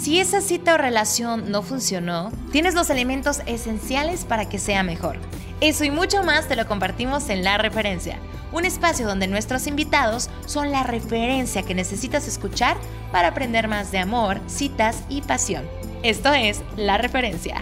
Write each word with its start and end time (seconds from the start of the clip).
Si 0.00 0.20
esa 0.20 0.40
cita 0.40 0.74
o 0.74 0.78
relación 0.78 1.50
no 1.50 1.62
funcionó, 1.62 2.30
tienes 2.52 2.74
los 2.74 2.88
elementos 2.88 3.40
esenciales 3.46 4.24
para 4.24 4.48
que 4.48 4.60
sea 4.60 4.84
mejor. 4.84 5.18
Eso 5.60 5.84
y 5.84 5.90
mucho 5.90 6.22
más 6.22 6.46
te 6.46 6.54
lo 6.54 6.68
compartimos 6.68 7.28
en 7.30 7.42
La 7.42 7.58
Referencia, 7.58 8.20
un 8.52 8.64
espacio 8.64 9.08
donde 9.08 9.26
nuestros 9.26 9.66
invitados 9.66 10.30
son 10.46 10.70
la 10.70 10.84
referencia 10.84 11.64
que 11.64 11.74
necesitas 11.74 12.28
escuchar 12.28 12.76
para 13.10 13.28
aprender 13.28 13.66
más 13.66 13.90
de 13.90 13.98
amor, 13.98 14.40
citas 14.46 15.02
y 15.08 15.20
pasión. 15.22 15.64
Esto 16.04 16.32
es 16.32 16.62
La 16.76 16.96
Referencia. 16.96 17.60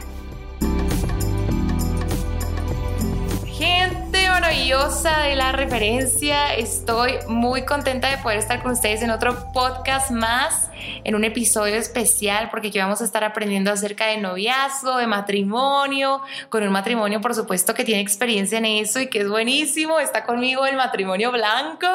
Maravillosa 4.46 5.22
de 5.22 5.34
la 5.34 5.50
referencia, 5.50 6.54
estoy 6.54 7.14
muy 7.26 7.64
contenta 7.64 8.08
de 8.08 8.18
poder 8.18 8.38
estar 8.38 8.62
con 8.62 8.70
ustedes 8.70 9.02
en 9.02 9.10
otro 9.10 9.52
podcast 9.52 10.12
más, 10.12 10.70
en 11.02 11.16
un 11.16 11.24
episodio 11.24 11.74
especial, 11.74 12.48
porque 12.48 12.68
aquí 12.68 12.78
vamos 12.78 13.00
a 13.00 13.04
estar 13.04 13.24
aprendiendo 13.24 13.72
acerca 13.72 14.06
de 14.06 14.18
noviazgo, 14.18 14.98
de 14.98 15.08
matrimonio, 15.08 16.20
con 16.48 16.62
un 16.62 16.70
matrimonio 16.70 17.20
por 17.20 17.34
supuesto 17.34 17.74
que 17.74 17.82
tiene 17.82 18.00
experiencia 18.00 18.58
en 18.58 18.66
eso 18.66 19.00
y 19.00 19.08
que 19.08 19.22
es 19.22 19.28
buenísimo. 19.28 19.98
Está 19.98 20.22
conmigo 20.22 20.64
el 20.64 20.76
matrimonio 20.76 21.32
blanco, 21.32 21.88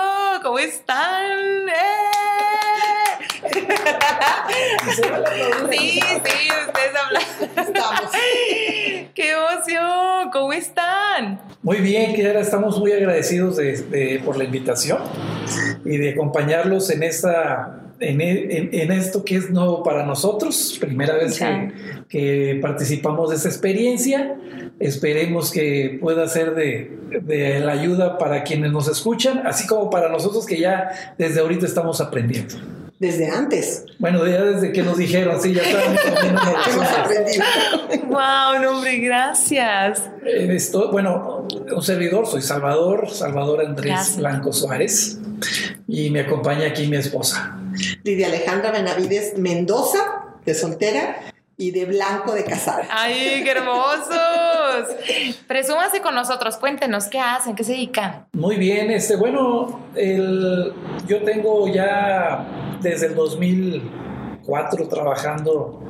¿cómo 0.43 0.59
están? 0.59 1.69
¡Eh! 1.69 3.00
Sí, 5.71 5.99
sí, 5.99 5.99
ustedes 6.67 6.93
hablan. 6.95 7.23
Estamos. 7.67 8.11
¡Qué 9.13 9.31
emoción! 9.31 10.29
¿Cómo 10.31 10.53
están? 10.53 11.41
Muy 11.63 11.77
bien, 11.77 12.13
Kiara, 12.13 12.39
estamos 12.39 12.79
muy 12.79 12.91
agradecidos 12.91 13.57
de, 13.57 14.21
por 14.25 14.37
la 14.37 14.43
invitación 14.43 14.99
y 15.85 15.97
de 15.97 16.11
acompañarlos 16.11 16.89
en 16.91 17.03
esta 17.03 17.77
en, 17.99 18.91
esto 18.91 19.23
que 19.23 19.35
es 19.35 19.51
nuevo 19.51 19.83
para 19.83 20.03
nosotros, 20.03 20.77
primera 20.81 21.13
vez 21.13 21.37
que, 21.37 21.71
que, 22.09 22.59
participamos 22.59 23.29
de 23.29 23.35
esta 23.35 23.49
experiencia. 23.49 24.37
Esperemos 24.79 25.51
que 25.51 25.99
pueda 26.01 26.27
ser 26.27 26.55
de, 26.55 26.97
de, 27.21 27.59
la 27.59 27.73
ayuda 27.73 28.17
para 28.17 28.43
quienes 28.43 28.71
nos 28.71 28.87
escuchan, 28.87 29.43
así 29.45 29.67
como 29.67 29.91
para 29.91 30.09
nosotros 30.09 30.47
que 30.47 30.59
ya 30.59 31.13
desde 31.19 31.41
ahorita 31.41 31.67
estamos 31.67 32.01
aprendiendo 32.01 32.55
desde 33.01 33.31
antes. 33.31 33.85
Bueno, 33.97 34.27
ya 34.27 34.43
desde 34.43 34.71
que 34.71 34.83
nos 34.83 34.95
dijeron, 34.95 35.41
sí, 35.41 35.55
ya 35.55 35.63
estábamos 35.63 36.87
aprendiendo. 36.99 37.45
wow, 38.09 38.75
hombre, 38.75 38.99
gracias. 38.99 40.03
Eh, 40.23 40.55
bueno, 40.91 41.47
un 41.75 41.81
servidor, 41.81 42.27
soy 42.27 42.43
Salvador, 42.43 43.09
Salvador 43.09 43.65
Andrés 43.65 44.17
Blanco 44.17 44.53
Suárez, 44.53 45.17
y 45.87 46.11
me 46.11 46.19
acompaña 46.19 46.67
aquí 46.67 46.85
mi 46.85 46.97
esposa. 46.97 47.57
Lidia 48.03 48.27
Alejandra 48.27 48.69
Benavides 48.69 49.35
Mendoza, 49.35 50.35
de 50.45 50.53
soltera, 50.53 51.21
y 51.57 51.71
de 51.71 51.85
blanco 51.85 52.33
de 52.33 52.43
casada. 52.43 52.87
¡Ay, 52.91 53.41
qué 53.43 53.51
hermosos! 53.51 54.95
Presúmase 55.47 56.01
con 56.01 56.13
nosotros, 56.13 56.57
cuéntenos 56.57 57.05
qué 57.07 57.19
hacen, 57.19 57.55
qué 57.55 57.63
se 57.63 57.73
dedican. 57.73 58.25
Muy 58.33 58.57
bien, 58.57 58.91
este, 58.91 59.15
bueno, 59.15 59.79
el, 59.95 60.73
yo 61.07 61.23
tengo 61.23 61.67
ya 61.67 62.70
desde 62.81 63.07
el 63.07 63.15
2004 63.15 64.87
trabajando 64.87 65.80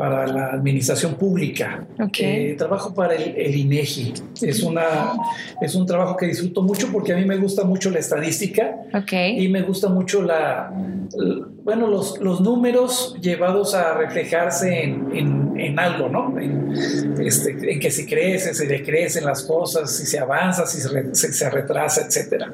para 0.00 0.26
la 0.26 0.46
administración 0.46 1.16
pública. 1.16 1.86
Eh, 2.18 2.54
trabajo 2.56 2.94
para 2.94 3.14
el, 3.14 3.54
INEGI. 3.54 4.14
Es, 4.40 4.62
una, 4.62 5.12
es 5.60 5.74
un 5.74 5.84
trabajo 5.84 6.16
que 6.16 6.24
disfruto 6.24 6.62
mucho 6.62 6.88
porque 6.90 7.12
a 7.12 7.18
mí 7.18 7.26
me 7.26 7.36
gusta 7.36 7.64
mucho 7.64 7.90
la 7.90 7.98
estadística 7.98 8.76
y 9.12 9.46
me 9.48 9.60
gusta 9.60 9.90
mucho 9.90 10.22
la, 10.22 10.72
bueno, 11.64 11.86
los, 11.86 12.18
los, 12.18 12.40
números 12.40 13.14
llevados 13.20 13.74
a 13.74 13.92
reflejarse 13.92 14.84
en, 14.84 15.52
en, 15.58 15.78
algo, 15.78 16.08
¿no? 16.08 16.40
En, 16.40 16.72
este, 17.20 17.50
en, 17.70 17.78
que 17.78 17.90
si 17.90 18.06
crece, 18.06 18.54
se 18.54 18.66
decrecen 18.66 19.26
las 19.26 19.42
cosas, 19.42 19.94
si 19.94 20.06
se 20.06 20.18
avanza, 20.18 20.64
si 20.64 20.80
se, 20.80 21.12
se, 21.12 21.50
retrasa, 21.50 22.06
etc. 22.06 22.44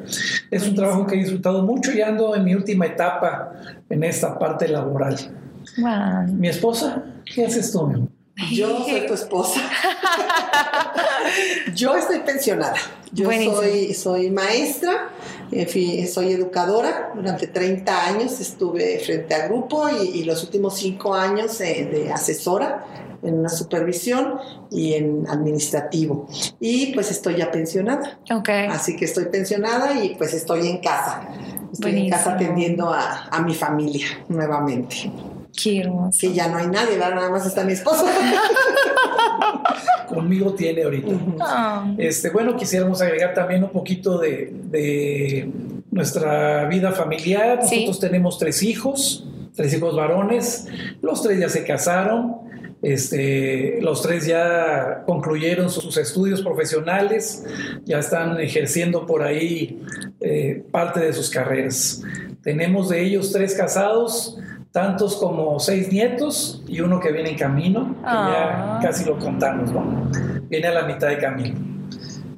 Es 0.51 0.67
un 0.67 0.75
trabajo 0.75 1.07
que 1.07 1.15
he 1.15 1.19
disfrutado 1.19 1.63
mucho 1.63 1.93
y 1.93 2.01
ando 2.01 2.35
en 2.35 2.43
mi 2.43 2.57
última 2.57 2.87
etapa 2.87 3.53
en 3.89 4.03
esta 4.03 4.37
parte 4.37 4.67
laboral. 4.67 5.46
Mi 5.77 6.49
esposa, 6.49 7.05
¿qué 7.25 7.47
haces 7.47 7.73
tú? 7.73 8.09
Yo 8.53 8.85
soy 8.85 9.07
tu 9.07 9.15
esposa. 9.15 9.61
Yo 11.75 11.97
estoy 11.97 12.21
pensionada. 12.21 12.77
Yo 13.13 13.31
soy, 13.31 13.95
soy 13.95 14.31
maestra, 14.31 15.11
en 15.51 15.69
fin, 15.69 16.07
soy 16.07 16.33
educadora. 16.33 17.13
Durante 17.15 17.47
30 17.47 18.07
años 18.07 18.41
estuve 18.41 18.99
frente 18.99 19.35
a 19.35 19.47
grupo 19.47 19.89
y, 19.89 20.25
los 20.25 20.43
últimos 20.45 20.77
5 20.77 21.15
años 21.15 21.59
de 21.59 22.11
asesora 22.13 22.85
en 23.23 23.41
una 23.41 23.49
supervisión 23.49 24.39
y 24.71 24.95
en 24.95 25.27
administrativo. 25.29 26.29
Y 26.61 26.93
pues 26.95 27.11
estoy 27.11 27.37
ya 27.37 27.51
pensionada. 27.51 28.21
Okay. 28.31 28.67
Así 28.67 28.97
que 28.97 29.05
estoy 29.05 29.27
pensionada 29.27 30.03
y 30.03 30.15
pues 30.15 30.35
estoy 30.35 30.69
en 30.69 30.79
casa. 30.79 31.29
Estoy 31.73 31.99
en 31.99 32.11
casa 32.11 32.35
atendiendo 32.35 32.93
a, 32.93 33.29
a 33.29 33.43
mi 33.43 33.55
familia 33.55 34.07
nuevamente. 34.29 35.11
Qué 35.57 35.91
Que 36.21 36.33
ya 36.33 36.49
no 36.49 36.59
hay 36.59 36.67
nadie, 36.67 36.99
nada 36.99 37.31
más 37.31 37.47
está 37.47 37.65
mi 37.65 37.73
esposo. 37.73 38.05
Conmigo 40.09 40.55
tiene 40.55 40.83
ahorita. 40.83 41.13
Ah. 41.41 41.95
Este, 41.99 42.31
bueno, 42.31 42.57
quisiéramos 42.57 43.01
agregar 43.01 43.35
también 43.35 43.65
un 43.65 43.71
poquito 43.71 44.19
de, 44.19 45.51
nuestra 45.91 46.67
vida 46.67 46.93
familiar. 46.93 47.59
Nosotros 47.63 47.99
tenemos 47.99 48.39
tres 48.39 48.63
hijos, 48.63 49.27
tres 49.55 49.73
hijos 49.75 49.97
varones. 49.97 50.67
Los 51.01 51.23
tres 51.23 51.41
ya 51.41 51.49
se 51.49 51.65
casaron. 51.65 52.47
Este, 52.83 53.81
los 53.81 54.03
tres 54.03 54.27
ya 54.27 55.03
concluyeron 55.07 55.71
sus 55.71 55.97
estudios 55.97 56.43
profesionales, 56.43 57.43
ya 57.85 57.99
están 57.99 58.39
ejerciendo 58.39 59.07
por 59.07 59.23
ahí 59.23 59.83
eh, 60.21 60.63
parte 60.71 61.01
de 61.01 61.13
sus 61.15 61.31
carreras. 61.31 62.03
Tenemos 62.43 62.91
de 62.91 63.03
ellos 63.03 63.33
tres 63.33 63.55
casados, 63.55 64.39
tantos 64.77 65.17
como 65.17 65.59
seis 65.59 65.91
nietos 65.91 66.63
y 66.69 66.81
uno 66.83 67.01
que 67.01 67.11
viene 67.11 67.31
en 67.31 67.39
camino, 67.39 67.95
que 67.95 68.11
ya 68.11 68.75
ah. 68.75 68.79
casi 68.83 69.07
lo 69.07 69.19
contamos, 69.19 69.73
¿no? 69.73 70.11
Viene 70.51 70.67
a 70.67 70.73
la 70.73 70.83
mitad 70.83 71.09
de 71.09 71.17
camino. 71.17 71.59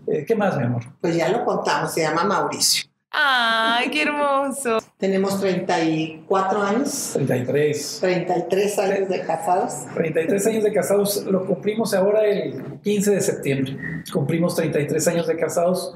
Eh, 0.07 0.25
¿Qué 0.25 0.37
más, 0.37 0.57
mi 0.57 0.63
amor? 0.63 0.85
Pues 1.01 1.17
ya 1.17 1.31
lo 1.31 1.45
contamos, 1.45 1.93
se 1.93 2.03
llama 2.03 2.23
Mauricio. 2.23 2.89
¡Ay, 3.11 3.91
qué 3.91 4.03
hermoso! 4.03 4.79
Tenemos 4.99 5.41
34 5.41 6.61
años. 6.61 7.11
33. 7.13 7.99
33 8.01 8.79
años 8.81 9.09
de 9.09 9.21
casados. 9.21 9.73
33 9.95 10.47
años 10.49 10.65
de 10.65 10.73
casados, 10.73 11.25
lo 11.25 11.47
cumplimos 11.47 11.95
ahora 11.95 12.25
el 12.25 12.81
15 12.83 13.13
de 13.13 13.21
septiembre. 13.21 13.77
Cumplimos 14.13 14.57
33 14.57 15.07
años 15.07 15.29
de 15.29 15.37
casados 15.37 15.95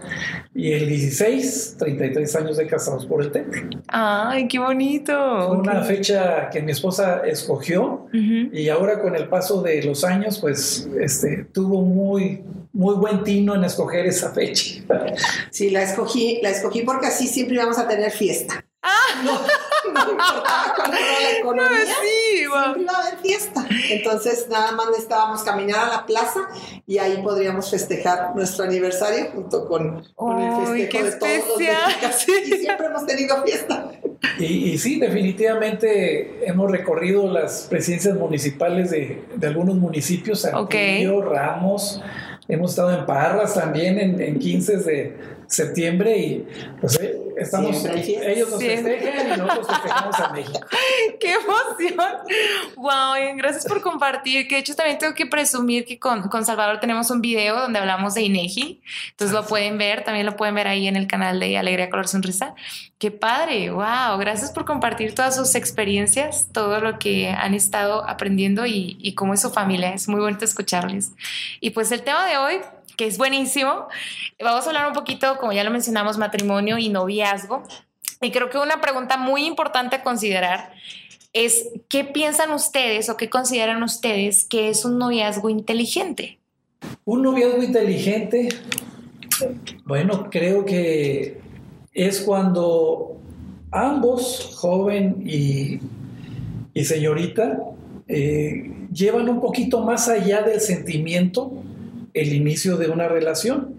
y 0.54 0.70
el 0.70 0.88
16, 0.88 1.78
33 1.80 2.36
años 2.36 2.56
de 2.56 2.68
casados 2.68 3.04
por 3.06 3.22
el 3.22 3.32
templo. 3.32 3.82
¡Ay, 3.88 4.46
qué 4.46 4.60
bonito! 4.60 5.12
Fue 5.48 5.56
una 5.56 5.82
fecha 5.82 6.48
que 6.48 6.62
mi 6.62 6.70
esposa 6.70 7.22
escogió 7.26 8.06
y 8.12 8.68
ahora 8.68 9.00
con 9.00 9.16
el 9.16 9.28
paso 9.28 9.62
de 9.62 9.82
los 9.82 10.04
años, 10.04 10.38
pues 10.38 10.88
este, 11.00 11.46
tuvo 11.52 11.82
muy, 11.82 12.44
muy 12.72 12.94
buen 12.94 13.24
tino 13.24 13.56
en 13.56 13.64
escoger 13.64 14.06
esa 14.06 14.30
fecha. 14.30 14.80
Sí, 15.50 15.70
la 15.70 15.82
escogí, 15.82 16.38
la 16.40 16.50
escogí 16.50 16.82
porque 16.82 17.08
así 17.08 17.26
siempre 17.26 17.56
íbamos 17.56 17.80
a 17.80 17.88
tener 17.88 18.12
fiesta. 18.12 18.64
Ah. 18.82 19.22
No, 19.24 19.32
no 19.92 20.10
importaba 20.10 20.74
cuánto 20.74 20.96
la 20.96 21.38
economía, 21.38 21.84
sí, 21.84 22.38
siempre 22.38 22.82
iba 22.82 22.92
a 22.92 23.02
haber 23.02 23.18
fiesta. 23.18 23.66
Entonces 23.90 24.48
nada 24.50 24.72
más 24.72 24.88
necesitábamos 24.88 25.42
caminar 25.42 25.88
a 25.88 25.88
la 25.88 26.06
plaza 26.06 26.48
y 26.86 26.98
ahí 26.98 27.22
podríamos 27.22 27.70
festejar 27.70 28.34
nuestro 28.34 28.64
aniversario 28.64 29.30
junto 29.32 29.66
con, 29.68 30.04
con 30.14 30.40
el 30.40 30.86
festejo 30.88 31.04
de 31.04 31.12
todos 31.12 31.48
los 31.48 31.58
mexicanos. 31.58 32.26
Y 32.28 32.52
siempre 32.56 32.86
hemos 32.86 33.06
tenido 33.06 33.42
fiesta. 33.44 33.92
Y, 34.38 34.78
sí, 34.78 34.98
definitivamente 34.98 36.48
hemos 36.48 36.70
recorrido 36.70 37.30
las 37.30 37.66
presidencias 37.68 38.16
municipales 38.16 38.90
de, 38.90 39.24
de 39.34 39.46
algunos 39.46 39.76
municipios, 39.76 40.42
Saltillo, 40.42 41.22
Ramos, 41.22 42.00
hemos 42.48 42.70
estado 42.70 42.96
en 42.96 43.04
Parras 43.04 43.54
también 43.54 43.98
en, 43.98 44.20
en 44.20 44.38
15 44.38 44.76
de 44.78 45.16
septiembre 45.46 46.18
y 46.18 46.46
pues 46.80 46.98
eh, 47.00 47.21
estamos, 47.42 47.84
ellos 47.84 48.50
nos 48.50 48.62
festejan 48.62 49.26
y 49.26 49.36
nosotros 49.36 49.66
festejamos 49.68 50.20
a 50.20 50.28
México. 50.32 50.60
¡Qué 51.20 51.34
emoción! 51.34 52.10
¡Wow! 52.76 53.36
Gracias 53.36 53.66
por 53.66 53.80
compartir. 53.80 54.48
Que 54.48 54.56
de 54.56 54.60
hecho 54.60 54.74
también 54.74 54.98
tengo 54.98 55.14
que 55.14 55.26
presumir 55.26 55.84
que 55.84 55.98
con, 55.98 56.22
con 56.28 56.44
Salvador 56.44 56.80
tenemos 56.80 57.10
un 57.10 57.20
video 57.20 57.60
donde 57.60 57.78
hablamos 57.78 58.14
de 58.14 58.22
INEGI. 58.22 58.82
Entonces 59.10 59.34
lo 59.34 59.46
pueden 59.46 59.78
ver, 59.78 60.04
también 60.04 60.26
lo 60.26 60.36
pueden 60.36 60.54
ver 60.54 60.68
ahí 60.68 60.86
en 60.86 60.96
el 60.96 61.06
canal 61.06 61.40
de 61.40 61.58
Alegría 61.58 61.90
Color 61.90 62.08
Sonrisa. 62.08 62.54
¡Qué 62.98 63.10
padre! 63.10 63.70
¡Wow! 63.70 64.18
Gracias 64.18 64.50
por 64.52 64.64
compartir 64.64 65.14
todas 65.14 65.36
sus 65.36 65.54
experiencias, 65.54 66.48
todo 66.52 66.80
lo 66.80 66.98
que 66.98 67.30
han 67.30 67.54
estado 67.54 68.08
aprendiendo 68.08 68.66
y, 68.66 68.96
y 69.00 69.14
cómo 69.14 69.34
es 69.34 69.40
su 69.40 69.50
familia. 69.50 69.92
Es 69.92 70.08
muy 70.08 70.20
bonito 70.20 70.44
escucharles. 70.44 71.10
Y 71.60 71.70
pues 71.70 71.90
el 71.92 72.02
tema 72.02 72.26
de 72.26 72.36
hoy 72.36 72.60
es 73.06 73.18
buenísimo. 73.18 73.86
Vamos 74.40 74.64
a 74.64 74.68
hablar 74.68 74.86
un 74.88 74.94
poquito, 74.94 75.36
como 75.38 75.52
ya 75.52 75.64
lo 75.64 75.70
mencionamos, 75.70 76.18
matrimonio 76.18 76.78
y 76.78 76.88
noviazgo. 76.88 77.62
Y 78.20 78.30
creo 78.30 78.50
que 78.50 78.58
una 78.58 78.80
pregunta 78.80 79.16
muy 79.16 79.44
importante 79.46 79.96
a 79.96 80.02
considerar 80.02 80.72
es 81.32 81.70
qué 81.88 82.04
piensan 82.04 82.52
ustedes 82.52 83.08
o 83.08 83.16
qué 83.16 83.30
consideran 83.30 83.82
ustedes 83.82 84.44
que 84.44 84.68
es 84.68 84.84
un 84.84 84.98
noviazgo 84.98 85.48
inteligente. 85.48 86.38
Un 87.04 87.22
noviazgo 87.22 87.62
inteligente, 87.62 88.48
bueno, 89.84 90.28
creo 90.30 90.64
que 90.64 91.40
es 91.92 92.20
cuando 92.20 93.16
ambos, 93.70 94.54
joven 94.56 95.22
y, 95.26 95.80
señorita, 96.84 97.58
eh, 98.08 98.70
llevan 98.92 99.28
un 99.28 99.40
poquito 99.40 99.82
más 99.82 100.08
allá 100.08 100.42
del 100.42 100.60
sentimiento 100.60 101.52
el 102.14 102.32
inicio 102.32 102.76
de 102.76 102.88
una 102.88 103.08
relación. 103.08 103.74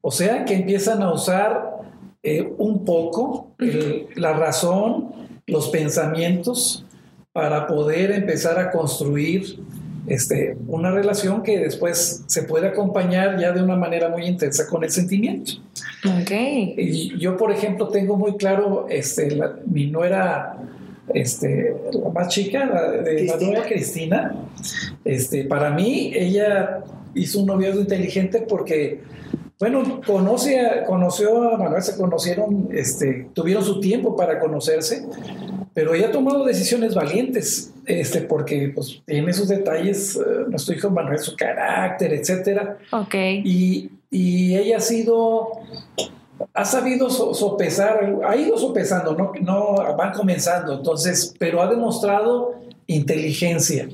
O 0.00 0.10
sea, 0.10 0.44
que 0.44 0.54
empiezan 0.54 1.02
a 1.02 1.12
usar 1.12 1.72
eh, 2.22 2.52
un 2.58 2.84
poco 2.84 3.54
la 4.16 4.32
razón, 4.32 5.12
los 5.46 5.68
pensamientos, 5.68 6.84
para 7.32 7.66
poder 7.66 8.10
empezar 8.10 8.58
a 8.58 8.70
construir 8.70 9.58
este, 10.06 10.56
una 10.66 10.90
relación 10.90 11.42
que 11.42 11.58
después 11.58 12.24
se 12.26 12.42
puede 12.42 12.68
acompañar 12.68 13.38
ya 13.38 13.52
de 13.52 13.62
una 13.62 13.76
manera 13.76 14.08
muy 14.08 14.24
intensa 14.24 14.66
con 14.68 14.84
el 14.84 14.90
sentimiento. 14.90 15.52
Okay. 16.22 16.74
Y 16.76 17.18
yo, 17.18 17.36
por 17.36 17.52
ejemplo, 17.52 17.88
tengo 17.88 18.16
muy 18.16 18.36
claro, 18.36 18.86
este, 18.90 19.38
mi 19.66 19.86
nuera, 19.86 20.58
este, 21.14 21.74
la 21.92 22.10
más 22.10 22.28
chica, 22.28 22.66
la 22.66 22.90
de 23.02 23.24
la 23.24 23.36
nueva 23.36 23.64
Cristina, 23.64 24.34
este, 25.04 25.44
para 25.44 25.70
mí 25.70 26.12
ella 26.14 26.82
hizo 27.14 27.40
un 27.40 27.46
noviazgo 27.46 27.80
inteligente 27.80 28.44
porque 28.48 29.00
bueno, 29.62 30.00
conoce 30.04 30.82
conoció 30.88 31.52
a 31.52 31.56
Manuel, 31.56 31.82
se 31.82 31.96
conocieron, 31.96 32.68
este, 32.72 33.28
tuvieron 33.32 33.64
su 33.64 33.78
tiempo 33.78 34.16
para 34.16 34.40
conocerse, 34.40 35.06
pero 35.72 35.94
ella 35.94 36.08
ha 36.08 36.10
tomado 36.10 36.44
decisiones 36.44 36.96
valientes, 36.96 37.72
este, 37.86 38.22
porque 38.22 38.72
pues, 38.74 39.00
tiene 39.06 39.32
sus 39.32 39.46
detalles, 39.46 40.16
uh, 40.16 40.50
nuestro 40.50 40.74
hijo 40.74 40.90
Manuel, 40.90 41.20
su 41.20 41.36
carácter, 41.36 42.12
etcétera. 42.12 42.78
Ok. 42.90 43.14
Y, 43.44 43.88
y 44.10 44.56
ella 44.56 44.78
ha 44.78 44.80
sido, 44.80 45.50
ha 46.54 46.64
sabido 46.64 47.08
sopesar, 47.08 48.18
ha 48.26 48.34
ido 48.34 48.58
sopesando, 48.58 49.14
no, 49.14 49.30
no 49.40 49.96
van 49.96 50.12
comenzando, 50.12 50.74
entonces, 50.74 51.36
pero 51.38 51.62
ha 51.62 51.70
demostrado 51.70 52.56
inteligencia 52.88 53.88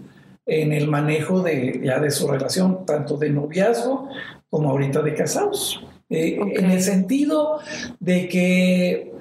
en 0.48 0.72
el 0.72 0.88
manejo 0.88 1.42
de, 1.42 1.78
ya 1.84 2.00
de 2.00 2.10
su 2.10 2.26
relación, 2.26 2.86
tanto 2.86 3.18
de 3.18 3.28
noviazgo 3.28 4.08
como 4.48 4.70
ahorita 4.70 5.02
de 5.02 5.14
casados. 5.14 5.84
Eh, 6.08 6.38
en 6.56 6.70
el 6.70 6.80
sentido 6.80 7.60
de 8.00 8.28
que, 8.28 9.12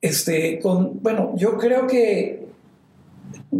este, 0.00 0.58
con, 0.60 1.02
bueno, 1.02 1.34
yo 1.36 1.58
creo 1.58 1.86
que 1.86 2.48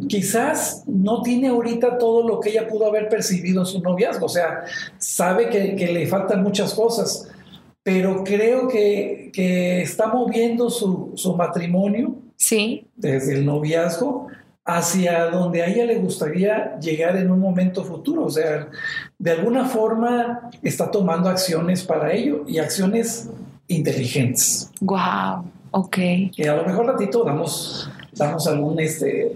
quizás 0.08 0.82
no 0.86 1.20
tiene 1.20 1.48
ahorita 1.48 1.98
todo 1.98 2.26
lo 2.26 2.40
que 2.40 2.50
ella 2.50 2.66
pudo 2.66 2.86
haber 2.86 3.10
percibido 3.10 3.60
en 3.60 3.66
su 3.66 3.82
noviazgo, 3.82 4.24
o 4.24 4.30
sea, 4.30 4.64
sabe 4.96 5.50
que, 5.50 5.92
le 5.92 6.06
faltan 6.06 6.42
muchas 6.42 6.72
cosas, 6.72 7.28
pero 7.82 8.24
creo 8.24 8.66
que, 8.66 9.30
que 9.34 9.82
está 9.82 10.06
moviendo 10.06 10.70
su, 10.70 11.12
su 11.16 11.36
matrimonio 11.36 12.16
sí. 12.36 12.86
desde 12.96 13.34
el 13.34 13.44
noviazgo 13.44 14.28
hacia 14.68 15.30
donde 15.30 15.62
a 15.62 15.66
ella 15.66 15.86
le 15.86 15.96
gustaría 15.96 16.78
llegar 16.78 17.16
en 17.16 17.30
un 17.30 17.40
momento 17.40 17.82
futuro. 17.82 18.26
O 18.26 18.30
sea, 18.30 18.68
de 19.18 19.30
alguna 19.30 19.64
forma 19.64 20.50
está 20.62 20.90
tomando 20.90 21.30
acciones 21.30 21.82
para 21.82 22.12
ello 22.12 22.44
y 22.46 22.58
acciones 22.58 23.30
inteligentes. 23.66 24.70
Wow, 24.82 25.50
ok. 25.70 25.98
Y 26.36 26.46
a 26.46 26.56
lo 26.56 26.64
mejor 26.64 26.84
ratito 26.84 27.24
damos, 27.24 27.90
damos 28.12 28.46
algún 28.46 28.78
este 28.78 29.32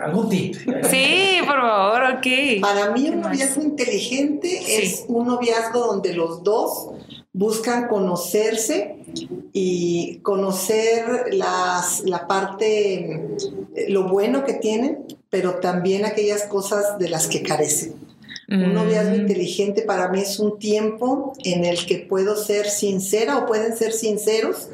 algún 0.00 0.28
tip. 0.28 0.54
Sí, 0.84 1.38
por 1.40 1.60
favor, 1.60 2.02
ok. 2.18 2.60
Para 2.60 2.92
mí 2.92 3.08
un 3.08 3.22
noviazgo 3.22 3.62
inteligente 3.62 4.84
es 4.84 5.04
un 5.08 5.26
noviazgo 5.26 5.80
donde 5.80 6.12
los 6.12 6.44
dos 6.44 6.90
buscan 7.34 7.88
conocerse 7.88 8.96
y 9.52 10.20
conocer 10.22 11.34
las, 11.34 12.04
la 12.04 12.26
parte, 12.26 13.36
lo 13.88 14.08
bueno 14.08 14.44
que 14.44 14.54
tienen, 14.54 15.04
pero 15.30 15.56
también 15.56 16.04
aquellas 16.06 16.44
cosas 16.44 16.98
de 16.98 17.10
las 17.10 17.26
que 17.26 17.42
carecen. 17.42 17.96
Un 18.48 18.70
mm. 18.70 18.74
noviazgo 18.74 19.16
inteligente 19.16 19.82
para 19.82 20.08
mí 20.08 20.20
es 20.20 20.38
un 20.38 20.58
tiempo 20.58 21.32
en 21.44 21.64
el 21.64 21.84
que 21.86 21.98
puedo 21.98 22.36
ser 22.36 22.68
sincera 22.68 23.38
o 23.38 23.46
pueden 23.46 23.76
ser 23.76 23.92
sinceros, 23.92 24.68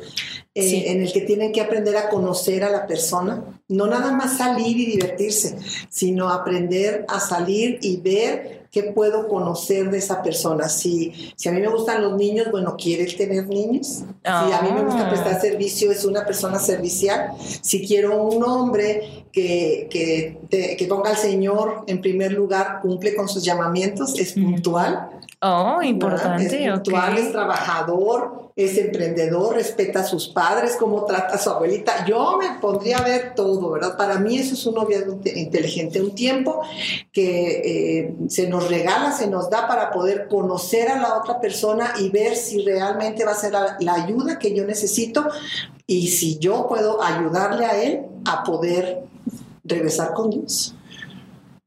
eh, 0.54 0.90
en 0.90 1.00
el 1.00 1.12
que 1.12 1.20
tienen 1.22 1.52
que 1.52 1.60
aprender 1.60 1.96
a 1.96 2.10
conocer 2.10 2.64
a 2.64 2.70
la 2.70 2.86
persona, 2.86 3.42
no 3.68 3.86
nada 3.86 4.12
más 4.12 4.36
salir 4.36 4.76
y 4.76 4.86
divertirse, 4.86 5.56
sino 5.88 6.28
aprender 6.28 7.06
a 7.08 7.20
salir 7.20 7.78
y 7.80 7.98
ver 7.98 8.59
¿Qué 8.70 8.84
puedo 8.84 9.26
conocer 9.26 9.90
de 9.90 9.98
esa 9.98 10.22
persona? 10.22 10.68
Si, 10.68 11.32
si 11.34 11.48
a 11.48 11.52
mí 11.52 11.60
me 11.60 11.68
gustan 11.68 12.02
los 12.02 12.16
niños, 12.16 12.48
bueno, 12.52 12.76
¿quiere 12.76 13.04
tener 13.06 13.48
niños? 13.48 14.04
Si 14.22 14.52
a 14.52 14.60
mí 14.62 14.70
me 14.72 14.84
gusta 14.84 15.06
ah. 15.06 15.10
prestar 15.10 15.40
servicio, 15.40 15.90
es 15.90 16.04
una 16.04 16.24
persona 16.24 16.58
servicial. 16.58 17.32
Si 17.62 17.84
quiero 17.84 18.22
un 18.22 18.44
hombre 18.44 19.24
que, 19.32 19.88
que, 19.90 20.76
que 20.76 20.86
ponga 20.86 21.10
al 21.10 21.16
Señor 21.16 21.84
en 21.88 22.00
primer 22.00 22.32
lugar, 22.32 22.80
cumple 22.80 23.16
con 23.16 23.28
sus 23.28 23.44
llamamientos, 23.44 24.18
es 24.18 24.34
puntual. 24.34 25.10
Oh, 25.42 25.80
importante. 25.82 26.66
Es 26.66 26.70
puntual, 26.70 27.16
es 27.16 27.32
trabajador, 27.32 28.50
es 28.56 28.76
emprendedor, 28.76 29.54
respeta 29.54 30.00
a 30.00 30.04
sus 30.04 30.28
padres, 30.28 30.76
cómo 30.78 31.06
trata 31.06 31.36
a 31.36 31.38
su 31.38 31.48
abuelita. 31.48 32.04
Yo 32.04 32.36
me 32.36 32.60
pondría 32.60 32.98
a 32.98 33.02
ver 33.02 33.32
todo, 33.34 33.70
¿verdad? 33.70 33.96
Para 33.96 34.18
mí 34.18 34.36
eso 34.36 34.52
es 34.52 34.66
un 34.66 34.74
noviazgo 34.74 35.18
inteligente, 35.34 36.02
un 36.02 36.14
tiempo 36.14 36.60
que 37.10 37.62
eh, 38.00 38.14
se 38.28 38.48
nos 38.48 38.68
regala, 38.68 39.12
se 39.12 39.28
nos 39.28 39.48
da 39.48 39.66
para 39.66 39.90
poder 39.90 40.28
conocer 40.28 40.90
a 40.90 41.00
la 41.00 41.16
otra 41.16 41.40
persona 41.40 41.94
y 41.98 42.10
ver 42.10 42.36
si 42.36 42.62
realmente 42.62 43.24
va 43.24 43.32
a 43.32 43.36
ser 43.36 43.52
la, 43.52 43.78
la 43.80 43.94
ayuda 43.94 44.38
que 44.38 44.54
yo 44.54 44.66
necesito 44.66 45.26
y 45.86 46.08
si 46.08 46.38
yo 46.38 46.68
puedo 46.68 47.02
ayudarle 47.02 47.64
a 47.64 47.82
él 47.82 48.02
a 48.26 48.44
poder 48.44 49.04
regresar 49.64 50.12
con 50.12 50.28
Dios. 50.28 50.74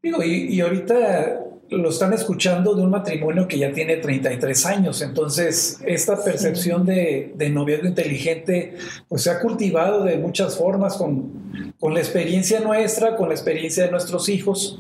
Digo, 0.04 0.22
y, 0.22 0.54
y 0.54 0.62
ahorita 0.62 1.53
lo 1.78 1.90
están 1.90 2.14
escuchando 2.14 2.76
de 2.76 2.82
un 2.82 2.90
matrimonio 2.90 3.48
que 3.48 3.58
ya 3.58 3.72
tiene 3.72 3.98
33 3.98 4.66
años, 4.66 5.02
entonces 5.02 5.80
esta 5.86 6.24
percepción 6.24 6.86
de, 6.86 7.34
de, 7.36 7.50
noviazgo 7.50 7.88
inteligente 7.88 8.76
pues 9.08 9.24
se 9.24 9.32
ha 9.32 9.40
cultivado 9.40 10.04
de 10.04 10.18
muchas 10.18 10.58
formas 10.58 10.96
con, 10.96 11.74
con 11.80 11.94
la 11.94 12.00
experiencia 12.00 12.60
nuestra, 12.60 13.16
con 13.16 13.30
la 13.30 13.36
experiencia 13.36 13.86
de 13.86 13.92
nuestros 13.92 14.30
hijos. 14.30 14.80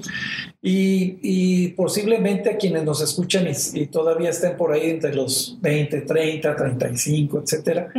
Y, 0.66 1.20
y 1.22 1.68
posiblemente 1.74 2.50
a 2.50 2.56
quienes 2.56 2.86
nos 2.86 3.02
escuchan 3.02 3.48
y, 3.74 3.88
todavía 3.88 4.30
estén 4.30 4.56
por 4.56 4.72
ahí 4.72 4.92
entre 4.92 5.14
los 5.14 5.58
20, 5.62 6.02
30, 6.02 6.56
35, 6.56 7.42
etcétera, 7.44 7.90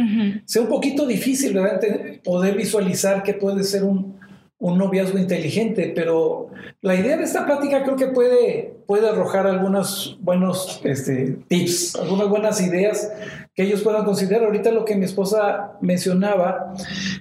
sea 0.47 0.63
un 0.63 0.69
poquito 0.69 1.07
difícil 1.07 1.53
¿verdad? 1.53 1.79
poder 2.25 2.57
visualizar 2.57 3.23
que 3.23 3.35
puede 3.35 3.65
ser 3.65 3.85
un, 3.85 4.19
un 4.65 4.79
noviazgo 4.79 5.19
inteligente, 5.19 5.93
pero 5.95 6.49
la 6.81 6.95
idea 6.95 7.19
de 7.19 7.25
esta 7.25 7.45
plática 7.45 7.83
creo 7.83 7.97
que 7.97 8.07
puede, 8.07 8.74
puede 8.87 9.09
arrojar 9.09 9.47
algunos 9.47 10.19
buenos 10.21 10.81
este, 10.85 11.39
tips, 11.49 11.97
algunas 11.97 12.29
buenas 12.29 12.61
ideas 12.61 13.11
que 13.55 13.63
ellos 13.63 13.83
puedan 13.83 14.05
considerar. 14.05 14.45
Ahorita 14.45 14.71
lo 14.71 14.85
que 14.85 14.97
mi 14.97 15.05
esposa 15.05 15.73
mencionaba, 15.81 16.75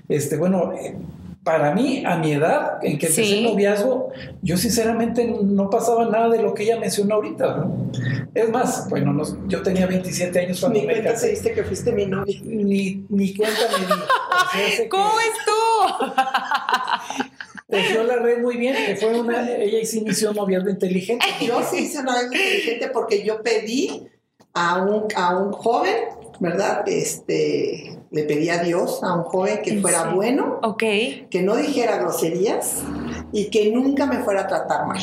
este, 0.10 0.38
bueno, 0.38 0.74
para 1.44 1.74
mí, 1.76 2.04
a 2.06 2.18
mi 2.18 2.32
edad, 2.32 2.80
en 2.82 2.98
que 2.98 3.08
empecé 3.08 3.40
el 3.40 3.44
noviazgo, 3.44 4.12
yo 4.42 4.56
sinceramente 4.56 5.26
no 5.44 5.70
pasaba 5.70 6.06
nada 6.06 6.30
de 6.30 6.42
lo 6.42 6.54
que 6.54 6.64
ella 6.64 6.80
mencionó 6.80 7.16
ahorita. 7.16 7.68
Es 8.34 8.50
más, 8.50 8.90
bueno, 8.90 9.22
yo 9.48 9.62
tenía 9.62 9.86
27 9.86 10.40
años 10.40 10.62
cuando 10.62 10.80
ni 10.80 10.88
me 10.88 11.04
casé. 11.04 11.32
diste 11.32 11.54
que 11.54 11.64
fuiste 11.64 11.92
mi 11.92 12.06
novia. 12.06 12.40
Ni, 12.44 13.06
ni 13.10 13.36
cuenta 13.36 13.60
me 13.78 13.86
di. 13.86 14.88
¿Cómo 14.90 15.20
es 15.20 15.34
tú? 15.46 15.52
tejió 17.74 18.04
la 18.04 18.18
red 18.18 18.42
muy 18.42 18.58
bien, 18.58 18.76
que 18.86 18.96
fue 18.96 19.20
una, 19.20 19.50
ella 19.50 19.86
sí 19.86 20.00
inició 20.00 20.30
un 20.30 20.38
noviazgo 20.38 20.70
inteligente. 20.70 21.26
Yo 21.42 21.62
sí 21.64 21.80
hice 21.80 22.00
un 22.00 22.06
noviazgo 22.06 22.34
inteligente 22.34 22.90
porque 22.94 23.24
yo 23.24 23.42
pedí 23.42 24.08
a 24.54 24.82
un, 24.84 25.08
a 25.16 25.38
un 25.38 25.52
joven, 25.52 25.96
¿verdad? 26.40 26.84
Este, 26.88 27.98
le 28.12 28.24
pedí 28.24 28.50
a 28.50 28.64
Dios, 28.64 29.04
a 29.04 29.16
un 29.16 29.24
joven 29.24 29.62
que 29.64 29.80
fuera 29.82 30.14
bueno, 30.14 30.60
okay. 30.62 31.28
que 31.30 31.42
no 31.42 31.56
dijera 31.56 31.98
groserías 31.98 32.84
y 33.32 33.50
que 33.50 33.72
nunca 33.72 34.06
me 34.06 34.20
fuera 34.20 34.42
a 34.42 34.48
tratar 34.48 34.86
mal. 34.86 35.00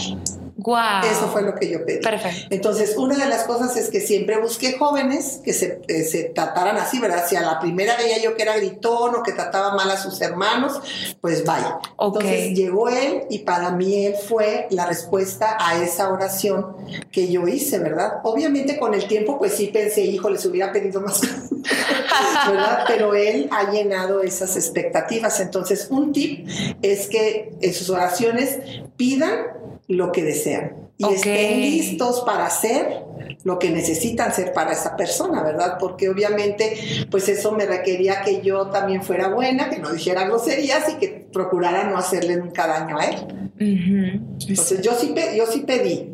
Eso 1.04 1.28
fue 1.28 1.42
lo 1.42 1.54
que 1.54 1.70
yo 1.70 1.84
pedí. 1.84 2.00
Perfecto. 2.00 2.46
Entonces, 2.50 2.96
una 2.96 3.16
de 3.16 3.26
las 3.26 3.44
cosas 3.44 3.76
es 3.76 3.88
que 3.90 4.00
siempre 4.00 4.40
busqué 4.40 4.76
jóvenes 4.78 5.40
que 5.44 5.52
se, 5.52 5.80
eh, 5.88 6.04
se, 6.04 6.24
trataran 6.24 6.76
así, 6.76 6.98
¿verdad? 6.98 7.24
Si 7.28 7.36
a 7.36 7.42
la 7.42 7.58
primera 7.58 7.96
veía 7.96 8.20
yo 8.22 8.36
que 8.36 8.42
era 8.42 8.56
gritón 8.56 9.14
o 9.14 9.22
que 9.22 9.32
trataba 9.32 9.74
mal 9.74 9.90
a 9.90 9.96
sus 9.96 10.20
hermanos, 10.20 10.80
pues 11.20 11.44
vaya. 11.44 11.78
Entonces 11.98 12.54
llegó 12.54 12.88
él 12.88 13.24
y 13.30 13.40
para 13.40 13.70
mí 13.70 14.06
él 14.06 14.14
fue 14.14 14.66
la 14.70 14.86
respuesta 14.86 15.56
a 15.58 15.82
esa 15.82 16.10
oración 16.10 16.76
que 17.10 17.30
yo 17.30 17.46
hice, 17.48 17.78
¿verdad? 17.78 18.20
Obviamente 18.22 18.78
con 18.78 18.94
el 18.94 19.06
tiempo, 19.06 19.38
pues 19.38 19.54
sí 19.54 19.68
pensé, 19.68 20.02
hijo, 20.02 20.30
les 20.30 20.44
hubiera 20.46 20.72
pedido 20.72 21.00
más 21.00 21.20
¿verdad? 22.48 22.84
Pero 22.86 23.14
él 23.14 23.48
ha 23.50 23.70
llenado 23.70 24.22
esas 24.22 24.56
expectativas. 24.56 25.40
Entonces, 25.40 25.88
un 25.90 26.12
tip 26.12 26.48
es 26.82 27.08
que 27.08 27.52
en 27.60 27.74
sus 27.74 27.90
oraciones 27.90 28.58
pidan 28.96 29.59
lo 29.90 30.12
que 30.12 30.22
desean 30.22 30.90
y 30.96 31.14
estén 31.14 31.60
listos 31.60 32.22
para 32.24 32.46
hacer 32.46 33.04
lo 33.42 33.58
que 33.58 33.70
necesitan 33.70 34.32
ser 34.32 34.52
para 34.52 34.72
esa 34.72 34.96
persona, 34.96 35.42
¿verdad? 35.42 35.78
Porque 35.80 36.08
obviamente, 36.08 37.06
pues 37.10 37.28
eso 37.28 37.52
me 37.52 37.66
requería 37.66 38.20
que 38.20 38.40
yo 38.42 38.66
también 38.66 39.02
fuera 39.02 39.28
buena, 39.28 39.68
que 39.70 39.78
no 39.78 39.90
dijera 39.90 40.26
groserías 40.26 40.90
y 40.90 40.94
que 40.94 41.26
procurara 41.32 41.84
no 41.84 41.96
hacerle 41.96 42.36
nunca 42.36 42.66
daño 42.66 42.98
a 42.98 43.04
él. 43.06 43.16
Entonces 43.58 44.82
yo 44.82 44.92
sí, 44.94 45.14
yo 45.36 45.46
sí 45.46 45.60
pedí, 45.60 46.12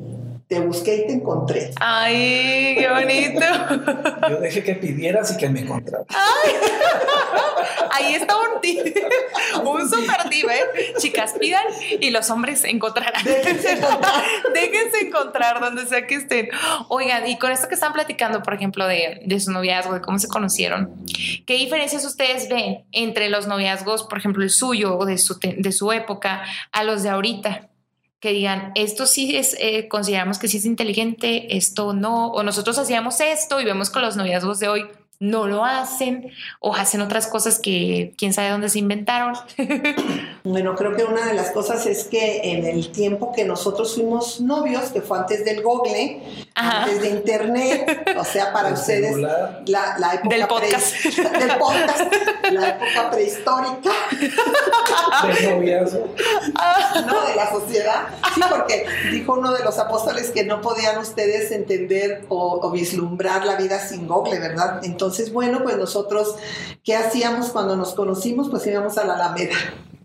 te 0.48 0.60
busqué 0.60 0.96
y 0.96 1.06
te 1.06 1.12
encontré. 1.14 1.72
Ay, 1.80 2.76
qué 2.78 2.88
bonito. 2.88 3.40
Yo 4.30 4.40
dejé 4.40 4.62
que 4.62 4.74
pidieras 4.74 5.32
y 5.32 5.36
que 5.38 5.48
me 5.48 5.60
encontraras. 5.60 6.06
Ahí 7.90 8.14
está 8.14 8.36
un 8.36 8.60
tip, 8.60 8.78
un 9.64 9.88
super 9.88 10.28
tip, 10.28 10.48
¿eh? 10.48 10.94
Chicas, 10.98 11.34
pidan 11.40 11.64
y 12.00 12.10
los 12.10 12.30
hombres 12.30 12.62
encontrarán. 12.64 13.24
Déjense 13.24 13.72
encontrar. 13.72 14.24
Déjense 14.54 15.06
encontrar 15.06 15.60
donde 15.60 15.86
sea 15.86 16.06
que 16.06 16.16
estén. 16.16 16.48
Oigan, 16.88 17.26
y 17.26 17.38
con 17.38 17.50
esto 17.50 17.68
que 17.68 17.74
están 17.74 17.92
platicando, 17.92 18.42
por 18.42 18.54
ejemplo, 18.54 18.86
de, 18.86 19.22
de 19.24 19.40
su 19.40 19.50
noviazgo, 19.50 19.94
de 19.94 20.00
cómo 20.00 20.18
se 20.18 20.28
conocieron, 20.28 20.94
¿qué 21.46 21.54
diferencias 21.54 22.04
ustedes 22.04 22.48
ven 22.48 22.84
entre 22.92 23.30
los 23.30 23.46
noviazgos, 23.46 24.04
por 24.04 24.18
ejemplo, 24.18 24.44
el 24.44 24.50
suyo 24.50 24.96
o 24.96 25.06
de 25.06 25.18
su, 25.18 25.38
de 25.40 25.72
su 25.72 25.90
época, 25.90 26.44
a 26.72 26.84
los 26.84 27.02
de 27.02 27.08
ahorita? 27.08 27.68
Que 28.20 28.32
digan, 28.32 28.72
esto 28.74 29.06
sí 29.06 29.36
es, 29.36 29.56
eh, 29.60 29.88
consideramos 29.88 30.38
que 30.38 30.48
sí 30.48 30.56
es 30.56 30.64
inteligente, 30.64 31.56
esto 31.56 31.92
no, 31.92 32.28
o 32.28 32.42
nosotros 32.42 32.78
hacíamos 32.78 33.20
esto 33.20 33.60
y 33.60 33.64
vemos 33.64 33.90
con 33.90 34.02
los 34.02 34.16
noviazgos 34.16 34.58
de 34.58 34.68
hoy 34.68 34.86
no 35.18 35.46
lo 35.46 35.64
hacen 35.64 36.30
o 36.60 36.74
hacen 36.74 37.00
otras 37.00 37.26
cosas 37.26 37.58
que 37.58 38.12
quién 38.18 38.32
sabe 38.32 38.50
dónde 38.50 38.68
se 38.68 38.78
inventaron. 38.78 39.34
bueno, 40.44 40.74
creo 40.74 40.94
que 40.94 41.04
una 41.04 41.26
de 41.26 41.34
las 41.34 41.50
cosas 41.50 41.86
es 41.86 42.04
que 42.04 42.40
en 42.52 42.66
el 42.66 42.92
tiempo 42.92 43.32
que 43.32 43.44
nosotros 43.44 43.94
fuimos 43.94 44.40
novios, 44.40 44.90
que 44.90 45.00
fue 45.00 45.18
antes 45.18 45.44
del 45.44 45.62
Google, 45.62 46.20
antes 46.54 47.00
de 47.00 47.08
Internet, 47.08 48.14
o 48.18 48.24
sea, 48.24 48.52
para 48.52 48.72
ustedes 48.72 49.16
la, 49.16 49.62
la, 49.66 50.14
época 50.14 50.36
del 50.36 50.46
podcast. 50.46 51.04
del 51.04 51.58
podcast, 51.58 52.12
la 52.50 52.68
época 52.68 53.10
prehistórica 53.10 53.90
del 54.20 55.50
noviazgo. 55.50 56.14
no, 57.06 57.26
de 57.26 57.36
la 57.36 57.50
sociedad. 57.50 58.08
Sí, 58.34 58.40
porque 58.50 58.86
dijo 59.10 59.34
uno 59.34 59.52
de 59.52 59.64
los 59.64 59.78
apóstoles 59.78 60.30
que 60.30 60.44
no 60.44 60.60
podían 60.60 60.98
ustedes 60.98 61.50
entender 61.50 62.24
o, 62.28 62.60
o 62.62 62.70
vislumbrar 62.70 63.44
la 63.46 63.56
vida 63.56 63.78
sin 63.78 64.06
Google, 64.06 64.38
¿verdad? 64.40 64.80
Entonces, 64.84 65.05
entonces, 65.06 65.32
bueno, 65.32 65.60
pues 65.62 65.78
nosotros, 65.78 66.34
¿qué 66.82 66.96
hacíamos 66.96 67.50
cuando 67.50 67.76
nos 67.76 67.94
conocimos? 67.94 68.48
Pues 68.50 68.66
íbamos 68.66 68.98
a 68.98 69.04
la 69.04 69.14
Alameda. 69.14 69.54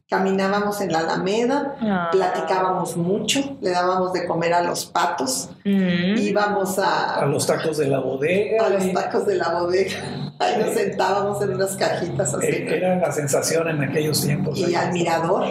Caminábamos 0.08 0.79
en 0.79 0.91
la 0.91 1.00
Alameda, 1.00 1.75
ah. 1.81 2.10
platicábamos 2.12 2.98
mucho, 2.98 3.58
le 3.62 3.72
dábamos 3.72 4.13
de 4.13 4.27
comer 4.27 4.53
a 4.53 4.62
los 4.62 4.86
patos, 4.86 5.50
mm. 5.65 6.17
íbamos 6.17 6.77
a... 6.77 7.15
A 7.15 7.25
los 7.25 7.48
tacos 7.48 7.77
de 7.77 7.88
la 7.88 8.00
bodega. 8.00 8.63
A 8.63 8.70
los 8.70 8.93
tacos 8.93 9.25
de 9.25 9.36
la 9.36 9.60
bodega. 9.60 10.36
Ahí 10.38 10.62
nos 10.63 10.75
sentábamos 10.75 11.41
en 11.41 11.53
unas 11.53 11.75
cajitas 11.75 12.36
así. 12.36 12.46
Eh, 12.46 12.75
era 12.77 12.98
la 12.98 13.12
sensación 13.12 13.70
en 13.70 13.81
aquellos 13.81 14.22
tiempos. 14.22 14.60
Y 14.60 14.75
al 14.75 14.93
mirador. 14.93 15.46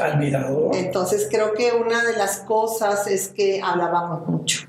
Al 0.00 0.18
mirador. 0.18 0.74
Entonces 0.74 1.28
creo 1.30 1.52
que 1.52 1.72
una 1.72 2.02
de 2.02 2.16
las 2.16 2.38
cosas 2.38 3.06
es 3.08 3.28
que 3.28 3.60
hablábamos 3.62 4.26
mucho. 4.26 4.68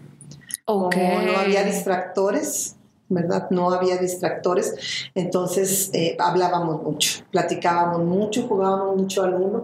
Okay. 0.66 1.12
Como 1.12 1.22
no 1.22 1.38
había 1.38 1.64
distractores, 1.64 2.77
¿verdad? 3.10 3.50
No 3.50 3.72
había 3.72 3.98
distractores, 3.98 4.76
entonces 5.16 5.90
eh, 5.94 6.16
hablábamos 6.20 6.84
mucho, 6.84 7.24
platicábamos 7.32 8.04
mucho, 8.04 8.48
jugábamos 8.48 8.98
mucho 8.98 9.24
al 9.24 9.36
uno, 9.36 9.64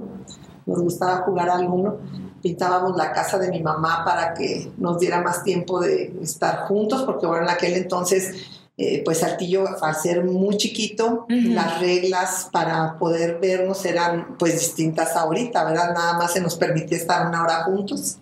nos 0.65 0.79
gustaba 0.79 1.17
jugar 1.23 1.49
al 1.49 1.67
uno, 1.67 1.97
pintábamos 2.41 2.95
la 2.95 3.11
casa 3.11 3.37
de 3.37 3.49
mi 3.49 3.61
mamá 3.61 4.03
para 4.05 4.33
que 4.33 4.71
nos 4.77 4.99
diera 4.99 5.21
más 5.21 5.43
tiempo 5.43 5.79
de 5.79 6.13
estar 6.21 6.67
juntos, 6.67 7.03
porque 7.03 7.25
bueno, 7.25 7.43
en 7.43 7.49
aquel 7.49 7.73
entonces, 7.73 8.35
eh, 8.77 9.01
pues 9.03 9.19
Saltillo, 9.19 9.65
al 9.81 9.95
ser 9.95 10.23
muy 10.23 10.57
chiquito, 10.57 11.25
las 11.29 11.79
reglas 11.79 12.49
para 12.51 12.97
poder 12.97 13.39
vernos 13.39 13.85
eran 13.85 14.35
pues 14.37 14.59
distintas 14.59 15.15
ahorita, 15.15 15.63
¿verdad? 15.63 15.93
Nada 15.93 16.17
más 16.17 16.33
se 16.33 16.41
nos 16.41 16.55
permitía 16.55 16.97
estar 16.97 17.27
una 17.27 17.43
hora 17.43 17.63
juntos. 17.63 18.17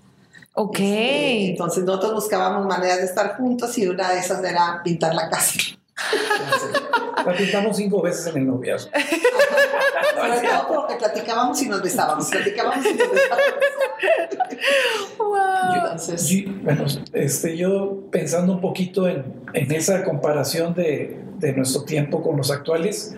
Ok. 0.53 0.79
Este, 0.79 1.49
entonces 1.51 1.83
nosotros 1.83 2.13
buscábamos 2.13 2.65
maneras 2.65 2.97
de 2.97 3.05
estar 3.05 3.37
juntos 3.37 3.77
y 3.77 3.87
una 3.87 4.11
de 4.11 4.19
esas 4.19 4.43
era 4.43 4.81
pintar 4.83 5.13
la 5.13 5.29
casa. 5.29 5.59
La 7.25 7.33
pintamos 7.33 7.77
cinco 7.77 8.01
veces 8.01 8.25
en 8.27 8.37
el 8.37 8.47
noviazgo. 8.47 8.89
Sobre 10.15 10.47
todo 10.47 10.67
porque 10.67 10.95
platicábamos 10.95 11.61
y 11.61 11.69
nos 11.69 11.81
besábamos. 11.83 12.29
Platicábamos 12.29 12.85
y 12.85 12.93
nos 12.95 13.11
besábamos. 13.11 13.45
Wow. 15.17 15.97
bueno, 16.63 16.85
este, 17.13 17.55
yo 17.55 17.99
pensando 18.11 18.53
un 18.53 18.61
poquito 18.61 19.07
en, 19.07 19.23
en 19.53 19.71
esa 19.71 20.03
comparación 20.03 20.73
de, 20.73 21.19
de 21.37 21.53
nuestro 21.53 21.83
tiempo 21.83 22.21
con 22.21 22.37
los 22.37 22.51
actuales, 22.51 23.15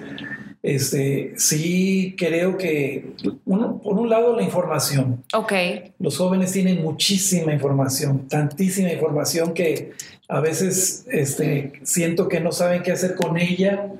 este, 0.63 1.33
sí 1.35 2.15
creo 2.17 2.57
que, 2.57 3.11
por 3.45 3.99
un 3.99 4.09
lado, 4.09 4.33
la 4.33 4.43
información. 4.43 5.21
Ok. 5.33 5.51
Los 5.99 6.17
jóvenes 6.17 6.53
tienen 6.53 6.81
muchísima 6.81 7.53
información, 7.53 8.29
tantísima 8.29 8.89
información 8.91 9.53
que 9.53 9.91
a 10.29 10.39
veces 10.39 11.05
este, 11.11 11.73
siento 11.83 12.29
que 12.29 12.39
no 12.39 12.53
saben 12.53 12.81
qué 12.81 12.93
hacer 12.93 13.15
con 13.15 13.37
ella 13.37 13.91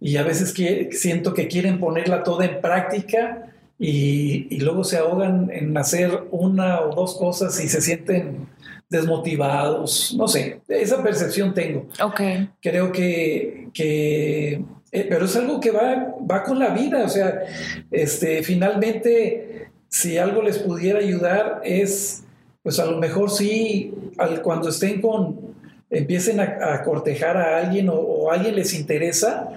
y 0.00 0.16
a 0.16 0.24
veces 0.24 0.52
siento 0.90 1.34
que 1.34 1.46
quieren 1.46 1.78
ponerla 1.78 2.24
toda 2.24 2.46
en 2.46 2.60
práctica 2.60 3.52
y, 3.78 4.48
y 4.50 4.58
luego 4.58 4.82
se 4.82 4.96
ahogan 4.96 5.50
en 5.52 5.76
hacer 5.76 6.24
una 6.32 6.80
o 6.80 6.96
dos 6.96 7.16
cosas 7.16 7.62
y 7.62 7.68
se 7.68 7.80
sienten 7.80 8.48
desmotivados, 8.90 10.14
no 10.18 10.26
sé, 10.26 10.60
esa 10.68 11.02
percepción 11.02 11.54
tengo. 11.54 11.86
Ok. 12.02 12.20
Creo 12.60 12.92
que, 12.92 13.68
que 13.72 14.62
eh, 14.94 15.06
pero 15.08 15.24
es 15.24 15.34
algo 15.36 15.58
que 15.58 15.70
va, 15.70 16.14
va 16.30 16.42
con 16.42 16.58
la 16.58 16.68
vida, 16.68 17.02
o 17.02 17.08
sea, 17.08 17.44
este, 17.90 18.42
finalmente, 18.42 19.70
si 19.88 20.18
algo 20.18 20.42
les 20.42 20.58
pudiera 20.58 20.98
ayudar 20.98 21.62
es, 21.64 22.24
pues 22.62 22.78
a 22.78 22.84
lo 22.84 22.98
mejor 22.98 23.30
sí, 23.30 23.94
al, 24.18 24.42
cuando 24.42 24.68
estén 24.68 25.00
con, 25.00 25.54
empiecen 25.88 26.40
a, 26.40 26.82
cortejar 26.82 27.38
a 27.38 27.56
alguien 27.56 27.88
o, 27.90 28.30
alguien 28.30 28.54
les 28.54 28.74
interesa, 28.74 29.48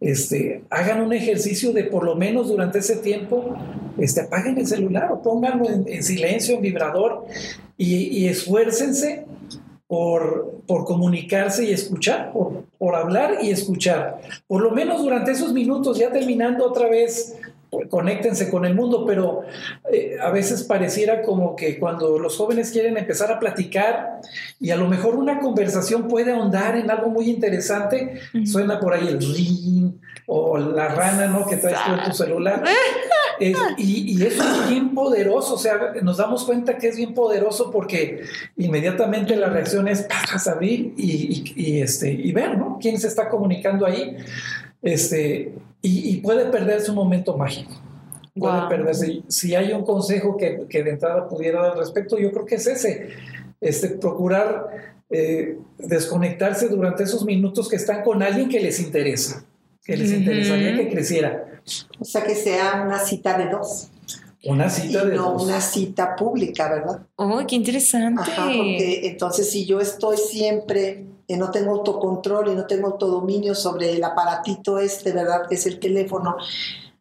este, 0.00 0.64
hagan 0.70 1.02
un 1.02 1.12
ejercicio 1.12 1.72
de 1.72 1.84
por 1.84 2.04
lo 2.04 2.16
menos 2.16 2.48
durante 2.48 2.78
ese 2.78 2.96
tiempo, 2.96 3.54
este, 3.98 4.22
apaguen 4.22 4.56
el 4.56 4.66
celular 4.66 5.12
o 5.12 5.20
pónganlo 5.20 5.68
en, 5.68 6.02
silencio, 6.02 6.54
en 6.54 6.62
vibrador 6.62 7.26
y, 7.76 8.06
y 8.18 8.28
esfuércense 8.28 9.26
por, 9.88 10.60
por 10.66 10.84
comunicarse 10.84 11.64
y 11.64 11.72
escuchar, 11.72 12.32
por, 12.32 12.64
por 12.78 12.94
hablar 12.94 13.38
y 13.42 13.50
escuchar. 13.50 14.20
Por 14.46 14.62
lo 14.62 14.70
menos 14.70 15.02
durante 15.02 15.32
esos 15.32 15.52
minutos, 15.52 15.98
ya 15.98 16.12
terminando 16.12 16.66
otra 16.66 16.88
vez 16.88 17.34
conéctense 17.90 18.50
con 18.50 18.64
el 18.64 18.74
mundo, 18.74 19.04
pero 19.06 19.42
eh, 19.92 20.16
a 20.20 20.30
veces 20.30 20.64
pareciera 20.64 21.22
como 21.22 21.54
que 21.54 21.78
cuando 21.78 22.18
los 22.18 22.36
jóvenes 22.36 22.70
quieren 22.70 22.96
empezar 22.96 23.30
a 23.30 23.38
platicar 23.38 24.20
y 24.58 24.70
a 24.70 24.76
lo 24.76 24.88
mejor 24.88 25.16
una 25.16 25.38
conversación 25.38 26.08
puede 26.08 26.32
ahondar 26.32 26.76
en 26.76 26.90
algo 26.90 27.10
muy 27.10 27.28
interesante, 27.28 28.20
suena 28.44 28.80
por 28.80 28.94
ahí 28.94 29.08
el 29.08 29.20
ring 29.20 29.92
o 30.26 30.56
la 30.58 30.88
rana, 30.88 31.26
¿no? 31.26 31.46
Que 31.46 31.56
traes 31.56 31.78
tú 31.84 31.92
en 31.92 32.04
tu 32.04 32.12
celular. 32.12 32.64
y, 33.40 34.22
eso 34.22 34.42
es 34.42 34.68
bien 34.70 34.94
poderoso, 34.94 35.54
o 35.54 35.58
sea, 35.58 35.92
nos 36.02 36.16
damos 36.16 36.44
cuenta 36.44 36.78
que 36.78 36.88
es 36.88 36.96
bien 36.96 37.14
poderoso 37.14 37.70
porque 37.70 38.22
inmediatamente 38.56 39.36
la 39.36 39.48
reacción 39.48 39.88
es, 39.88 40.02
pasas 40.02 40.48
a 40.48 40.52
abrir 40.52 40.94
y, 40.96 41.52
y, 41.56 41.80
este, 41.80 42.10
y 42.10 42.32
ver, 42.32 42.56
¿no? 42.58 42.78
¿Quién 42.80 42.98
se 42.98 43.08
está 43.08 43.28
comunicando 43.28 43.86
ahí? 43.86 44.16
Este, 44.82 45.52
y, 45.82 46.16
puede 46.18 46.46
perderse 46.46 46.90
un 46.90 46.96
momento 46.96 47.36
mágico. 47.36 47.72
Puede 48.34 48.68
perderse. 48.68 49.22
Si 49.28 49.54
hay 49.54 49.72
un 49.72 49.84
consejo 49.84 50.36
que, 50.36 50.66
que, 50.68 50.82
de 50.82 50.90
entrada 50.90 51.28
pudiera 51.28 51.60
dar 51.60 51.72
al 51.72 51.78
respecto, 51.78 52.18
yo 52.18 52.30
creo 52.30 52.44
que 52.44 52.56
es 52.56 52.66
ese. 52.66 53.08
Este, 53.60 53.88
procurar 53.88 54.94
eh, 55.10 55.56
desconectarse 55.78 56.68
durante 56.68 57.02
esos 57.02 57.24
minutos 57.24 57.68
que 57.68 57.76
están 57.76 58.02
con 58.02 58.22
alguien 58.22 58.48
que 58.48 58.60
les 58.60 58.78
interesa, 58.78 59.44
que 59.82 59.96
les 59.96 60.12
interesaría 60.12 60.76
que 60.76 60.90
creciera. 60.90 61.57
O 61.98 62.04
sea, 62.04 62.24
que 62.24 62.34
sea 62.34 62.82
una 62.84 62.98
cita 62.98 63.36
de 63.36 63.50
dos. 63.50 63.88
Una 64.44 64.70
cita 64.70 65.02
y 65.02 65.08
de 65.08 65.16
no 65.16 65.32
una 65.32 65.60
cita 65.60 66.14
pública, 66.14 66.68
¿verdad? 66.68 67.02
Oh, 67.16 67.40
qué 67.46 67.56
interesante. 67.56 68.22
Ajá, 68.22 68.50
porque 68.56 69.08
entonces 69.08 69.50
si 69.50 69.66
yo 69.66 69.80
estoy 69.80 70.16
siempre 70.16 71.04
no 71.36 71.50
tengo 71.50 71.72
autocontrol 71.72 72.48
y 72.48 72.54
no 72.54 72.66
tengo 72.66 72.88
autodominio 72.88 73.54
sobre 73.54 73.92
el 73.92 74.02
aparatito 74.02 74.78
este, 74.78 75.12
¿verdad? 75.12 75.42
Que 75.48 75.56
es 75.56 75.66
el 75.66 75.78
teléfono. 75.78 76.36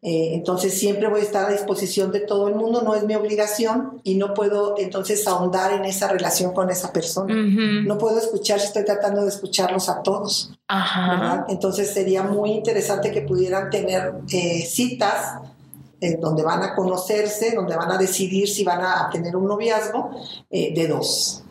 Eh, 0.04 0.36
entonces 0.36 0.78
siempre 0.78 1.08
voy 1.08 1.22
a 1.22 1.24
estar 1.24 1.50
a 1.50 1.52
disposición 1.52 2.12
de 2.12 2.20
todo 2.20 2.48
el 2.48 2.56
mundo, 2.56 2.84
no 2.84 2.94
es 2.94 3.04
mi 3.04 3.16
obligación 3.16 4.00
y 4.04 4.16
no 4.16 4.34
puedo 4.36 4.76
entonces 4.78 5.28
ahondar 5.28 5.74
en 5.74 5.86
esa 5.86 6.08
relación 6.08 6.54
con 6.54 6.70
esa 6.70 6.94
persona. 6.94 7.34
No 7.34 7.98
puedo 7.98 8.20
escuchar 8.20 8.60
si 8.60 8.68
estoy 8.68 8.86
tratando 8.86 9.24
de 9.24 9.30
escucharlos 9.30 9.90
a 9.90 10.04
todos. 10.04 10.54
Entonces 11.50 11.92
sería 11.92 12.22
muy 12.22 12.52
interesante 12.52 13.12
que 13.12 13.22
pudieran 13.22 13.72
tener 13.72 14.14
eh, 14.32 14.62
citas 14.68 15.40
en 16.00 16.22
donde 16.22 16.44
van 16.44 16.62
a 16.62 16.76
conocerse, 16.76 17.56
donde 17.56 17.76
van 17.76 17.92
a 17.92 17.98
decidir 17.98 18.48
si 18.48 18.64
van 18.64 18.82
a 18.82 19.10
tener 19.12 19.36
un 19.36 19.48
noviazgo 19.48 20.12
eh, 20.52 20.76
de 20.76 20.88
dos. 20.88 21.44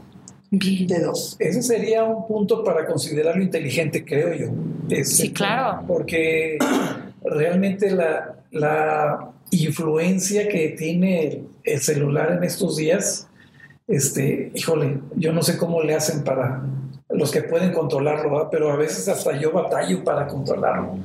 De 0.51 1.01
dos. 1.01 1.35
Ese 1.41 1.61
sería 1.63 2.05
un 2.05 2.27
punto 2.29 2.63
para 2.63 2.87
considerarlo 2.87 3.43
inteligente, 3.43 4.05
creo 4.05 4.33
yo. 4.33 5.05
sí, 5.05 5.33
claro. 5.33 5.83
Porque 5.89 6.57
realmente 7.27 7.91
la, 7.91 8.37
la 8.51 9.33
influencia 9.51 10.49
que 10.49 10.71
tiene 10.71 11.45
el, 11.65 11.81
celular 11.81 12.33
en 12.33 12.45
estos 12.45 12.77
días, 12.77 13.29
este, 13.87 14.51
híjole, 14.55 15.01
yo 15.15 15.33
no 15.33 15.43
sé 15.43 15.57
cómo 15.57 15.83
le 15.83 15.95
hacen 15.95 16.25
para 16.25 16.63
los 17.09 17.31
que 17.31 17.43
pueden 17.43 17.73
controlarlo, 17.73 18.49
pero 18.51 18.73
a 18.73 18.77
veces 18.77 19.09
hasta 19.09 19.39
yo 19.39 19.53
batallo 19.53 20.03
para 20.03 20.27
controlarlo. 20.27 20.99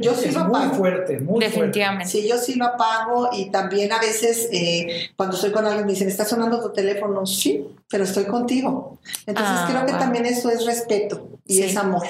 Yo 0.00 0.14
sí 0.14 0.28
es 0.28 0.34
lo 0.34 0.46
muy 0.46 0.74
fuerte, 0.74 1.20
muy 1.20 1.44
Definitivamente. 1.44 2.10
Sí, 2.10 2.26
yo 2.26 2.38
sí 2.38 2.54
lo 2.54 2.64
apago 2.64 3.28
y 3.32 3.50
también 3.50 3.92
a 3.92 4.00
veces 4.00 4.48
eh, 4.52 5.10
cuando 5.16 5.36
estoy 5.36 5.52
con 5.52 5.66
alguien 5.66 5.84
me 5.84 5.92
dicen, 5.92 6.08
¿está 6.08 6.24
sonando 6.24 6.62
tu 6.62 6.72
teléfono? 6.72 7.26
Sí, 7.26 7.66
pero 7.90 8.04
estoy 8.04 8.24
contigo. 8.24 8.98
Entonces 9.26 9.54
ah, 9.54 9.66
creo 9.70 9.86
que 9.86 9.92
también 9.92 10.24
eso 10.24 10.48
es 10.48 10.64
respeto 10.64 11.28
y 11.46 11.62
es 11.62 11.76
amor. 11.76 12.06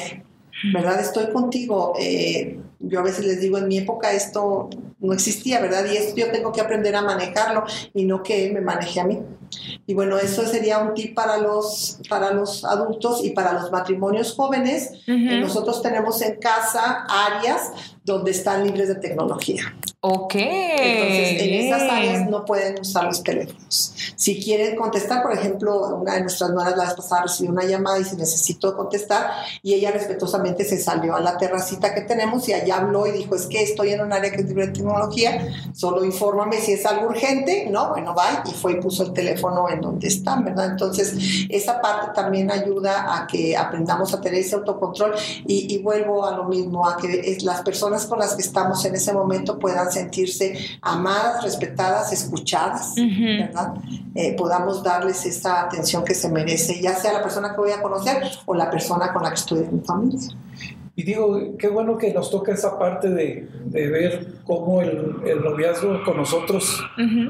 ¿Verdad? 0.73 1.01
Estoy 1.01 1.33
contigo. 1.33 1.95
Eh, 1.99 2.59
yo 2.81 3.01
a 3.01 3.03
veces 3.03 3.25
les 3.25 3.41
digo, 3.41 3.59
en 3.59 3.69
mi 3.69 3.79
época 3.79 4.13
esto 4.13 4.69
no 4.99 5.13
existía, 5.13 5.61
¿verdad? 5.61 5.85
Y 5.91 5.97
esto 5.97 6.17
yo 6.17 6.31
tengo 6.31 6.53
que 6.53 6.61
aprender 6.61 6.95
a 6.97 7.03
manejarlo 7.03 7.65
y 7.93 8.05
no 8.05 8.23
que 8.23 8.47
él 8.47 8.53
me 8.53 8.61
maneje 8.61 9.01
a 9.01 9.05
mí. 9.05 9.21
Y 9.87 9.95
bueno, 9.95 10.19
eso 10.19 10.45
sería 10.47 10.79
un 10.79 10.95
tip 10.95 11.15
para 11.15 11.39
los, 11.39 12.01
para 12.09 12.33
los 12.33 12.65
adultos 12.65 13.25
y 13.25 13.31
para 13.31 13.53
los 13.53 13.71
matrimonios 13.71 14.35
jóvenes. 14.35 14.93
Nosotros 15.07 15.83
tenemos 15.83 16.21
en 16.23 16.37
casa 16.37 17.07
áreas 17.09 17.71
donde 18.05 18.31
están 18.31 18.65
libres 18.65 18.89
de 18.89 18.97
tecnología. 18.97 19.77
Ok. 20.07 20.35
Entonces, 20.35 21.41
en 21.41 21.55
esas 21.55 21.83
áreas 21.91 22.29
no 22.29 22.45
pueden 22.45 22.79
usar 22.79 23.05
los 23.05 23.23
teléfonos. 23.23 23.95
Si 24.17 24.39
quieren 24.39 24.77
contestar, 24.77 25.23
por 25.23 25.33
ejemplo, 25.33 25.97
una 25.97 26.17
de 26.17 26.21
nuestras 26.21 26.51
nueras 26.51 26.77
la 26.77 26.85
vez 26.85 26.93
pasada 26.93 27.23
recibió 27.23 27.53
una 27.53 27.65
llamada 27.65 27.99
y 27.99 28.05
se 28.05 28.15
necesitó 28.15 28.77
contestar 28.77 29.31
y 29.63 29.73
ella 29.73 29.93
respetuosamente 29.93 30.67
se 30.67 30.79
salió 30.79 31.17
a 31.17 31.21
la 31.21 31.39
terracita 31.39 31.95
que 31.95 32.03
tenemos 32.03 32.47
y 32.51 32.53
allá 32.53 32.77
habló 32.77 33.07
y 33.07 33.13
dijo, 33.13 33.35
es 33.35 33.47
que 33.47 33.63
estoy 33.63 33.93
en 33.93 34.03
un 34.03 34.13
área 34.13 34.31
que 34.31 34.43
es 34.43 34.47
libre 34.47 34.67
de 34.67 34.73
tecnología, 34.75 35.49
solo 35.73 36.05
infórmame 36.05 36.59
si 36.61 36.73
es 36.73 36.85
algo 36.85 37.07
urgente. 37.07 37.67
No, 37.71 37.89
bueno, 37.89 38.15
va 38.15 38.45
y 38.45 38.51
fue 38.53 38.73
y 38.73 38.81
puso 38.83 39.05
el 39.05 39.15
teléfono 39.15 39.71
en 39.71 39.81
donde 39.81 40.09
están, 40.09 40.45
¿verdad? 40.45 40.73
Entonces, 40.73 41.15
esa 41.49 41.81
parte 41.81 42.09
también 42.15 42.51
ayuda 42.51 43.17
a 43.17 43.27
que 43.27 43.57
aprendamos 43.57 44.13
a 44.13 44.21
tener 44.21 44.41
ese 44.41 44.55
autocontrol 44.57 45.15
y, 45.47 45.75
y 45.75 45.79
vuelvo 45.79 46.27
a 46.27 46.37
lo 46.37 46.45
mismo, 46.45 46.87
a 46.87 46.99
que 46.99 47.39
las 47.41 47.63
personas 47.63 48.05
con 48.05 48.19
las 48.19 48.35
que 48.35 48.43
estamos 48.43 48.85
en 48.85 48.97
ese 48.97 49.15
momento 49.15 49.59
puedan 49.59 49.94
sentirse 49.95 50.59
amadas, 50.83 51.43
respetadas, 51.43 52.13
escuchadas, 52.13 52.95
¿verdad? 52.97 53.75
Eh, 54.15 54.35
podamos 54.37 54.83
darles 54.83 55.25
esa 55.27 55.63
atención 55.63 56.05
que 56.05 56.15
se 56.15 56.29
merece, 56.29 56.81
ya 56.81 56.95
sea 56.95 57.13
la 57.13 57.23
persona 57.23 57.51
que 57.53 57.57
voy 57.57 57.73
a 57.73 57.83
conocer 57.83 58.23
o 58.47 58.55
la 58.55 58.71
persona 58.71 59.13
con 59.13 59.23
la 59.23 59.31
que 59.31 59.37
estoy 59.37 59.61
en 59.61 59.77
mi 59.77 59.81
familia. 59.81 60.29
Y 60.97 61.03
digo, 61.03 61.57
qué 61.59 61.67
bueno 61.67 61.99
que 61.99 62.15
nos 62.15 62.31
toca 62.31 62.53
esa 62.53 62.79
parte 62.79 63.09
de, 63.09 63.49
de 63.65 63.89
ver 63.89 64.27
cómo 64.45 64.81
el, 64.81 65.17
el, 65.27 65.43
noviazgo 65.43 66.05
con 66.05 66.17
nosotros 66.17 66.81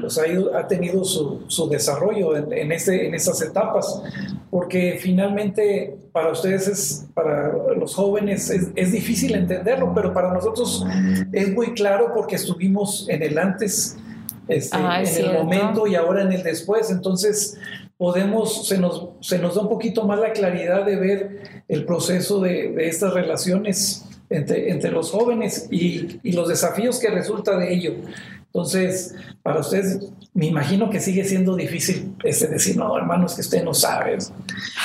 pues, 0.01 0.19
ha, 0.19 0.59
ha, 0.59 0.67
tenido 0.67 1.03
su, 1.03 1.45
su 1.47 1.67
desarrollo 1.67 2.37
en, 2.37 2.53
en, 2.53 2.71
ese, 2.71 3.07
en 3.07 3.15
esas 3.15 3.41
etapas, 3.41 4.03
porque 4.51 4.99
finalmente 5.01 5.97
para 6.11 6.31
ustedes, 6.31 6.67
es, 6.67 7.07
para 7.15 7.51
los 7.75 7.95
jóvenes, 7.95 8.51
es, 8.51 8.67
es, 8.75 8.91
difícil 8.91 9.33
entenderlo, 9.33 9.93
pero 9.95 10.13
para 10.13 10.31
nosotros 10.31 10.85
es 11.31 11.51
muy 11.51 11.73
claro 11.73 12.11
porque 12.13 12.35
estuvimos 12.35 13.07
en 13.09 13.23
el 13.23 13.35
antes, 13.39 13.97
este, 14.47 14.77
ah, 14.79 15.01
en 15.01 15.25
el 15.25 15.33
momento 15.33 15.87
y 15.87 15.95
ahora 15.95 16.21
en 16.21 16.31
el 16.31 16.43
después, 16.43 16.91
entonces 16.91 17.57
podemos, 17.97 18.67
se 18.67 18.77
nos, 18.77 19.09
se 19.21 19.39
nos 19.39 19.55
da 19.55 19.61
un 19.61 19.69
poquito 19.69 20.05
más 20.05 20.19
la 20.19 20.33
claridad 20.33 20.85
de 20.85 20.95
ver 20.95 21.63
el 21.67 21.85
proceso 21.85 22.39
de, 22.39 22.71
de 22.71 22.87
estas 22.87 23.13
relaciones 23.13 24.05
entre, 24.29 24.71
entre, 24.71 24.91
los 24.91 25.11
jóvenes 25.11 25.67
y, 25.69 26.19
y, 26.23 26.31
los 26.33 26.47
desafíos 26.47 26.99
que 26.99 27.09
resulta 27.09 27.57
de 27.57 27.73
ello. 27.73 27.93
Entonces, 28.47 29.13
para 29.43 29.59
ustedes, 29.59 29.99
me 30.33 30.47
imagino 30.47 30.89
que 30.89 30.99
sigue 30.99 31.23
siendo 31.25 31.55
difícil 31.55 32.15
este 32.23 32.47
decir, 32.47 32.77
no, 32.77 32.97
hermanos, 32.97 33.35
que 33.35 33.41
usted 33.41 33.63
no 33.63 33.73
sabe. 33.73 34.17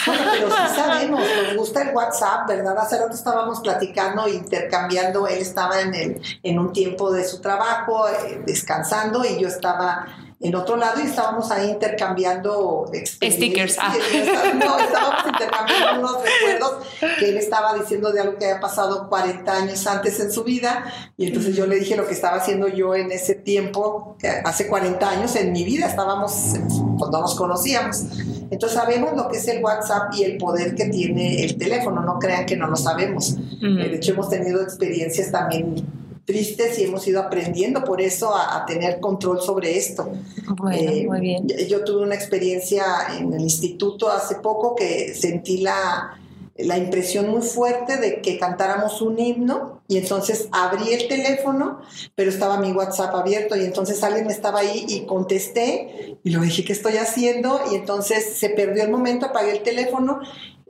Bueno, 0.06 0.22
pero 0.32 0.50
sí 0.50 0.74
sabemos, 0.74 1.20
nos 1.20 1.56
gusta 1.56 1.82
el 1.82 1.94
WhatsApp, 1.94 2.48
¿verdad? 2.48 2.76
Hace 2.78 2.98
rato 2.98 3.14
estábamos 3.14 3.60
platicando, 3.60 4.28
intercambiando, 4.28 5.26
él 5.26 5.38
estaba 5.38 5.80
en, 5.80 5.94
el, 5.94 6.20
en 6.42 6.58
un 6.58 6.72
tiempo 6.72 7.12
de 7.12 7.24
su 7.24 7.40
trabajo, 7.40 8.08
eh, 8.08 8.42
descansando, 8.44 9.24
y 9.24 9.40
yo 9.40 9.48
estaba 9.48 10.06
en 10.42 10.54
otro 10.54 10.76
lado 10.76 11.02
y 11.02 11.06
estábamos 11.06 11.50
ahí 11.50 11.68
intercambiando 11.70 12.90
stickers. 13.04 13.76
Ah. 13.78 13.94
No, 14.54 14.78
estábamos 14.78 15.26
intercambiando 15.26 16.00
unos 16.00 16.22
recuerdos 16.22 16.86
que 17.18 17.28
él 17.28 17.36
estaba 17.36 17.74
diciendo 17.74 18.10
de 18.10 18.20
algo 18.20 18.38
que 18.38 18.46
había 18.46 18.60
pasado 18.60 19.08
40 19.08 19.52
años 19.52 19.86
antes 19.86 20.18
en 20.20 20.32
su 20.32 20.42
vida 20.42 21.12
y 21.18 21.26
entonces 21.26 21.54
yo 21.54 21.66
le 21.66 21.76
dije 21.76 21.94
lo 21.94 22.06
que 22.06 22.14
estaba 22.14 22.38
haciendo 22.38 22.68
yo 22.68 22.94
en 22.94 23.12
ese 23.12 23.34
tiempo, 23.34 24.16
hace 24.44 24.66
40 24.66 25.10
años 25.10 25.36
en 25.36 25.52
mi 25.52 25.64
vida, 25.64 25.86
estábamos, 25.86 26.54
no 26.98 27.10
nos 27.10 27.34
conocíamos. 27.34 28.04
Entonces 28.50 28.78
sabemos 28.78 29.14
lo 29.14 29.28
que 29.28 29.36
es 29.36 29.46
el 29.46 29.62
WhatsApp 29.62 30.14
y 30.14 30.24
el 30.24 30.38
poder 30.38 30.74
que 30.74 30.86
tiene 30.86 31.44
el 31.44 31.56
teléfono, 31.58 32.00
no 32.02 32.18
crean 32.18 32.46
que 32.46 32.56
no 32.56 32.66
lo 32.66 32.76
sabemos. 32.76 33.36
De 33.60 33.94
hecho 33.94 34.12
hemos 34.12 34.30
tenido 34.30 34.62
experiencias 34.62 35.30
también 35.30 35.99
tristes 36.30 36.78
y 36.78 36.84
hemos 36.84 37.06
ido 37.08 37.20
aprendiendo 37.20 37.82
por 37.82 38.00
eso 38.00 38.32
a, 38.34 38.64
tener 38.66 39.00
control 39.00 39.40
sobre 39.40 39.76
esto. 39.76 40.12
Bueno, 40.56 40.92
eh, 40.92 41.06
muy 41.08 41.20
bien. 41.20 41.48
Yo 41.68 41.82
tuve 41.82 42.02
una 42.04 42.14
experiencia 42.14 42.84
en 43.18 43.32
el 43.32 43.40
instituto 43.40 44.08
hace 44.08 44.36
poco 44.36 44.76
que 44.76 45.12
sentí 45.12 45.58
la, 45.58 46.16
la 46.56 46.78
impresión 46.78 47.28
muy 47.28 47.42
fuerte 47.42 47.96
de 47.96 48.20
que 48.20 48.38
cantáramos 48.38 49.02
un 49.02 49.18
himno 49.18 49.82
y 49.88 49.98
entonces 49.98 50.48
abrí 50.52 50.92
el 50.92 51.08
teléfono, 51.08 51.80
pero 52.14 52.30
estaba 52.30 52.58
mi 52.58 52.70
WhatsApp 52.70 53.12
abierto 53.12 53.56
y 53.56 53.64
entonces 53.64 54.00
alguien 54.04 54.30
estaba 54.30 54.60
ahí 54.60 54.84
y 54.88 55.06
contesté 55.06 56.16
y 56.22 56.30
lo 56.30 56.42
dije, 56.42 56.64
¿qué 56.64 56.72
estoy 56.72 56.98
haciendo? 56.98 57.60
Y 57.72 57.74
entonces 57.74 58.36
se 58.36 58.50
perdió 58.50 58.84
el 58.84 58.90
momento, 58.90 59.26
apagué 59.26 59.50
el 59.50 59.62
teléfono 59.64 60.20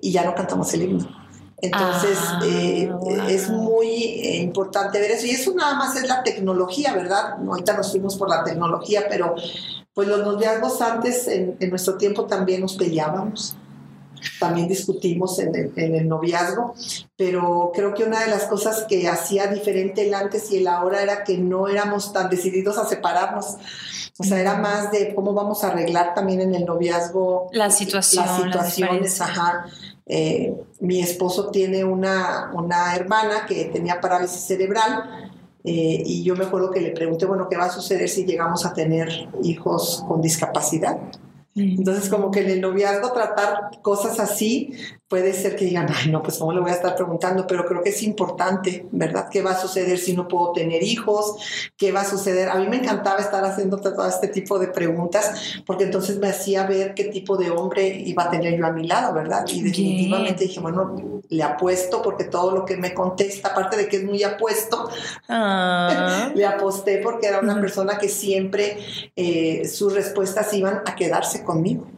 y 0.00 0.12
ya 0.12 0.24
no 0.24 0.34
cantamos 0.34 0.72
el 0.72 0.84
himno. 0.84 1.29
Entonces, 1.62 2.18
ah, 2.20 2.40
eh, 2.44 2.90
es 3.28 3.50
muy 3.50 3.88
eh, 3.88 4.36
importante 4.38 5.00
ver 5.00 5.10
eso. 5.10 5.26
Y 5.26 5.30
eso 5.30 5.54
nada 5.54 5.74
más 5.74 5.96
es 5.96 6.08
la 6.08 6.22
tecnología, 6.22 6.94
¿verdad? 6.94 7.36
Ahorita 7.46 7.76
nos 7.76 7.90
fuimos 7.90 8.16
por 8.16 8.28
la 8.28 8.42
tecnología, 8.44 9.06
pero 9.08 9.34
pues 9.92 10.08
los 10.08 10.20
noviazgos 10.20 10.80
antes, 10.80 11.28
en, 11.28 11.56
nuestro 11.68 11.96
tiempo 11.96 12.24
también 12.24 12.62
nos 12.62 12.76
peleábamos. 12.76 13.56
También 14.38 14.68
discutimos 14.68 15.38
en 15.38 15.54
el, 15.54 15.72
en 15.76 15.94
el, 15.94 16.06
noviazgo, 16.08 16.74
pero 17.16 17.72
creo 17.74 17.94
que 17.94 18.04
una 18.04 18.20
de 18.20 18.26
las 18.26 18.44
cosas 18.44 18.84
que 18.86 19.08
hacía 19.08 19.46
diferente 19.46 20.06
el 20.06 20.12
antes 20.12 20.50
y 20.50 20.58
el 20.58 20.66
ahora 20.66 21.02
era 21.02 21.24
que 21.24 21.38
no 21.38 21.68
éramos 21.68 22.12
tan 22.12 22.28
decididos 22.28 22.76
a 22.76 22.86
separarnos. 22.86 23.56
O 24.18 24.24
sea, 24.24 24.38
era 24.38 24.58
más 24.58 24.92
de 24.92 25.14
cómo 25.14 25.32
vamos 25.32 25.64
a 25.64 25.68
arreglar 25.68 26.12
también 26.12 26.42
en 26.42 26.54
el 26.54 26.66
noviazgo 26.66 27.48
la 27.52 27.70
situación, 27.70 28.26
las 28.26 28.36
situaciones, 28.36 29.20
ajá. 29.22 29.66
Eh, 30.12 30.52
mi 30.80 31.00
esposo 31.00 31.50
tiene 31.50 31.84
una, 31.84 32.50
una, 32.52 32.96
hermana 32.96 33.46
que 33.46 33.66
tenía 33.66 34.00
parálisis 34.00 34.40
cerebral 34.40 35.30
eh, 35.62 36.02
y 36.04 36.24
yo 36.24 36.34
me 36.34 36.46
acuerdo 36.46 36.72
que 36.72 36.80
le 36.80 36.90
pregunté, 36.90 37.26
bueno, 37.26 37.46
¿qué 37.48 37.56
va 37.56 37.66
a 37.66 37.70
suceder 37.70 38.08
si 38.08 38.24
llegamos 38.24 38.66
a 38.66 38.72
tener 38.74 39.28
hijos 39.44 40.04
con 40.08 40.20
discapacidad? 40.20 40.98
Entonces, 41.54 42.08
como 42.08 42.32
que 42.32 42.40
en 42.40 42.50
el 42.50 42.60
noviazgo 42.60 43.12
tratar 43.12 43.70
cosas 43.82 44.18
así 44.18 44.72
puede 45.10 45.32
ser 45.34 45.56
que 45.56 45.64
digan, 45.64 45.88
ay, 45.92 46.08
no, 46.08 46.22
pues 46.22 46.38
cómo 46.38 46.52
le 46.52 46.60
voy 46.60 46.70
a 46.70 46.74
estar 46.74 46.94
preguntando, 46.94 47.44
pero 47.44 47.66
creo 47.66 47.82
que 47.82 47.90
es 47.90 48.00
importante, 48.04 48.86
¿verdad? 48.92 49.26
¿Qué 49.28 49.42
va 49.42 49.50
a 49.50 49.60
suceder 49.60 49.98
si 49.98 50.14
no 50.14 50.28
puedo 50.28 50.52
tener 50.52 50.84
hijos? 50.84 51.34
¿Qué 51.76 51.90
va 51.90 52.02
a 52.02 52.04
suceder? 52.04 52.48
A 52.48 52.54
mí 52.54 52.68
me 52.68 52.76
encantaba 52.76 53.18
estar 53.18 53.44
haciendo 53.44 53.78
todo 53.78 54.06
este 54.06 54.28
tipo 54.28 54.60
de 54.60 54.68
preguntas, 54.68 55.62
porque 55.66 55.82
entonces 55.82 56.18
me 56.18 56.28
hacía 56.28 56.64
ver 56.64 56.94
qué 56.94 57.06
tipo 57.06 57.36
de 57.36 57.50
hombre 57.50 57.88
iba 57.88 58.22
a 58.22 58.30
tener 58.30 58.56
yo 58.56 58.64
a 58.64 58.70
mi 58.70 58.86
lado, 58.86 59.12
¿verdad? 59.12 59.44
Y 59.48 59.62
definitivamente 59.62 60.44
dije, 60.44 60.60
bueno, 60.60 60.94
le 61.28 61.42
apuesto, 61.42 62.02
porque 62.02 62.22
todo 62.22 62.52
lo 62.52 62.64
que 62.64 62.76
me 62.76 62.94
contesta, 62.94 63.48
aparte 63.48 63.76
de 63.78 63.88
que 63.88 63.96
es 63.96 64.04
muy 64.04 64.22
apuesto, 64.22 64.88
ah. 65.28 66.30
le 66.36 66.46
aposté 66.46 66.98
porque 66.98 67.26
era 67.26 67.40
una 67.40 67.60
persona 67.60 67.98
que 67.98 68.08
siempre 68.08 68.78
eh, 69.16 69.66
sus 69.66 69.92
respuestas 69.92 70.54
iban 70.54 70.82
a 70.86 70.94
quedarse 70.94 71.42
conmigo. 71.42 71.88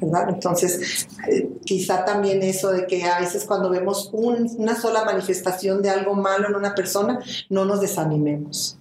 ¿verdad? 0.00 0.28
Entonces, 0.28 1.08
eh, 1.30 1.47
quizá 1.68 2.06
también 2.06 2.42
eso 2.42 2.72
de 2.72 2.86
que 2.86 3.04
a 3.04 3.20
veces 3.20 3.44
cuando 3.44 3.68
vemos 3.68 4.08
una 4.14 4.80
sola 4.80 5.04
manifestación 5.04 5.82
de 5.82 5.90
algo 5.90 6.14
malo 6.14 6.48
en 6.48 6.54
una 6.54 6.74
persona, 6.74 7.20
no 7.50 7.66
nos 7.66 7.82
desanimemos. 7.82 8.78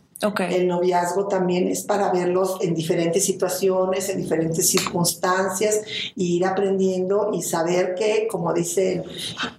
El 0.49 0.67
noviazgo 0.67 1.27
también 1.27 1.67
es 1.67 1.83
para 1.83 2.11
verlos 2.11 2.57
en 2.61 2.73
diferentes 2.73 3.25
situaciones, 3.25 4.07
en 4.07 4.19
diferentes 4.19 4.67
circunstancias, 4.67 5.81
y 6.15 6.37
ir 6.37 6.45
aprendiendo 6.45 7.31
y 7.33 7.43
saber 7.43 7.93
que, 7.93 8.27
como 8.31 8.53
dice, 8.53 9.03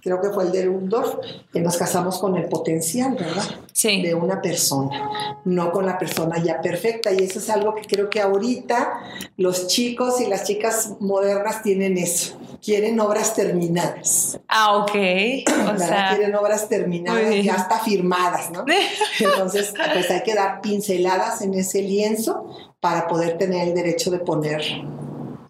creo 0.01 0.19
que 0.19 0.29
fue 0.31 0.45
el 0.45 0.51
de 0.51 0.65
Rudolf, 0.65 1.15
que 1.53 1.61
nos 1.61 1.77
casamos 1.77 2.17
con 2.17 2.35
el 2.35 2.49
potencial, 2.49 3.13
¿verdad? 3.13 3.45
Sí. 3.71 4.01
De 4.01 4.15
una 4.15 4.41
persona, 4.41 5.39
no 5.45 5.71
con 5.71 5.85
la 5.85 5.99
persona 5.99 6.43
ya 6.43 6.59
perfecta. 6.59 7.13
Y 7.13 7.23
eso 7.23 7.37
es 7.37 7.49
algo 7.49 7.75
que 7.75 7.83
creo 7.83 8.09
que 8.09 8.19
ahorita 8.19 9.01
los 9.37 9.67
chicos 9.67 10.19
y 10.19 10.25
las 10.25 10.43
chicas 10.45 10.95
modernas 10.99 11.61
tienen 11.61 11.97
eso. 11.97 12.37
Quieren 12.61 12.99
obras 12.99 13.35
terminadas. 13.35 14.39
Ah, 14.47 14.77
ok. 14.77 14.91
O 15.73 15.77
sea, 15.77 16.15
quieren 16.15 16.35
obras 16.35 16.67
terminadas, 16.67 17.43
ya 17.43 17.55
hasta 17.55 17.79
firmadas, 17.79 18.49
¿no? 18.51 18.65
Entonces, 19.19 19.73
pues 19.93 20.09
hay 20.09 20.23
que 20.23 20.33
dar 20.33 20.61
pinceladas 20.61 21.41
en 21.41 21.53
ese 21.53 21.81
lienzo 21.81 22.45
para 22.79 23.07
poder 23.07 23.37
tener 23.37 23.67
el 23.67 23.75
derecho 23.75 24.09
de 24.09 24.19
poner 24.19 24.61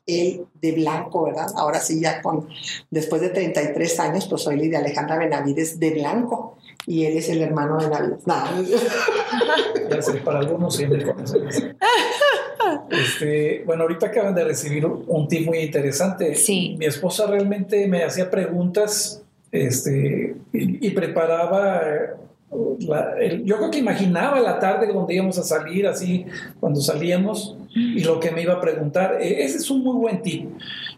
el 0.06 0.46
de 0.56 0.72
blanco, 0.74 1.24
¿verdad? 1.24 1.48
Ahora 1.56 1.80
sí, 1.80 2.02
ya 2.02 2.22
con, 2.22 2.50
después 2.90 3.22
de 3.22 3.30
33 3.30 4.00
años, 4.00 4.28
pues 4.28 4.42
soy 4.42 4.58
Lidia 4.58 4.80
Alejandra 4.80 5.18
Benavides 5.18 5.80
de 5.80 5.92
blanco 5.92 6.59
y 6.90 7.06
él 7.06 7.18
es 7.18 7.30
el 7.30 7.44
hermano 7.44 7.78
de. 7.78 7.88
Ya 9.90 10.02
sé, 10.02 10.14
para 10.16 10.40
algunos 10.40 10.76
siempre 10.76 11.06
este, 12.90 13.64
bueno, 13.66 13.84
ahorita 13.84 14.08
acaban 14.08 14.34
de 14.34 14.44
recibir 14.44 14.86
un 14.86 15.28
tip 15.28 15.46
muy 15.46 15.60
interesante. 15.60 16.36
Sí. 16.36 16.76
Mi 16.80 16.86
esposa 16.86 17.28
realmente 17.28 17.88
me 17.88 18.04
hacía 18.04 18.30
preguntas 18.30 19.22
este, 19.52 20.36
y 20.52 20.90
preparaba 20.92 22.18
yo 23.44 23.58
creo 23.58 23.70
que 23.70 23.78
imaginaba 23.78 24.40
la 24.40 24.60
tarde 24.60 24.88
donde 24.88 25.14
íbamos 25.14 25.38
a 25.38 25.44
salir, 25.44 25.86
así, 25.86 26.26
cuando 26.60 26.82
salíamos, 26.82 27.56
y 27.76 28.04
lo 28.04 28.20
que 28.20 28.32
me 28.32 28.42
iba 28.42 28.56
a 28.56 28.62
preguntar. 28.62 29.22
E, 29.22 29.44
ese 29.44 29.58
es 29.58 29.70
un 29.70 29.84
muy 29.84 29.96
buen 29.96 30.24
tip. 30.24 30.50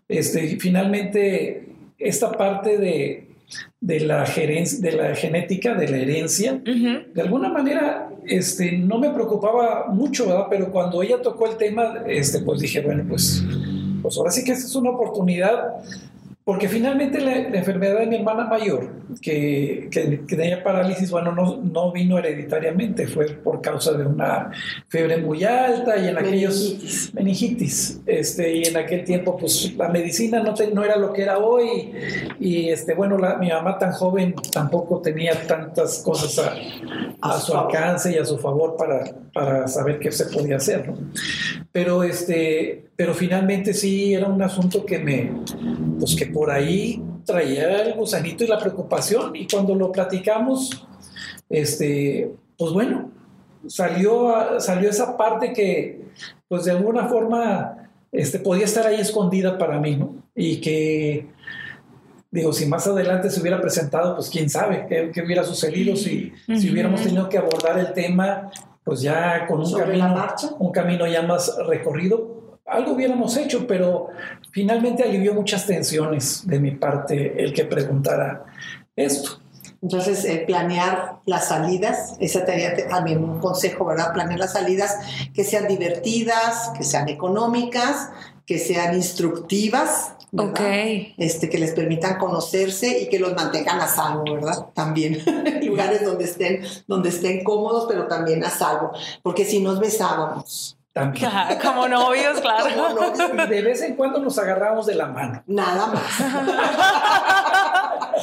Este, 0.07 0.57
finalmente, 0.57 1.67
esta 1.99 2.31
parte 2.31 2.77
de, 2.77 3.30
de 3.79 3.99
la, 4.01 4.25
gerencia, 4.25 4.79
de 4.79 4.91
la 4.97 5.15
genética, 5.15 5.73
de 5.73 5.87
la 5.87 5.97
herencia, 5.97 6.61
de 6.63 7.21
alguna 7.21 7.49
manera 7.49 8.09
este, 8.25 8.77
no 8.77 8.99
me 8.99 9.09
preocupaba 9.09 9.87
mucho, 9.87 10.27
¿verdad? 10.27 10.47
Pero 10.49 10.71
cuando 10.71 11.01
ella 11.01 11.21
tocó 11.21 11.47
el 11.47 11.57
tema, 11.57 12.03
este, 12.05 12.39
pues 12.39 12.59
dije, 12.59 12.81
bueno, 12.81 13.03
pues, 13.07 13.43
pues 14.01 14.17
ahora 14.17 14.31
sí 14.31 14.43
que 14.43 14.51
esta 14.51 14.65
es 14.65 14.75
una 14.75 14.91
oportunidad 14.91 15.83
porque 16.43 16.67
finalmente 16.67 17.21
la, 17.21 17.35
enfermedad 17.35 17.99
de 17.99 18.07
mi 18.07 18.15
hermana 18.15 18.45
mayor, 18.45 18.89
que, 19.21 19.89
tenía 20.27 20.63
parálisis, 20.63 21.11
bueno, 21.11 21.33
no, 21.35 21.57
no, 21.57 21.91
vino 21.91 22.17
hereditariamente, 22.17 23.05
fue 23.05 23.27
por 23.27 23.61
causa 23.61 23.93
de 23.93 24.05
una 24.07 24.49
fiebre 24.87 25.17
muy 25.17 25.43
alta 25.43 25.97
y 25.97 26.07
en 26.07 26.17
aquellos 26.17 27.11
meningitis. 27.13 28.01
Este, 28.07 28.55
y 28.55 28.63
en 28.63 28.75
aquel 28.75 29.03
tiempo, 29.03 29.37
pues 29.37 29.75
la 29.75 29.89
medicina 29.89 30.41
no, 30.41 30.55
no 30.73 30.83
era 30.83 30.97
lo 30.97 31.13
que 31.13 31.21
era 31.21 31.37
hoy. 31.37 31.91
Y 32.39 32.69
este, 32.69 32.95
bueno, 32.95 33.19
la, 33.19 33.35
mi 33.37 33.49
mamá 33.49 33.77
tan 33.77 33.91
joven 33.91 34.33
tampoco 34.51 34.99
tenía 34.99 35.45
tantas 35.45 35.99
cosas 35.99 36.43
a, 37.21 37.39
su 37.39 37.55
alcance 37.55 38.13
y 38.13 38.17
a 38.17 38.25
su 38.25 38.39
favor 38.39 38.75
para, 38.75 39.03
para 39.31 39.67
saber 39.67 39.99
qué 39.99 40.11
se 40.11 40.25
podía 40.25 40.55
hacer. 40.55 40.89
¿no? 40.89 40.97
Pero, 41.71 42.03
este, 42.03 42.90
pero 43.01 43.15
finalmente 43.15 43.73
sí 43.73 44.13
era 44.13 44.27
un 44.27 44.39
asunto 44.43 44.85
que 44.85 44.99
me, 44.99 45.31
pues 45.97 46.15
que 46.15 46.27
por 46.27 46.51
ahí 46.51 47.01
traía 47.25 47.81
el 47.81 47.95
gusanito 47.95 48.43
y 48.43 48.47
la 48.47 48.59
preocupación 48.59 49.35
y 49.35 49.47
cuando 49.47 49.73
lo 49.73 49.91
platicamos, 49.91 50.85
este, 51.49 52.31
pues 52.55 52.71
bueno, 52.73 53.09
salió, 53.65 54.59
salió 54.59 54.87
esa 54.87 55.17
parte 55.17 55.51
que 55.51 56.09
pues 56.47 56.65
de 56.65 56.73
alguna 56.73 57.07
forma 57.07 57.89
este, 58.11 58.37
podía 58.37 58.65
estar 58.65 58.85
ahí 58.85 59.01
escondida 59.01 59.57
para 59.57 59.79
mí, 59.79 59.95
¿no? 59.95 60.17
Y 60.35 60.61
que, 60.61 61.25
digo, 62.29 62.53
si 62.53 62.67
más 62.67 62.85
adelante 62.85 63.31
se 63.31 63.41
hubiera 63.41 63.59
presentado, 63.59 64.13
pues 64.15 64.29
quién 64.29 64.47
sabe 64.47 64.85
qué, 65.11 65.23
hubiera 65.23 65.43
sucedido. 65.43 65.95
Si, 65.95 66.33
si 66.55 66.69
hubiéramos 66.69 67.01
tenido 67.01 67.27
que 67.29 67.39
abordar 67.39 67.79
el 67.79 67.93
tema, 67.93 68.51
pues 68.83 69.01
ya 69.01 69.47
con 69.47 69.59
un 69.61 69.73
camino, 69.73 70.27
un 70.59 70.71
camino 70.71 71.07
ya 71.07 71.23
más 71.23 71.57
recorrido, 71.67 72.40
algo 72.71 72.93
hubiéramos 72.93 73.35
hecho, 73.37 73.67
pero 73.67 74.07
finalmente 74.51 75.03
alivió 75.03 75.33
muchas 75.33 75.67
tensiones 75.67 76.47
de 76.47 76.59
mi 76.59 76.71
parte 76.71 77.43
el 77.43 77.53
que 77.53 77.65
preguntara 77.65 78.45
esto. 78.95 79.39
Entonces, 79.81 80.23
eh, 80.25 80.43
planear 80.45 81.19
las 81.25 81.47
salidas, 81.47 82.15
ese 82.19 82.45
sería 82.45 82.87
también 82.87 83.23
un 83.23 83.39
consejo, 83.39 83.85
¿verdad? 83.85 84.13
Planear 84.13 84.39
las 84.39 84.53
salidas 84.53 84.95
que 85.33 85.43
sean 85.43 85.67
divertidas, 85.67 86.71
que 86.77 86.83
sean 86.83 87.09
económicas, 87.09 88.09
que 88.45 88.59
sean 88.59 88.95
instructivas, 88.95 90.13
Este, 91.17 91.49
que 91.49 91.57
les 91.57 91.73
permitan 91.73 92.17
conocerse 92.17 93.01
y 93.01 93.09
que 93.09 93.19
los 93.19 93.35
mantengan 93.35 93.81
a 93.81 93.87
salvo, 93.87 94.23
¿verdad? 94.23 94.67
También 94.73 95.21
lugares 95.65 96.05
donde 96.05 96.23
estén, 96.23 96.61
donde 96.87 97.09
estén 97.09 97.43
cómodos, 97.43 97.85
pero 97.89 98.07
también 98.07 98.41
a 98.45 98.49
salvo. 98.49 98.91
Porque 99.23 99.43
si 99.43 99.59
nos 99.59 99.79
besábamos, 99.81 100.77
también. 100.93 101.31
como 101.61 101.87
novios, 101.87 102.39
claro. 102.41 102.67
de 103.47 103.61
vez 103.61 103.81
en 103.81 103.95
cuando 103.95 104.19
nos 104.19 104.37
agarramos 104.37 104.85
de 104.85 104.95
la 104.95 105.07
mano. 105.07 105.43
Nada 105.47 105.87
más. 105.87 106.03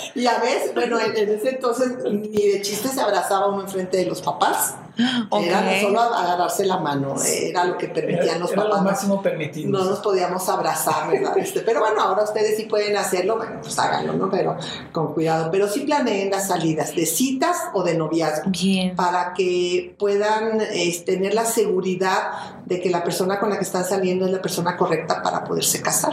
y 0.14 0.26
a 0.26 0.38
veces, 0.38 0.74
bueno, 0.74 0.98
en, 1.00 1.28
ese 1.28 1.50
entonces 1.50 1.96
ni 2.04 2.50
de 2.50 2.62
chiste 2.62 2.88
se 2.88 3.00
abrazaba 3.00 3.48
uno 3.48 3.62
enfrente 3.62 3.96
de 3.96 4.06
los 4.06 4.20
papás. 4.20 4.74
Era 4.98 5.80
solo 5.80 6.00
agarrarse 6.00 6.66
la 6.66 6.78
mano, 6.78 7.14
era 7.24 7.64
lo 7.64 7.78
que 7.78 7.88
permitían 7.88 8.40
los 8.40 8.50
papás. 8.50 8.78
Lo 8.78 8.82
máximo 8.82 9.22
permitido. 9.22 9.70
No 9.70 9.84
nos 9.84 10.00
podíamos 10.00 10.48
abrazar, 10.48 11.10
¿verdad? 11.10 11.36
Este, 11.48 11.60
pero 11.60 11.80
bueno, 11.80 12.02
ahora 12.02 12.24
ustedes 12.24 12.56
sí 12.56 12.64
pueden 12.64 12.96
hacerlo, 12.96 13.36
bueno, 13.36 13.60
pues 13.62 13.78
háganlo, 13.78 14.14
¿no? 14.14 14.28
Pero 14.28 14.56
con 14.92 15.14
cuidado. 15.14 15.50
Pero 15.52 15.68
sí 15.68 15.80
planeen 15.80 16.30
las 16.30 16.48
salidas 16.48 16.94
de 16.96 17.06
citas 17.06 17.56
o 17.74 17.84
de 17.84 17.94
noviazgo. 17.94 18.50
Bien. 18.50 18.96
Para 18.96 19.32
que 19.34 19.94
puedan 19.98 20.58
tener 21.06 21.34
la 21.34 21.44
seguridad 21.44 22.58
de 22.66 22.80
que 22.80 22.90
la 22.90 23.04
persona 23.04 23.38
con 23.38 23.50
la 23.50 23.56
que 23.56 23.64
están 23.64 23.84
saliendo 23.84 24.26
es 24.26 24.32
la 24.32 24.42
persona 24.42 24.76
correcta 24.76 25.22
para 25.22 25.44
poderse 25.44 25.80
casar. 25.80 26.12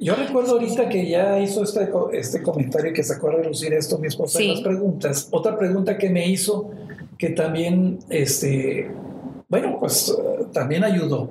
Yo 0.00 0.14
recuerdo 0.14 0.52
ahorita 0.52 0.88
que 0.88 1.08
ya 1.08 1.40
hizo 1.40 1.64
este, 1.64 1.90
este 2.12 2.40
comentario 2.40 2.92
que 2.92 3.02
sacó 3.02 3.30
a 3.30 3.32
relucir 3.32 3.72
esto 3.72 3.98
mi 3.98 4.06
esposa 4.06 4.40
en 4.40 4.52
las 4.52 4.60
preguntas. 4.60 5.28
Otra 5.32 5.58
pregunta 5.58 5.98
que 5.98 6.08
me 6.08 6.28
hizo 6.28 6.70
que 7.18 7.30
también, 7.30 7.98
este, 8.08 8.90
bueno, 9.48 9.76
pues 9.78 10.16
también 10.52 10.84
ayudó. 10.84 11.30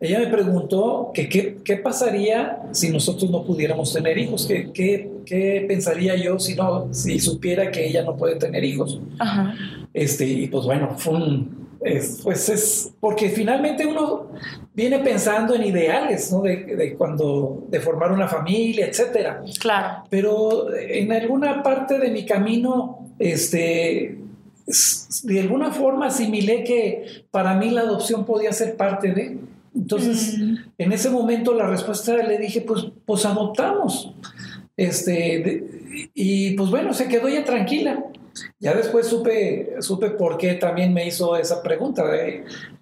Ella 0.00 0.18
me 0.18 0.26
preguntó 0.26 1.10
que 1.14 1.28
qué, 1.28 1.76
pasaría 1.76 2.62
si 2.72 2.90
nosotros 2.90 3.30
no 3.30 3.44
pudiéramos 3.44 3.92
tener 3.92 4.18
hijos, 4.18 4.46
¿Qué, 4.46 4.72
qué, 5.24 5.64
pensaría 5.68 6.16
yo 6.16 6.38
si, 6.38 6.54
no, 6.54 6.92
si 6.92 7.20
supiera 7.20 7.70
que 7.70 7.86
ella 7.86 8.02
no 8.02 8.16
puede 8.16 8.36
tener 8.36 8.64
hijos. 8.64 9.00
Este, 9.94 10.26
y 10.26 10.48
pues 10.48 10.64
bueno, 10.64 10.94
fue 10.98 11.14
un, 11.14 11.62
pues 12.22 12.48
es 12.48 12.92
porque 13.00 13.28
finalmente 13.28 13.84
uno 13.86 14.30
viene 14.74 15.00
pensando 15.00 15.54
en 15.54 15.64
ideales, 15.64 16.32
¿no? 16.32 16.42
De, 16.42 16.94
cuando, 16.96 17.66
de 17.68 17.80
formar 17.80 18.12
una 18.12 18.28
familia, 18.28 18.86
etcétera. 18.86 19.42
Claro. 19.60 20.04
Pero 20.08 20.74
en 20.74 21.12
alguna 21.12 21.62
parte 21.62 21.98
de 21.98 22.10
mi 22.10 22.24
camino, 22.24 23.14
este, 23.18 24.21
de 25.24 25.40
alguna 25.40 25.72
forma 25.72 26.06
asimilé 26.06 26.64
que 26.64 27.26
para 27.30 27.54
mí 27.54 27.70
la 27.70 27.82
adopción 27.82 28.24
podía 28.24 28.52
ser 28.52 28.76
parte 28.76 29.12
de. 29.12 29.38
Entonces, 29.74 30.38
mm. 30.38 30.56
en 30.78 30.92
ese 30.92 31.10
momento 31.10 31.54
la 31.54 31.66
respuesta 31.66 32.16
le 32.16 32.38
dije, 32.38 32.60
pues, 32.60 32.86
pues 33.06 33.24
adoptamos. 33.24 34.14
Este, 34.76 36.10
y 36.14 36.54
pues 36.56 36.70
bueno, 36.70 36.94
se 36.94 37.08
quedó 37.08 37.28
ya 37.28 37.44
tranquila. 37.44 38.04
Ya 38.62 38.74
después 38.74 39.08
supe, 39.08 39.74
supe 39.80 40.10
por 40.10 40.38
qué 40.38 40.54
también 40.54 40.94
me 40.94 41.04
hizo 41.04 41.36
esa 41.36 41.60
pregunta. 41.64 42.04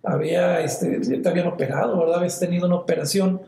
había, 0.02 0.60
este, 0.60 1.00
te 1.00 1.26
habían 1.26 1.46
operado, 1.46 1.98
¿verdad? 1.98 2.16
Habías 2.16 2.38
tenido 2.38 2.66
una 2.66 2.76
operación 2.76 3.40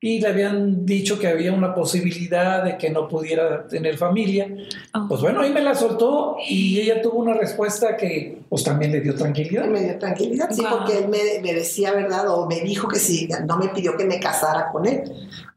y 0.00 0.20
le 0.20 0.26
habían 0.26 0.84
dicho 0.84 1.16
que 1.20 1.28
había 1.28 1.52
una 1.52 1.76
posibilidad 1.76 2.64
de 2.64 2.76
que 2.76 2.90
no 2.90 3.06
pudiera 3.06 3.68
tener 3.68 3.96
familia. 3.98 4.48
Oh. 4.94 5.06
Pues 5.08 5.20
bueno, 5.20 5.42
ahí 5.42 5.52
me 5.52 5.62
la 5.62 5.76
soltó 5.76 6.36
y 6.48 6.80
ella 6.80 7.00
tuvo 7.00 7.20
una 7.20 7.34
respuesta 7.34 7.96
que 7.96 8.40
pues 8.48 8.64
también 8.64 8.90
le 8.90 9.00
dio 9.00 9.14
tranquilidad. 9.14 9.66
Me 9.66 9.82
dio 9.82 9.96
tranquilidad, 9.96 10.50
sí, 10.50 10.64
porque 10.68 10.98
él 10.98 11.08
me, 11.08 11.18
me, 11.40 11.54
decía, 11.54 11.92
¿verdad? 11.92 12.28
O 12.28 12.46
me 12.46 12.62
dijo 12.62 12.88
que 12.88 12.98
sí, 12.98 13.28
no 13.46 13.58
me 13.58 13.68
pidió 13.68 13.96
que 13.96 14.06
me 14.06 14.18
casara 14.18 14.72
con 14.72 14.86
él. 14.86 15.04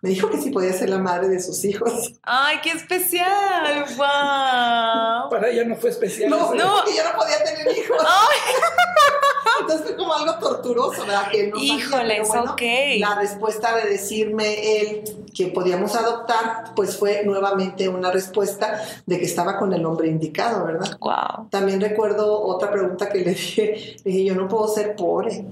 Me 0.02 0.12
dijo 0.12 0.30
que 0.30 0.38
sí 0.38 0.50
podía 0.50 0.72
ser 0.72 0.90
la 0.90 1.00
madre 1.00 1.28
de 1.28 1.42
sus 1.42 1.66
hijos. 1.66 2.14
¡Ay, 2.24 2.58
qué 2.64 2.70
especial! 2.70 3.86
¡Wow! 3.98 5.30
Para 5.30 5.50
ella 5.50 5.66
no 5.66 5.76
fue 5.76 5.90
especial. 5.90 6.19
No, 6.28 6.54
no. 6.54 6.76
porque 6.78 6.96
yo 6.96 7.04
no 7.04 7.18
podía 7.18 7.44
tener 7.44 7.78
hijos. 7.78 7.98
Entonces 9.62 9.88
fue 9.88 9.96
como 9.98 10.14
algo 10.14 10.40
torturoso, 10.40 11.06
¿verdad? 11.06 11.30
Que 11.32 11.48
no 11.48 11.58
Híjoles, 11.58 12.28
bueno, 12.28 12.54
ok. 12.54 12.62
La 13.00 13.16
respuesta 13.16 13.76
de 13.76 13.90
decirme 13.90 14.82
él 14.82 15.04
que 15.34 15.48
podíamos 15.48 15.96
adoptar, 15.96 16.74
pues 16.76 16.98
fue 16.98 17.24
nuevamente 17.26 17.88
una 17.90 18.12
respuesta 18.12 18.82
de 19.06 19.20
que 19.20 19.26
estaba 19.26 19.58
con 19.58 19.74
el 19.74 19.86
hombre 19.86 20.08
indicado, 20.08 20.66
¿verdad? 20.66 20.98
Wow. 21.00 21.50
También 21.50 21.82
recuerdo 21.82 22.42
otra 22.42 22.72
pregunta 22.72 23.10
que 23.10 23.20
le 23.20 23.32
dije, 23.32 23.98
le 24.04 24.12
dije, 24.12 24.26
yo 24.26 24.36
no 24.36 24.48
puedo 24.48 24.68
ser 24.68 24.96
pobre. 24.96 25.46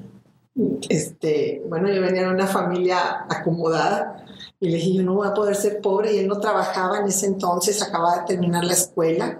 Este, 0.90 1.62
bueno, 1.68 1.90
yo 1.90 2.02
venía 2.02 2.24
de 2.24 2.34
una 2.34 2.48
familia 2.48 3.26
acomodada 3.30 4.26
y 4.60 4.70
le 4.70 4.78
dije, 4.78 4.94
yo 4.96 5.04
no 5.04 5.14
voy 5.14 5.28
a 5.28 5.34
poder 5.34 5.56
ser 5.56 5.82
pobre 5.82 6.14
y 6.14 6.20
él 6.20 6.28
no 6.28 6.40
trabajaba 6.40 7.00
en 7.00 7.08
ese 7.08 7.28
entonces, 7.28 7.82
acababa 7.84 8.20
de 8.20 8.26
terminar 8.26 8.64
la 8.64 8.74
escuela 8.74 9.38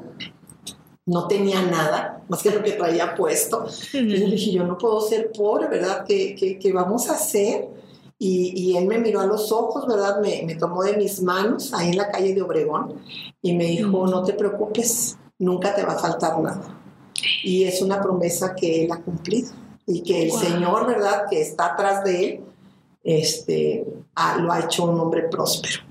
no 1.08 1.26
tenía 1.28 1.62
nada, 1.62 2.22
más 2.28 2.44
que 2.44 2.52
lo 2.52 2.62
que 2.62 2.74
traía 2.74 3.16
puesto. 3.16 3.66
Entonces 3.94 4.30
le 4.30 4.36
dije, 4.36 4.52
yo 4.52 4.64
no 4.66 4.78
puedo 4.78 5.02
ser 5.02 5.32
pobre, 5.32 5.68
¿verdad? 5.68 6.06
¿Qué, 6.06 6.36
qué, 6.62 6.74
vamos 6.74 7.10
a 7.10 7.14
hacer? 7.14 7.70
Y, 8.20 8.54
y, 8.56 8.78
él 8.78 8.88
me 8.88 8.98
miró 8.98 9.22
a 9.22 9.26
los 9.26 9.52
ojos, 9.52 9.88
¿verdad? 9.88 10.20
Me, 10.22 10.44
me, 10.46 10.56
tomó 10.56 10.84
de 10.84 10.98
mis 10.98 11.22
manos 11.22 11.74
ahí 11.74 11.90
en 11.90 11.98
la 11.98 12.12
calle 12.12 12.34
de 12.34 12.42
Obregón 12.42 12.96
y 13.42 13.54
me 13.54 13.66
dijo, 13.66 14.06
no 14.08 14.24
te 14.24 14.34
preocupes, 14.34 15.18
nunca 15.40 15.74
te 15.74 15.84
va 15.84 15.94
a 15.94 16.00
faltar 16.00 16.40
nada. 16.42 16.78
Y 17.44 17.64
es 17.64 17.82
una 17.82 18.02
promesa 18.02 18.54
que 18.54 18.84
él 18.84 18.92
ha 18.92 19.02
cumplido 19.02 19.52
y 19.86 20.02
que 20.02 20.24
el 20.24 20.32
Señor, 20.32 20.88
¿verdad? 20.88 21.26
Que 21.30 21.42
está 21.42 21.68
atrás 21.68 22.04
de 22.04 22.26
él, 22.26 22.44
este, 23.04 23.86
lo 24.40 24.52
ha 24.52 24.60
hecho 24.60 24.84
un 24.84 25.00
hombre 25.00 25.30
próspero. 25.30 25.87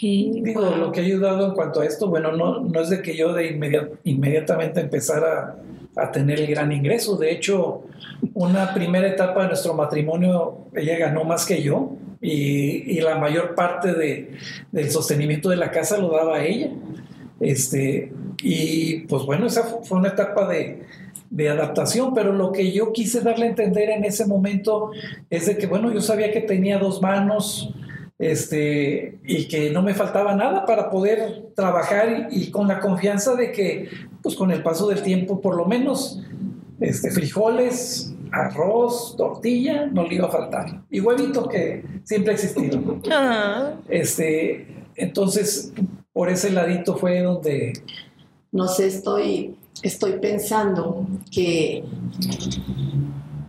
Digo, 0.00 0.62
lo 0.76 0.92
que 0.92 1.00
ha 1.00 1.04
ayudado 1.04 1.46
en 1.46 1.52
cuanto 1.52 1.80
a 1.80 1.86
esto, 1.86 2.08
bueno, 2.08 2.32
no, 2.32 2.60
no 2.60 2.80
es 2.80 2.90
de 2.90 3.02
que 3.02 3.16
yo 3.16 3.32
de 3.32 3.58
inmediatamente 4.04 4.80
empezara 4.80 5.56
a, 5.96 6.12
tener 6.12 6.40
el 6.40 6.48
gran 6.48 6.72
ingreso. 6.72 7.16
De 7.16 7.30
hecho, 7.30 7.84
una 8.34 8.74
primera 8.74 9.08
etapa 9.08 9.42
de 9.42 9.48
nuestro 9.48 9.74
matrimonio, 9.74 10.66
ella 10.74 10.98
ganó 10.98 11.24
más 11.24 11.46
que 11.46 11.62
yo 11.62 11.92
y, 12.20 13.00
la 13.00 13.16
mayor 13.16 13.54
parte 13.54 13.94
de, 13.94 14.32
del 14.72 14.90
sostenimiento 14.90 15.48
de 15.48 15.56
la 15.56 15.70
casa 15.70 15.98
lo 15.98 16.10
daba 16.10 16.44
ella. 16.44 16.70
Este, 17.40 18.12
y 18.42 19.00
pues 19.00 19.24
bueno, 19.24 19.46
esa 19.46 19.62
fue 19.62 19.98
una 19.98 20.08
etapa 20.08 20.48
de, 20.48 20.82
de 21.30 21.48
adaptación, 21.48 22.14
pero 22.14 22.32
lo 22.32 22.52
que 22.52 22.72
yo 22.72 22.92
quise 22.92 23.20
darle 23.20 23.46
a 23.46 23.48
entender 23.50 23.90
en 23.90 24.04
ese 24.04 24.26
momento 24.26 24.90
es 25.30 25.46
de 25.46 25.56
que, 25.56 25.66
bueno, 25.66 25.92
yo 25.92 26.00
sabía 26.00 26.32
que 26.32 26.40
tenía 26.40 26.78
dos 26.78 27.00
manos, 27.02 27.72
este, 28.18 29.18
y 29.24 29.46
que 29.48 29.70
no 29.70 29.82
me 29.82 29.94
faltaba 29.94 30.34
nada 30.34 30.64
para 30.64 30.90
poder 30.90 31.50
trabajar 31.54 32.28
y, 32.30 32.50
con 32.50 32.68
la 32.68 32.80
confianza 32.80 33.34
de 33.34 33.52
que, 33.52 33.88
pues 34.22 34.34
con 34.34 34.50
el 34.50 34.62
paso 34.62 34.88
del 34.88 35.02
tiempo, 35.02 35.40
por 35.40 35.56
lo 35.56 35.66
menos, 35.66 36.22
este, 36.80 37.10
frijoles, 37.10 38.14
arroz, 38.32 39.14
tortilla, 39.16 39.86
no 39.86 40.06
le 40.06 40.16
iba 40.16 40.28
a 40.28 40.30
faltar. 40.30 40.84
Y 40.90 41.00
huevito 41.00 41.48
que 41.48 41.84
siempre 42.04 42.32
ha 42.32 42.34
existido. 42.34 42.80
Este, 43.88 44.66
entonces, 44.96 45.72
por 46.12 46.30
ese 46.30 46.50
ladito 46.50 46.96
fue 46.96 47.22
donde... 47.22 47.72
No 48.52 48.68
sé, 48.68 48.86
estoy, 48.86 49.56
estoy 49.82 50.12
pensando 50.12 51.06
que 51.30 51.84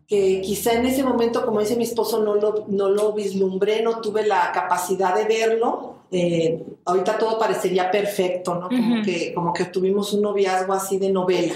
que 0.07 0.41
quizá 0.41 0.73
en 0.73 0.85
ese 0.85 1.03
momento, 1.03 1.45
como 1.45 1.59
dice 1.59 1.75
mi 1.75 1.83
esposo, 1.83 2.23
no 2.23 2.35
lo, 2.35 2.65
no 2.69 2.89
lo 2.89 3.11
vislumbré, 3.11 3.81
no 3.81 3.99
tuve 3.99 4.25
la 4.25 4.51
capacidad 4.53 5.13
de 5.13 5.25
verlo. 5.25 5.95
Eh, 6.09 6.65
ahorita 6.85 7.17
todo 7.17 7.37
parecería 7.37 7.91
perfecto, 7.91 8.55
¿no? 8.55 8.69
Como, 8.69 9.03
que, 9.03 9.33
como 9.33 9.51
que 9.51 9.65
tuvimos 9.65 10.13
un 10.13 10.21
noviazgo 10.21 10.71
así 10.71 10.97
de 10.97 11.11
novela, 11.11 11.55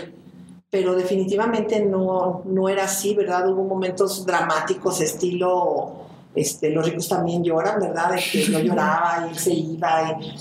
pero 0.70 0.94
definitivamente 0.94 1.80
no, 1.86 2.42
no 2.44 2.68
era 2.68 2.84
así, 2.84 3.16
¿verdad? 3.16 3.50
Hubo 3.50 3.64
momentos 3.64 4.26
dramáticos, 4.26 5.00
estilo, 5.00 5.94
este, 6.36 6.70
los 6.72 6.86
ricos 6.86 7.08
también 7.08 7.42
lloran, 7.46 7.80
¿verdad? 7.80 8.12
De 8.12 8.22
que 8.22 8.44
yo 8.44 8.60
lloraba 8.60 9.26
y 9.26 9.30
él 9.30 9.38
se 9.38 9.54
iba. 9.54 10.20
Y, 10.20 10.34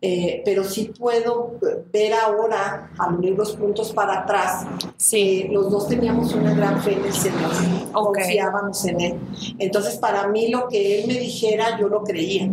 eh, 0.00 0.42
pero 0.44 0.62
sí 0.62 0.92
puedo 0.96 1.58
ver 1.92 2.14
ahora, 2.14 2.90
al 2.98 3.16
unir 3.16 3.34
los 3.36 3.52
puntos 3.56 3.92
para 3.92 4.20
atrás, 4.20 4.64
sí. 4.96 5.48
los 5.50 5.70
dos 5.70 5.88
teníamos 5.88 6.32
una 6.34 6.54
gran 6.54 6.80
fe 6.80 6.92
en 6.92 7.04
el 7.04 7.12
Señor, 7.12 7.50
confiábamos 7.92 8.84
en 8.84 9.00
Él. 9.00 9.14
Entonces, 9.58 9.96
para 9.96 10.28
mí, 10.28 10.48
lo 10.48 10.68
que 10.68 11.00
Él 11.00 11.08
me 11.08 11.14
dijera, 11.14 11.78
yo 11.80 11.88
lo 11.88 12.04
creía. 12.04 12.48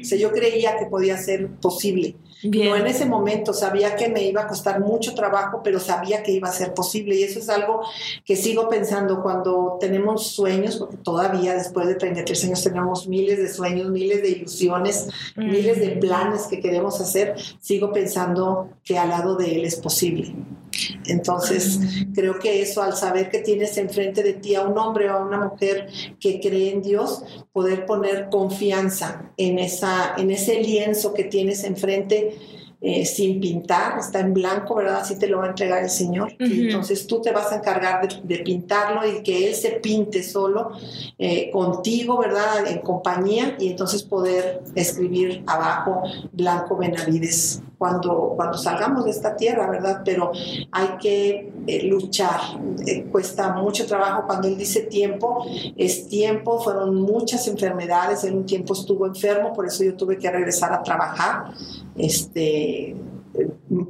O 0.00 0.04
sea, 0.04 0.18
yo 0.18 0.30
creía 0.32 0.76
que 0.78 0.86
podía 0.86 1.16
ser 1.18 1.48
posible. 1.48 2.16
No 2.42 2.76
en 2.76 2.86
ese 2.86 3.06
momento, 3.06 3.52
sabía 3.52 3.96
que 3.96 4.08
me 4.08 4.22
iba 4.22 4.42
a 4.42 4.46
costar 4.46 4.80
mucho 4.80 5.14
trabajo, 5.14 5.62
pero 5.64 5.80
sabía 5.80 6.22
que 6.22 6.32
iba 6.32 6.48
a 6.48 6.52
ser 6.52 6.74
posible. 6.74 7.16
Y 7.16 7.22
eso 7.22 7.38
es 7.38 7.48
algo 7.48 7.80
que 8.24 8.36
sigo 8.36 8.68
pensando 8.68 9.22
cuando 9.22 9.78
tenemos 9.80 10.28
sueños, 10.28 10.76
porque 10.76 10.98
todavía 10.98 11.54
después 11.54 11.86
de 11.86 11.94
33 11.94 12.44
años 12.44 12.62
tenemos 12.62 13.08
miles 13.08 13.38
de 13.38 13.48
sueños, 13.48 13.90
miles 13.90 14.22
de 14.22 14.30
ilusiones, 14.30 15.08
miles 15.36 15.80
de 15.80 15.88
planes 15.96 16.42
que 16.42 16.60
queremos 16.60 17.00
hacer, 17.00 17.36
sigo 17.60 17.92
pensando 17.92 18.68
que 18.84 18.98
al 18.98 19.08
lado 19.08 19.36
de 19.36 19.56
Él 19.56 19.64
es 19.64 19.76
posible. 19.76 20.34
Entonces, 21.06 21.80
creo 22.14 22.38
que 22.38 22.62
eso, 22.62 22.82
al 22.82 22.94
saber 22.94 23.30
que 23.30 23.38
tienes 23.38 23.76
enfrente 23.78 24.22
de 24.22 24.34
ti 24.34 24.54
a 24.54 24.62
un 24.62 24.76
hombre 24.78 25.10
o 25.10 25.14
a 25.14 25.24
una 25.24 25.48
mujer 25.48 25.88
que 26.20 26.40
cree 26.40 26.72
en 26.72 26.82
Dios, 26.82 27.24
poder 27.52 27.86
poner 27.86 28.28
confianza 28.30 29.32
en, 29.36 29.58
esa, 29.58 30.14
en 30.16 30.30
ese 30.30 30.60
lienzo 30.60 31.14
que 31.14 31.24
tienes 31.24 31.64
enfrente 31.64 32.36
eh, 32.78 33.06
sin 33.06 33.40
pintar, 33.40 33.98
está 33.98 34.20
en 34.20 34.34
blanco, 34.34 34.74
¿verdad? 34.74 34.98
Así 35.00 35.18
te 35.18 35.26
lo 35.26 35.38
va 35.38 35.46
a 35.46 35.48
entregar 35.48 35.82
el 35.82 35.88
Señor. 35.88 36.36
entonces 36.38 37.06
tú 37.06 37.22
te 37.22 37.32
vas 37.32 37.50
a 37.50 37.56
encargar 37.56 38.06
de, 38.22 38.38
pintarlo 38.40 39.00
y 39.04 39.22
que 39.22 39.48
Él 39.48 39.54
se 39.54 39.70
pinte 39.80 40.22
solo 40.22 40.72
eh, 41.18 41.50
contigo, 41.50 42.18
¿verdad? 42.18 42.66
En 42.66 42.80
compañía 42.80 43.56
y 43.58 43.68
entonces 43.68 44.02
poder 44.02 44.62
escribir 44.74 45.42
abajo 45.46 46.02
Blanco 46.32 46.76
Benavides 46.76 47.62
cuando, 47.78 48.32
cuando 48.36 48.56
salgamos 48.56 49.04
de 49.04 49.10
esta 49.10 49.36
tierra, 49.36 49.68
¿verdad? 49.68 50.02
Pero 50.04 50.32
hay 50.72 50.88
que 51.00 51.52
eh, 51.66 51.82
luchar, 51.86 52.40
cuesta 53.12 53.52
mucho 53.54 53.86
trabajo. 53.86 54.24
Cuando 54.26 54.48
Él 54.48 54.56
dice 54.56 54.82
tiempo, 54.82 55.44
es 55.76 56.08
tiempo, 56.08 56.58
fueron 56.60 56.94
muchas 56.94 57.46
enfermedades, 57.48 58.24
en 58.24 58.38
un 58.38 58.46
tiempo 58.46 58.72
estuvo 58.72 59.06
enfermo, 59.06 59.52
por 59.52 59.66
eso 59.66 59.84
yo 59.84 59.94
tuve 59.94 60.18
que 60.18 60.30
regresar 60.30 60.72
a 60.72 60.82
trabajar 60.82 61.52
este, 61.96 62.96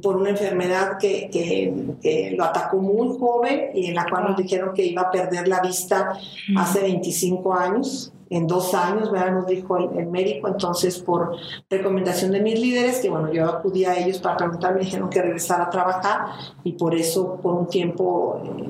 por 0.01 0.17
una 0.17 0.29
enfermedad 0.31 0.97
que, 0.97 1.29
que, 1.31 2.33
lo 2.35 2.43
atacó 2.43 2.77
muy 2.77 3.17
joven 3.17 3.71
y 3.73 3.87
en 3.87 3.95
la 3.95 4.05
cual 4.09 4.25
nos 4.25 4.37
dijeron 4.37 4.73
que 4.73 4.85
iba 4.85 5.03
a 5.03 5.11
perder 5.11 5.47
la 5.47 5.61
vista 5.61 6.17
hace 6.57 6.81
25 6.81 7.53
años. 7.53 8.13
En 8.29 8.47
dos 8.47 8.73
años, 8.73 9.11
¿verdad? 9.11 9.31
nos 9.31 9.47
dijo 9.47 9.77
el, 9.77 10.07
médico. 10.07 10.47
Entonces, 10.47 10.99
por 10.99 11.35
recomendación 11.69 12.31
de 12.31 12.41
mis 12.41 12.59
líderes, 12.59 12.99
que 12.99 13.09
bueno, 13.09 13.31
yo 13.31 13.45
acudí 13.45 13.85
a 13.85 13.97
ellos 13.97 14.19
para 14.19 14.37
preguntar, 14.37 14.73
me 14.73 14.81
dijeron 14.81 15.09
que 15.09 15.21
regresara 15.21 15.65
a 15.65 15.69
trabajar 15.69 16.25
y 16.63 16.73
por 16.73 16.95
eso, 16.95 17.37
por 17.41 17.53
un 17.53 17.67
tiempo, 17.67 18.41
eh, 18.43 18.63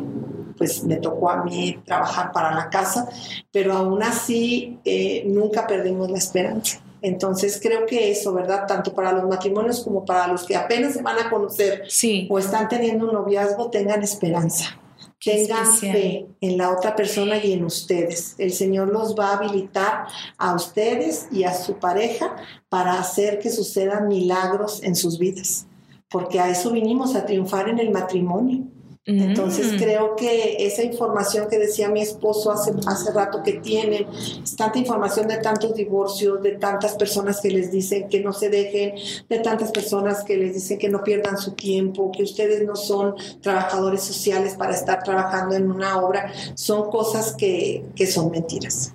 pues 0.57 0.83
me 0.83 0.97
tocó 0.97 1.29
a 1.29 1.43
mí 1.43 1.79
trabajar 1.85 2.31
para 2.31 2.53
la 2.53 2.69
casa, 2.69 3.07
pero 3.51 3.73
aún 3.73 4.01
así 4.03 4.79
eh, 4.85 5.23
nunca 5.27 5.67
perdimos 5.67 6.09
la 6.09 6.17
esperanza. 6.17 6.81
Entonces 7.01 7.59
creo 7.61 7.85
que 7.85 8.11
eso, 8.11 8.33
¿verdad? 8.33 8.65
Tanto 8.67 8.93
para 8.93 9.11
los 9.11 9.25
matrimonios 9.25 9.83
como 9.83 10.03
para 10.03 10.27
los 10.27 10.43
que 10.43 10.55
apenas 10.55 10.93
se 10.93 11.01
van 11.01 11.19
a 11.19 11.29
conocer 11.29 11.83
o 12.29 12.39
están 12.39 12.67
teniendo 12.67 13.05
un 13.05 13.13
noviazgo, 13.13 13.69
tengan 13.69 14.01
esperanza. 14.01 14.79
Tengan 15.23 15.73
fe 15.73 16.27
en 16.41 16.57
la 16.57 16.71
otra 16.71 16.95
persona 16.95 17.43
y 17.43 17.53
en 17.53 17.65
ustedes. 17.65 18.35
El 18.37 18.53
Señor 18.53 18.89
los 18.89 19.15
va 19.15 19.29
a 19.29 19.37
habilitar 19.37 20.07
a 20.37 20.53
ustedes 20.53 21.27
y 21.31 21.43
a 21.43 21.53
su 21.53 21.79
pareja 21.79 22.35
para 22.69 22.99
hacer 22.99 23.39
que 23.39 23.49
sucedan 23.49 24.07
milagros 24.07 24.83
en 24.83 24.95
sus 24.95 25.17
vidas. 25.17 25.65
Porque 26.09 26.39
a 26.39 26.49
eso 26.49 26.71
vinimos, 26.71 27.15
a 27.15 27.25
triunfar 27.25 27.67
en 27.67 27.79
el 27.79 27.91
matrimonio. 27.91 28.65
Entonces 29.09 29.71
mm. 29.71 29.77
creo 29.77 30.15
que 30.17 30.57
esa 30.67 30.83
información 30.83 31.47
que 31.49 31.57
decía 31.57 31.87
mi 31.87 32.01
esposo 32.01 32.51
hace, 32.51 32.73
hace 32.87 33.13
rato 33.13 33.41
que 33.41 33.53
tienen, 33.53 34.05
es 34.43 34.53
tanta 34.57 34.77
información 34.77 35.29
de 35.29 35.37
tantos 35.37 35.73
divorcios, 35.73 36.43
de 36.43 36.51
tantas 36.57 36.95
personas 36.95 37.39
que 37.39 37.49
les 37.49 37.71
dicen 37.71 38.09
que 38.09 38.19
no 38.19 38.33
se 38.33 38.49
dejen, 38.49 38.95
de 39.29 39.39
tantas 39.39 39.71
personas 39.71 40.25
que 40.25 40.35
les 40.35 40.55
dicen 40.55 40.77
que 40.77 40.89
no 40.89 41.05
pierdan 41.05 41.37
su 41.37 41.53
tiempo, 41.53 42.11
que 42.11 42.23
ustedes 42.23 42.65
no 42.65 42.75
son 42.75 43.15
trabajadores 43.39 44.01
sociales 44.01 44.55
para 44.55 44.75
estar 44.75 45.01
trabajando 45.03 45.55
en 45.55 45.71
una 45.71 46.01
obra, 46.01 46.29
son 46.55 46.91
cosas 46.91 47.33
que, 47.33 47.85
que 47.95 48.07
son 48.07 48.29
mentiras. 48.29 48.93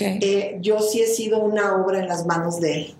Eh, 0.00 0.56
yo 0.62 0.80
sí 0.80 1.02
he 1.02 1.06
sido 1.06 1.40
una 1.40 1.76
obra 1.76 1.98
en 1.98 2.08
las 2.08 2.24
manos 2.24 2.60
de 2.60 2.74
él. 2.74 2.94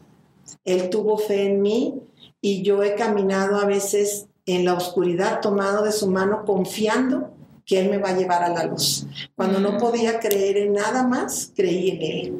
Él 0.67 0.91
tuvo 0.91 1.17
fe 1.17 1.47
en 1.47 1.63
mí 1.63 2.03
y 2.43 2.63
yo 2.63 2.83
he 2.83 2.95
caminado 2.95 3.57
a 3.57 3.65
veces 3.65 4.28
en 4.49 4.65
la 4.65 4.75
oscuridad 4.75 5.41
tomado 5.41 5.85
de 5.85 5.93
su 5.93 6.11
mano, 6.11 6.45
confiando 6.45 7.31
que 7.67 7.81
Él 7.81 7.91
me 7.91 7.99
va 7.99 8.11
a 8.11 8.17
llevar 8.17 8.43
a 8.43 8.49
la 8.49 8.65
luz. 8.65 9.07
Cuando 9.37 9.61
no 9.61 9.73
mm. 9.73 9.79
podía 9.79 10.19
creer 10.19 10.57
en 10.57 10.73
nada 10.73 11.07
más, 11.07 11.53
creí 11.55 11.91
en 11.91 12.03
Él. 12.03 12.35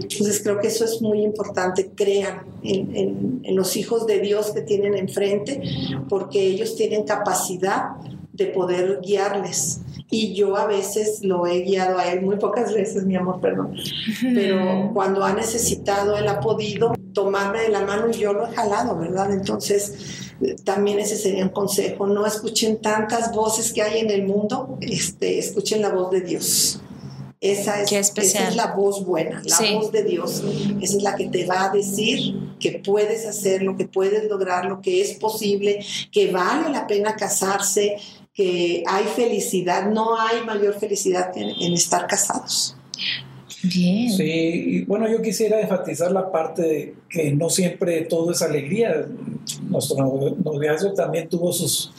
Entonces 0.00 0.40
creo 0.42 0.58
que 0.58 0.66
eso 0.66 0.84
es 0.84 1.00
muy 1.00 1.22
importante, 1.22 1.90
crean 1.94 2.42
en, 2.62 3.42
los 3.54 3.76
hijos 3.76 4.06
de 4.06 4.20
Dios 4.20 4.50
que 4.50 4.62
tienen 4.62 4.96
enfrente, 4.96 5.62
porque 6.08 6.40
ellos 6.40 6.76
tienen 6.76 7.04
capacidad 7.04 7.96
de 8.32 8.46
poder 8.46 9.00
guiarles 9.02 9.80
y 10.10 10.34
yo 10.34 10.56
a 10.56 10.66
veces 10.66 11.22
lo 11.22 11.46
he 11.46 11.62
guiado 11.62 11.98
a 11.98 12.06
él, 12.06 12.22
muy 12.22 12.36
pocas 12.36 12.72
veces, 12.72 13.04
mi 13.04 13.16
amor, 13.16 13.40
perdón, 13.40 13.74
pero 14.34 14.90
cuando 14.94 15.24
ha 15.24 15.32
necesitado, 15.34 16.16
él 16.16 16.28
ha 16.28 16.40
podido 16.40 16.94
tomarme 17.12 17.62
de 17.62 17.68
la 17.68 17.84
mano 17.84 18.08
y 18.08 18.14
yo 18.14 18.32
lo 18.32 18.46
he 18.46 18.54
jalado, 18.54 18.96
¿verdad? 18.96 19.32
Entonces, 19.32 20.27
también 20.64 20.98
ese 20.98 21.16
sería 21.16 21.44
un 21.44 21.50
consejo, 21.50 22.06
no 22.06 22.24
escuchen 22.26 22.80
tantas 22.80 23.32
voces 23.32 23.72
que 23.72 23.82
hay 23.82 24.00
en 24.00 24.10
el 24.10 24.24
mundo, 24.24 24.78
este, 24.80 25.38
escuchen 25.38 25.82
la 25.82 25.90
voz 25.90 26.10
de 26.10 26.20
Dios. 26.20 26.80
Esa 27.40 27.80
es, 27.80 27.92
esa 27.92 28.48
es, 28.48 28.56
la 28.56 28.74
voz 28.74 29.04
buena, 29.04 29.40
la 29.44 29.72
voz 29.72 29.92
de 29.92 30.02
Dios. 30.02 30.42
Esa 30.80 30.96
es 30.96 31.02
la 31.04 31.14
que 31.14 31.28
te 31.28 31.46
va 31.46 31.66
a 31.66 31.68
decir 31.70 32.34
que 32.58 32.82
puedes 32.84 33.26
hacerlo, 33.26 33.76
que 33.76 33.86
puedes 33.86 34.28
lograrlo, 34.28 34.80
que 34.80 35.00
es 35.00 35.12
posible, 35.18 35.84
que 36.10 36.32
vale 36.32 36.70
la 36.70 36.88
pena 36.88 37.14
casarse, 37.14 37.96
que 38.34 38.82
hay 38.84 39.04
felicidad. 39.04 39.88
No 39.88 40.18
hay 40.18 40.44
mayor 40.44 40.80
felicidad 40.80 41.32
que 41.32 41.42
en, 41.42 41.72
estar 41.74 42.08
casados. 42.08 42.76
Bien. 43.62 44.10
Sí, 44.10 44.24
y 44.24 44.84
bueno, 44.84 45.08
yo 45.08 45.20
quisiera 45.20 45.60
enfatizar 45.60 46.12
la 46.12 46.30
parte 46.30 46.62
de 46.62 46.94
que 47.08 47.32
no 47.32 47.50
siempre 47.50 48.02
todo 48.02 48.32
es 48.32 48.42
alegría. 48.42 49.06
Nuestro 49.68 50.36
noviazgo 50.44 50.92
también 50.94 51.28
tuvo 51.28 51.52
sus 51.52 51.92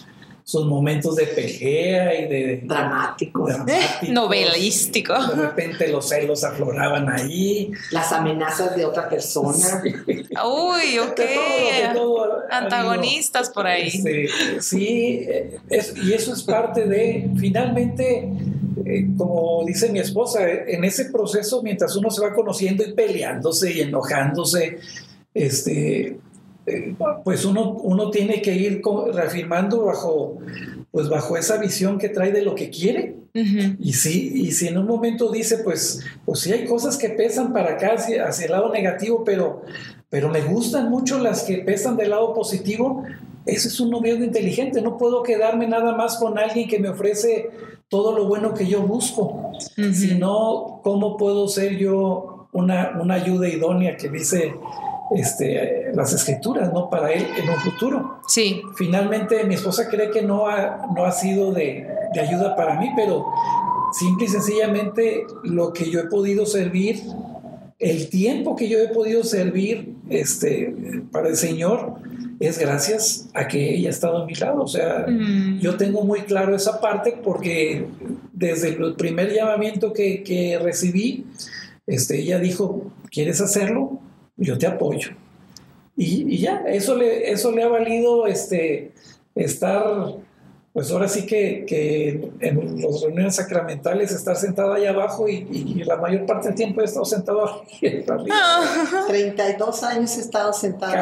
sus 0.50 0.66
momentos 0.66 1.16
de 1.16 1.28
pelea 1.28 2.22
y 2.22 2.28
de... 2.28 2.62
Dramáticos. 2.64 3.54
Novelístico. 4.10 5.14
De 5.14 5.36
repente 5.36 5.88
los 5.90 6.10
celos 6.10 6.44
afloraban 6.44 7.08
ahí. 7.08 7.72
Las 7.92 8.12
amenazas 8.12 8.76
de 8.76 8.84
otra 8.84 9.08
persona. 9.08 9.84
Uy, 9.86 10.98
ok. 10.98 11.22
Antagonistas 12.50 13.52
por 13.52 13.68
ahí. 13.68 13.90
Este, 13.90 14.60
sí, 14.60 15.28
y 15.70 16.14
eso 16.14 16.34
es 16.34 16.42
parte 16.42 16.88
de, 16.88 17.30
finalmente, 17.40 18.28
eh, 18.86 19.08
como 19.18 19.64
dice 19.66 19.92
mi 19.92 20.00
esposa, 20.00 20.48
en 20.50 20.84
ese 20.84 21.06
proceso, 21.06 21.62
mientras 21.64 21.96
uno 21.96 22.10
se 22.10 22.22
va 22.22 22.34
conociendo 22.34 22.84
y 22.84 22.94
peleándose 22.94 23.74
y 23.74 23.82
enojándose, 23.82 24.78
este, 25.34 26.18
pues 27.24 27.46
uno, 27.46 27.74
uno 27.74 28.10
tiene 28.12 28.42
que 28.42 28.54
ir 28.54 28.82
reafirmando 29.14 29.86
bajo, 29.86 30.38
pues 30.92 31.10
bajo 31.10 31.38
esa 31.38 31.58
visión 31.58 31.98
que 31.98 32.10
trae 32.10 32.32
de 32.32 32.42
lo 32.42 32.56
que 32.56 32.70
quiere. 32.70 33.16
Y 33.34 33.94
si, 33.94 34.34
y 34.34 34.52
si 34.52 34.68
en 34.68 34.78
un 34.78 34.88
momento 34.88 35.32
dice, 35.32 35.60
pues, 35.60 36.04
pues 36.26 36.40
sí 36.40 36.52
hay 36.52 36.66
cosas 36.66 36.98
que 36.98 37.10
pesan 37.10 37.54
para 37.54 37.74
acá 37.74 37.94
hacia, 37.94 38.28
hacia, 38.28 38.46
el 38.46 38.52
lado 38.52 38.72
negativo, 38.72 39.24
pero, 39.24 39.62
pero 40.10 40.30
me 40.30 40.42
gustan 40.42 40.90
mucho 40.90 41.20
las 41.20 41.44
que 41.44 41.60
pesan 41.60 41.96
del 41.96 42.10
lado 42.10 42.34
positivo, 42.34 43.06
ese 43.46 43.70
es 43.70 43.80
un 43.80 43.92
noviazgo 43.92 44.24
inteligente. 44.24 44.82
No 44.82 44.98
puedo 44.98 45.24
quedarme 45.24 45.68
nada 45.68 45.96
más 45.96 46.18
con 46.18 46.38
alguien 46.38 46.68
que 46.68 46.80
me 46.80 46.90
ofrece 46.90 47.50
todo 47.90 48.16
lo 48.16 48.28
bueno 48.28 48.54
que 48.54 48.68
yo 48.68 48.84
busco, 48.84 49.52
sino 49.94 50.80
cómo 50.84 51.18
puedo 51.18 51.48
ser 51.48 51.78
yo 51.78 52.48
una, 52.54 52.98
una 53.02 53.16
ayuda 53.16 53.48
idónea 53.50 53.98
que 53.98 54.10
dice 54.10 54.54
este, 55.16 55.92
las 55.94 56.14
escrituras, 56.14 56.72
¿no? 56.72 56.90
Para 56.90 57.12
él 57.12 57.26
en 57.36 57.50
un 57.50 57.56
futuro. 57.56 58.20
Sí. 58.28 58.62
Finalmente, 58.76 59.44
mi 59.44 59.56
esposa 59.56 59.90
cree 59.90 60.12
que 60.12 60.22
no 60.22 60.48
ha, 60.48 60.88
no 60.96 61.04
ha 61.04 61.12
sido 61.12 61.52
de, 61.52 61.88
de 62.14 62.20
ayuda 62.20 62.56
para 62.56 62.80
mí, 62.80 62.92
pero 62.96 63.26
simple 63.92 64.26
y 64.26 64.30
sencillamente 64.30 65.26
lo 65.44 65.74
que 65.74 65.90
yo 65.90 66.00
he 66.00 66.08
podido 66.08 66.46
servir, 66.46 67.02
el 67.80 68.10
tiempo 68.10 68.56
que 68.56 68.70
yo 68.70 68.78
he 68.80 68.90
podido 68.90 69.24
servir 69.24 69.96
este, 70.10 70.76
para 71.12 71.30
el 71.30 71.36
Señor, 71.36 71.96
es 72.40 72.58
gracias 72.58 73.30
a 73.34 73.48
que 73.48 73.76
ella 73.76 73.90
ha 73.90 73.92
estado 73.92 74.20
a 74.20 74.26
mi 74.26 74.34
lado. 74.36 74.62
O 74.64 74.68
sea, 74.68 75.06
mm. 75.08 75.60
yo 75.60 75.78
tengo 75.78 76.04
muy 76.04 76.22
claro 76.22 76.56
esa 76.56 76.80
parte 76.80 77.20
porque 77.24 77.86
desde 78.34 78.70
el 78.70 78.96
primer 78.96 79.34
llamamiento 79.34 79.94
que, 79.94 80.24
que 80.24 80.58
recibí, 80.60 81.26
este, 81.88 82.20
ella 82.20 82.40
dijo, 82.40 82.92
¿quieres 83.12 83.42
hacerlo? 83.42 84.00
yo 84.40 84.58
te 84.58 84.68
apoyo. 84.68 85.10
Y, 85.96 86.38
ya, 86.38 86.64
eso 86.66 86.96
le, 86.96 87.30
eso 87.30 87.52
le 87.52 87.64
ha 87.64 87.68
valido 87.68 88.26
este, 88.26 88.94
estar, 89.36 90.16
pues 90.74 90.92
ahora 90.92 91.08
sí 91.08 91.26
que, 91.26 92.32
en 92.40 92.82
las 92.82 93.02
reuniones 93.02 93.36
sacramentales, 93.36 94.12
estar 94.12 94.36
sentado 94.36 94.74
allá 94.74 94.92
abajo 94.92 95.28
y, 95.28 95.84
la 95.84 95.98
mayor 95.98 96.26
parte 96.26 96.50
del 96.50 96.56
tiempo 96.56 96.82
he 96.82 96.86
estado 96.86 97.06
sentado 97.06 97.44
arriba. 98.08 98.36
32 99.08 99.84
años 99.84 100.18
he 100.18 100.22
estado 100.22 100.54
sentado 100.54 100.94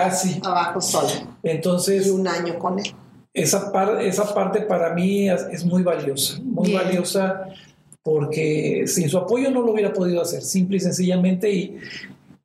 abajo 0.43 0.81
solo. 0.81 1.09
Entonces... 1.43 2.07
Y 2.07 2.09
un 2.11 2.27
año 2.27 2.57
con 2.57 2.79
él. 2.79 2.93
Esa, 3.33 3.71
esa 4.01 4.33
parte 4.33 4.61
para 4.61 4.93
mí 4.95 5.29
es, 5.29 5.63
muy 5.63 5.83
valiosa, 5.83 6.39
muy 6.41 6.73
valiosa 6.73 7.45
porque 8.01 8.85
sin 8.87 9.09
su 9.09 9.17
apoyo 9.17 9.51
no 9.51 9.61
lo 9.61 9.73
hubiera 9.73 9.93
podido 9.93 10.21
hacer, 10.21 10.41
simple 10.41 10.77
y 10.77 10.79
sencillamente, 10.79 11.51
y, 11.51 11.77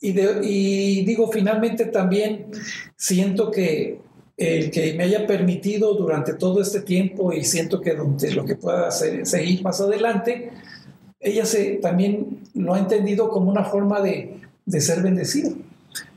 y, 0.03 1.05
digo, 1.05 1.31
finalmente 1.31 1.87
también 1.87 2.49
siento 2.97 3.51
que 3.51 4.01
el 4.37 4.71
que 4.71 4.95
me 4.95 5.05
haya 5.05 5.27
permitido 5.27 5.95
durante 5.95 6.35
todo 6.35 6.61
este 6.61 6.81
tiempo 6.81 7.33
y 7.33 7.45
siento 7.45 7.81
que 7.81 7.95
lo 7.95 8.45
que 8.45 8.57
pueda 8.57 8.89
hacer, 8.89 9.27
seguir 9.27 9.63
más 9.63 9.81
adelante, 9.81 10.51
ella 11.21 11.45
también 11.81 12.41
lo 12.55 12.75
ha 12.75 12.79
entendido 12.79 13.29
como 13.29 13.51
una 13.51 13.65
forma 13.65 14.01
de, 14.01 14.41
de 14.65 14.81
ser 14.81 15.03
bendecida. 15.03 15.51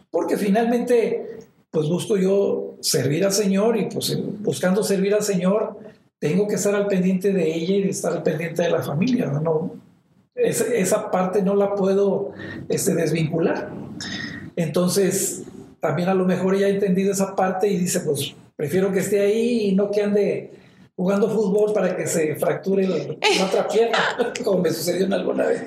Porque 0.09 0.37
finalmente, 0.37 1.39
pues 1.69 1.89
busco 1.89 2.17
yo 2.17 2.75
servir 2.81 3.25
al 3.25 3.33
Señor 3.33 3.77
y 3.77 3.85
pues 3.85 4.17
buscando 4.39 4.83
servir 4.83 5.13
al 5.13 5.23
Señor, 5.23 5.77
tengo 6.19 6.47
que 6.47 6.55
estar 6.55 6.73
al 6.73 6.87
pendiente 6.87 7.33
de 7.33 7.53
ella 7.53 7.75
y 7.75 7.89
estar 7.89 8.13
al 8.13 8.23
pendiente 8.23 8.63
de 8.63 8.69
la 8.69 8.81
familia. 8.81 9.27
No, 9.27 9.73
esa, 10.35 11.11
parte 11.11 11.41
no 11.41 11.55
la 11.55 11.75
puedo 11.75 12.31
este, 12.69 12.95
desvincular. 12.95 13.69
Entonces, 14.55 15.43
también 15.85 16.09
a 16.09 16.15
lo 16.15 16.25
mejor 16.25 16.55
ella 16.55 16.65
ha 16.65 16.69
entendido 16.69 17.11
esa 17.11 17.35
parte 17.35 17.67
y 17.67 17.77
dice, 17.77 17.99
pues 17.99 18.33
prefiero 18.55 18.91
que 18.91 19.01
esté 19.01 19.19
ahí 19.19 19.69
y 19.69 19.75
no 19.75 19.91
que 19.91 20.01
ande 20.01 20.51
jugando 20.95 21.29
fútbol 21.29 21.73
para 21.73 21.95
que 21.95 22.07
se 22.07 22.35
fracture 22.37 22.87
la, 22.87 22.95
otra 23.45 23.67
pierna, 23.67 23.99
como 24.43 24.61
me 24.61 24.71
sucedió 24.71 25.05
en 25.05 25.13
alguna 25.13 25.45
vez. 25.45 25.61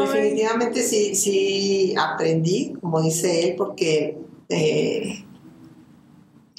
Definitivamente 0.00 0.82
sí, 0.82 1.14
sí 1.14 1.94
aprendí, 1.96 2.74
como 2.80 3.00
dice 3.02 3.44
él, 3.50 3.54
porque 3.56 4.18
eh, 4.48 5.24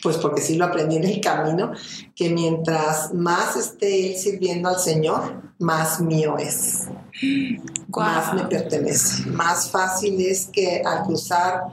pues 0.02 0.16
porque 0.18 0.42
sí 0.42 0.56
lo 0.56 0.64
aprendí 0.64 0.96
en 0.96 1.04
el 1.04 1.20
camino, 1.20 1.74
que 2.16 2.30
mientras 2.30 3.14
más 3.14 3.58
esté 3.58 4.12
él 4.12 4.16
sirviendo 4.16 4.70
al 4.70 4.80
Señor, 4.80 5.47
más 5.60 6.00
mío 6.02 6.38
es, 6.38 6.88
más 7.90 8.34
me 8.34 8.44
pertenece, 8.44 9.30
más 9.30 9.72
fácil 9.72 10.20
es 10.22 10.46
que 10.46 10.82
al 10.86 11.04
cruzar 11.04 11.64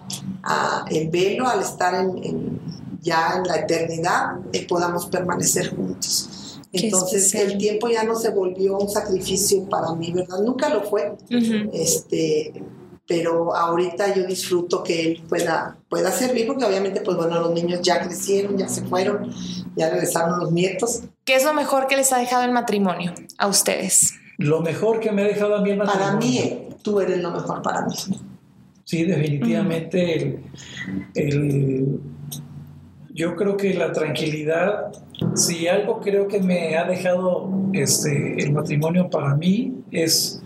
el 0.90 1.11
velo, 1.11 1.47
al 1.47 1.61
estar 1.61 1.94
en, 1.94 2.61
ya 3.01 3.35
en 3.37 3.44
la 3.44 3.57
eternidad, 3.57 4.38
eh, 4.53 4.66
podamos 4.66 5.07
permanecer 5.07 5.75
juntos. 5.77 6.61
Entonces 6.73 7.33
el 7.35 7.57
tiempo 7.57 7.88
ya 7.88 8.03
no 8.03 8.16
se 8.16 8.31
volvió 8.31 8.79
un 8.79 8.88
sacrificio 8.88 9.68
para 9.68 9.94
mí, 9.94 10.12
¿verdad? 10.12 10.40
Nunca 10.40 10.68
lo 10.68 10.83
fue. 10.83 11.16
Este, 11.73 12.53
pero 13.07 13.55
ahorita 13.55 14.14
yo 14.14 14.25
disfruto 14.25 14.83
que 14.83 15.03
él 15.03 15.23
pueda, 15.29 15.77
pueda 15.88 16.11
servir, 16.11 16.47
porque 16.47 16.64
obviamente, 16.64 17.01
pues 17.03 17.17
bueno, 17.17 17.38
los 17.40 17.53
niños 17.53 17.81
ya 17.83 18.01
crecieron, 18.01 18.57
ya 18.57 18.69
se 18.69 18.83
fueron, 18.83 19.31
ya 19.77 19.90
regresaron 19.90 20.40
los 20.40 20.53
nietos. 20.53 21.03
¿Qué 21.25 21.35
es 21.35 21.45
lo 21.45 21.53
mejor 21.53 21.87
que 21.87 21.97
les 21.97 22.12
ha 22.12 22.19
dejado 22.19 22.45
el 22.45 22.53
matrimonio 22.53 23.12
a 23.38 23.47
ustedes? 23.47 24.14
Lo 24.38 24.61
mejor 24.61 25.01
que 25.01 25.12
me 25.12 25.23
ha 25.23 25.27
dejado 25.27 25.57
a 25.57 25.61
mí 25.61 25.71
el 25.71 25.77
matrimonio. 25.77 26.07
Para 26.07 26.19
mí, 26.19 26.69
tú 26.83 27.01
eres 27.01 27.23
lo 27.23 27.31
mejor 27.31 27.62
para 27.62 27.87
mí. 27.87 27.95
Sí, 28.85 29.05
definitivamente 29.05 30.40
el, 31.14 32.01
yo 33.14 33.37
creo 33.37 33.57
que 33.57 33.75
la 33.75 33.93
tranquilidad, 33.93 34.93
si 35.35 35.69
algo 35.69 36.01
creo 36.01 36.27
que 36.27 36.40
me 36.40 36.77
ha 36.77 36.85
dejado 36.85 37.51
este, 37.73 38.43
el 38.43 38.53
matrimonio 38.53 39.09
para 39.09 39.35
mí 39.37 39.85
es 39.90 40.43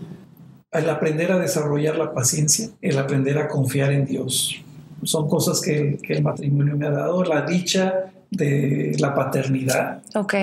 el 0.71 0.89
aprender 0.89 1.31
a 1.31 1.39
desarrollar 1.39 1.97
la 1.97 2.13
paciencia, 2.13 2.69
el 2.81 2.97
aprender 2.97 3.37
a 3.37 3.47
confiar 3.47 3.91
en 3.91 4.05
Dios. 4.05 4.63
Son 5.03 5.27
cosas 5.27 5.61
que, 5.61 5.97
el 6.07 6.21
matrimonio 6.21 6.75
me 6.77 6.87
ha 6.87 6.91
dado, 6.91 7.23
la 7.23 7.41
dicha 7.41 8.11
de 8.29 8.95
la 8.99 9.15
paternidad. 9.15 10.03
Ok. 10.13 10.35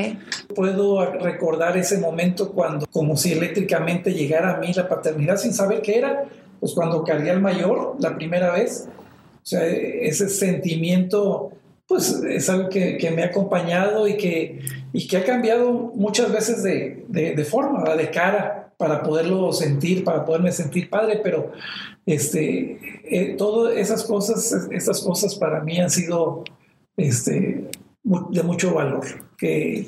Puedo 0.55 1.13
recordar 1.13 1.77
ese 1.77 1.99
momento 1.99 2.51
cuando, 2.53 2.87
como 2.87 3.17
si 3.17 3.33
eléctricamente 3.33 4.13
llegara 4.13 4.55
a 4.55 4.59
mí 4.59 4.73
la 4.73 4.89
paternidad 4.89 5.37
sin 5.37 5.55
saber 5.55 5.83
qué 5.83 5.99
era, 5.99 6.25
pues 6.59 6.73
cuando 6.73 7.05
cargué 7.05 7.31
al 7.31 7.41
mayor 7.41 7.97
la 8.01 8.17
primera 8.17 8.53
vez. 8.53 8.89
O 8.89 9.47
sea, 9.47 9.65
ese 9.65 10.29
sentimiento, 10.29 11.53
pues 11.87 12.21
es 12.29 12.51
algo 12.51 12.69
que, 12.69 13.13
me 13.15 13.23
ha 13.23 13.27
acompañado 13.27 14.09
y 14.09 14.17
que, 14.17 14.61
y 14.93 15.07
que 15.07 15.19
ha 15.19 15.25
cambiado 15.25 15.93
muchas 15.95 16.33
veces 16.33 16.65
de, 16.65 17.05
de 17.09 17.45
forma, 17.45 17.95
de 17.95 18.11
cara 18.11 18.66
para 18.77 19.03
poderlo 19.03 19.53
sentir, 19.53 20.05
para 20.05 20.25
poderme 20.25 20.53
sentir 20.53 20.91
padre, 20.91 21.21
pero 21.23 21.53
este, 22.05 22.79
eh, 23.05 23.35
todas 23.37 23.77
esas 23.77 24.05
cosas, 24.05 24.69
esas 24.71 25.01
cosas 25.01 25.35
para 25.35 25.61
mí 25.63 25.79
han 25.79 25.91
sido 25.91 26.45
este, 26.97 27.71
de 28.03 28.43
mucho 28.43 28.75
valor, 28.75 29.05
que 29.37 29.87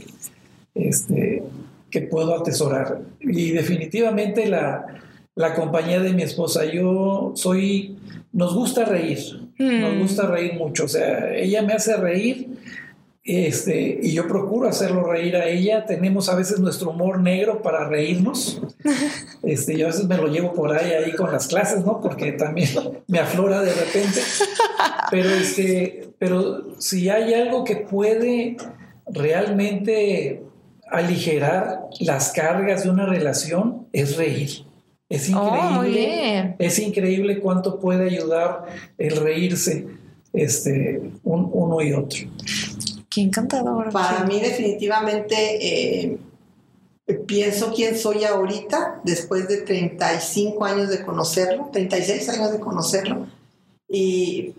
este, 0.74 1.43
que 1.91 2.03
puedo 2.03 2.34
atesorar. 2.34 3.01
Y 3.20 3.51
definitivamente 3.51 4.49
la, 4.49 4.86
la 5.34 5.55
compañía 5.55 6.01
de 6.01 6.12
mi 6.12 6.22
esposa, 6.22 6.64
yo 6.64 7.32
soy, 7.34 7.97
nos 8.32 8.55
gusta 8.55 8.84
reír, 8.84 9.18
nos 9.59 9.95
mm. 9.95 10.01
gusta 10.01 10.26
reír 10.26 10.55
mucho, 10.55 10.84
o 10.84 10.89
sea, 10.89 11.34
ella 11.34 11.62
me 11.62 11.74
hace 11.74 11.97
reír 11.97 12.57
este, 13.29 13.99
y 14.03 14.12
yo 14.12 14.26
procuro 14.26 14.70
hacerlo 14.70 15.05
reír 15.05 15.37
a 15.37 15.47
ella. 15.47 15.85
Tenemos 15.85 16.31
a 16.31 16.35
veces 16.35 16.61
nuestro 16.61 16.93
humor 16.93 17.20
negro 17.20 17.61
para 17.61 17.87
reírnos. 17.87 18.62
Este, 19.45 19.76
yo 19.76 19.87
a 19.87 19.91
veces 19.91 20.07
me 20.07 20.16
lo 20.16 20.26
llevo 20.26 20.53
por 20.53 20.72
ahí, 20.72 20.91
ahí 20.91 21.12
con 21.12 21.31
las 21.31 21.47
clases, 21.47 21.85
¿no? 21.85 22.01
Porque 22.01 22.33
también 22.33 22.68
me 23.07 23.20
aflora 23.20 23.61
de 23.61 23.72
repente. 23.72 24.20
Pero, 25.11 25.31
este, 25.31 26.11
pero 26.18 26.81
si 26.81 27.09
hay 27.09 27.35
algo 27.35 27.64
que 27.64 27.76
puede 27.76 28.57
realmente 29.07 30.43
aligerar 30.91 31.83
las 32.01 32.33
cargas 32.33 32.83
de 32.83 32.91
una 32.91 33.07
relación, 33.07 33.87
es 33.93 34.16
reír. 34.16 34.64
Es 35.09 35.33
oh, 35.33 35.85
increíble. 35.85 36.57
Es 36.59 36.79
increíble 36.79 37.39
cuánto 37.39 37.79
puede 37.79 38.11
ayudar 38.11 38.64
el 38.99 39.16
reírse 39.16 39.87
este, 40.33 41.01
uno 41.22 41.81
y 41.83 41.93
otro. 41.93 42.18
Qué 43.19 43.25
encantador. 43.25 43.91
Para 43.91 44.25
mí 44.25 44.39
definitivamente 44.39 46.07
eh, 46.07 46.19
pienso 47.27 47.73
quién 47.75 47.99
soy 47.99 48.23
ahorita, 48.23 49.01
después 49.03 49.49
de 49.49 49.62
35 49.62 50.64
años 50.64 50.89
de 50.89 51.05
conocerlo, 51.05 51.69
36 51.73 52.29
años 52.29 52.53
de 52.53 52.61
conocerlo, 52.61 53.27
y 53.89 54.55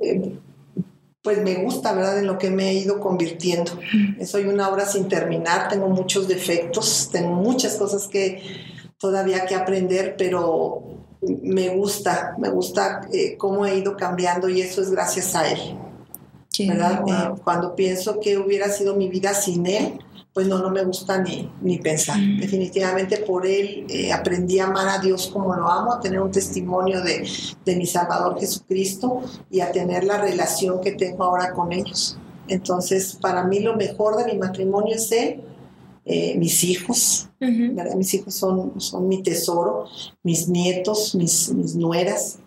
eh, 0.00 0.36
pues 1.22 1.40
me 1.40 1.62
gusta, 1.62 1.92
¿verdad?, 1.92 2.18
en 2.18 2.26
lo 2.26 2.36
que 2.36 2.50
me 2.50 2.70
he 2.70 2.74
ido 2.74 2.98
convirtiendo. 2.98 3.78
Soy 4.24 4.46
una 4.46 4.68
obra 4.68 4.86
sin 4.86 5.06
terminar, 5.06 5.68
tengo 5.68 5.88
muchos 5.88 6.26
defectos, 6.26 7.10
tengo 7.12 7.30
muchas 7.36 7.76
cosas 7.76 8.08
que 8.08 8.42
todavía 8.98 9.46
que 9.46 9.54
aprender, 9.54 10.16
pero 10.18 10.82
me 11.20 11.68
gusta, 11.68 12.34
me 12.38 12.48
gusta 12.48 13.02
eh, 13.12 13.36
cómo 13.36 13.66
he 13.66 13.78
ido 13.78 13.96
cambiando 13.96 14.48
y 14.48 14.62
eso 14.62 14.82
es 14.82 14.90
gracias 14.90 15.36
a 15.36 15.48
él. 15.48 15.60
¿Verdad? 16.68 17.02
Eh, 17.06 17.40
cuando 17.44 17.74
pienso 17.74 18.20
que 18.20 18.38
hubiera 18.38 18.68
sido 18.68 18.96
mi 18.96 19.08
vida 19.08 19.34
sin 19.34 19.66
él, 19.66 19.98
pues 20.32 20.46
no, 20.46 20.58
no 20.58 20.70
me 20.70 20.84
gusta 20.84 21.18
ni, 21.18 21.50
ni 21.60 21.78
pensar. 21.78 22.18
Mm. 22.18 22.40
Definitivamente 22.40 23.18
por 23.18 23.46
él 23.46 23.86
eh, 23.88 24.12
aprendí 24.12 24.58
a 24.60 24.66
amar 24.66 24.88
a 24.88 24.98
Dios 24.98 25.28
como 25.32 25.54
lo 25.54 25.68
amo, 25.68 25.92
a 25.92 26.00
tener 26.00 26.20
un 26.20 26.30
testimonio 26.30 27.02
de, 27.02 27.28
de, 27.64 27.76
mi 27.76 27.86
Salvador 27.86 28.38
Jesucristo 28.38 29.22
y 29.50 29.60
a 29.60 29.72
tener 29.72 30.04
la 30.04 30.18
relación 30.18 30.80
que 30.80 30.92
tengo 30.92 31.24
ahora 31.24 31.52
con 31.52 31.72
ellos. 31.72 32.16
Entonces, 32.48 33.18
para 33.20 33.44
mí 33.44 33.60
lo 33.60 33.76
mejor 33.76 34.16
de 34.16 34.32
mi 34.32 34.38
matrimonio 34.38 34.94
es 34.94 35.10
él, 35.12 35.42
eh, 36.04 36.36
mis 36.38 36.64
hijos, 36.64 37.28
mis 37.38 38.14
hijos 38.14 38.34
son, 38.34 38.80
son 38.80 39.06
mi 39.06 39.22
tesoro, 39.22 39.84
mis 40.22 40.48
nietos, 40.48 41.14
mis, 41.14 41.52
mis 41.52 41.76
nueras, 41.76 42.38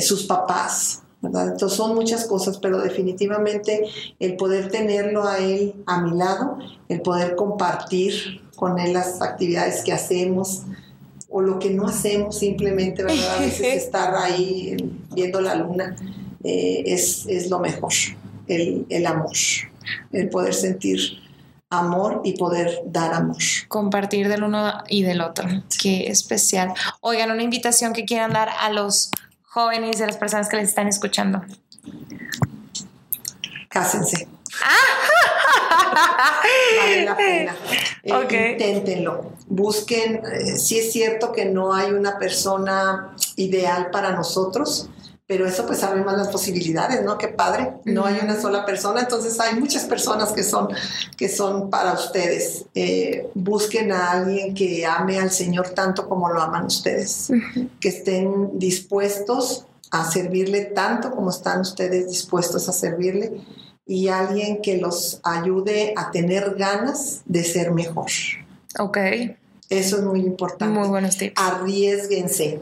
sus 0.00 0.24
papás, 0.24 1.02
entonces 1.22 1.72
son 1.72 1.94
muchas 1.94 2.26
cosas, 2.26 2.58
pero 2.58 2.80
definitivamente 2.80 3.84
el 4.18 4.36
poder 4.36 4.70
tenerlo 4.70 5.26
a 5.26 5.38
él 5.38 5.74
a 5.86 6.00
mi 6.00 6.16
lado, 6.16 6.58
el 6.88 7.00
poder 7.00 7.36
compartir 7.36 8.42
con 8.56 8.78
él 8.78 8.92
las 8.92 9.22
actividades 9.22 9.82
que 9.84 9.92
hacemos 9.92 10.62
o 11.30 11.40
lo 11.40 11.58
que 11.58 11.70
no 11.70 11.86
hacemos 11.86 12.38
simplemente, 12.38 13.02
¿verdad? 13.02 13.36
A 13.36 13.40
veces 13.40 13.60
estar 13.84 14.14
ahí 14.14 14.76
viendo 15.14 15.40
la 15.40 15.54
luna 15.54 15.96
eh, 16.44 16.82
es, 16.86 17.24
es, 17.26 17.48
lo 17.48 17.60
mejor, 17.60 17.92
el, 18.48 18.84
el 18.88 19.06
amor, 19.06 19.32
el 20.12 20.28
poder 20.28 20.54
sentir 20.54 21.22
amor 21.70 22.20
y 22.24 22.34
poder 22.34 22.82
dar 22.84 23.14
amor. 23.14 23.38
Compartir 23.68 24.28
del 24.28 24.42
uno 24.42 24.72
y 24.88 25.04
del 25.04 25.22
otro. 25.22 25.48
Qué 25.80 26.08
especial. 26.08 26.74
Oigan, 27.00 27.30
una 27.30 27.42
invitación 27.42 27.94
que 27.94 28.04
quieran 28.04 28.32
dar 28.32 28.50
a 28.60 28.70
los 28.70 29.10
jóvenes 29.52 30.00
y 30.00 30.02
a 30.02 30.06
las 30.06 30.16
personas 30.16 30.48
que 30.48 30.56
les 30.56 30.70
están 30.70 30.88
escuchando? 30.88 31.42
Cásense. 33.68 34.26
vale 36.78 37.04
la 37.04 37.16
pena. 37.16 37.56
Eh, 38.04 38.50
inténtenlo. 38.58 39.30
Busquen, 39.46 40.22
eh, 40.26 40.58
si 40.58 40.76
es 40.76 40.90
cierto 40.90 41.30
que 41.30 41.44
no 41.44 41.72
hay 41.72 41.92
una 41.92 42.18
persona 42.18 43.14
ideal 43.36 43.90
para 43.92 44.10
nosotros, 44.10 44.88
pero 45.26 45.46
eso 45.46 45.66
pues 45.66 45.82
abre 45.82 46.02
más 46.02 46.18
las 46.18 46.28
posibilidades, 46.28 47.04
¿no? 47.04 47.16
Qué 47.16 47.28
padre, 47.28 47.74
no 47.84 48.04
hay 48.04 48.18
una 48.22 48.40
sola 48.40 48.66
persona, 48.66 49.00
entonces 49.00 49.38
hay 49.40 49.58
muchas 49.58 49.84
personas 49.84 50.32
que 50.32 50.42
son, 50.42 50.68
que 51.16 51.28
son 51.28 51.70
para 51.70 51.92
ustedes. 51.94 52.66
Eh, 52.74 53.28
busquen 53.34 53.92
a 53.92 54.10
alguien 54.10 54.54
que 54.54 54.84
ame 54.84 55.18
al 55.18 55.30
Señor 55.30 55.70
tanto 55.70 56.08
como 56.08 56.28
lo 56.28 56.40
aman 56.40 56.66
ustedes, 56.66 57.30
que 57.80 57.88
estén 57.88 58.58
dispuestos 58.58 59.66
a 59.90 60.10
servirle 60.10 60.66
tanto 60.66 61.10
como 61.10 61.30
están 61.30 61.60
ustedes 61.60 62.08
dispuestos 62.08 62.68
a 62.68 62.72
servirle 62.72 63.40
y 63.86 64.08
alguien 64.08 64.62
que 64.62 64.78
los 64.78 65.20
ayude 65.22 65.92
a 65.96 66.10
tener 66.10 66.54
ganas 66.56 67.22
de 67.26 67.44
ser 67.44 67.72
mejor. 67.72 68.10
Ok. 68.78 68.98
Eso 69.68 69.96
es 69.96 70.02
muy 70.02 70.20
importante. 70.20 70.78
Muy 70.78 70.88
buenos 70.88 71.16
tips. 71.16 71.34
Arriesguense 71.36 72.60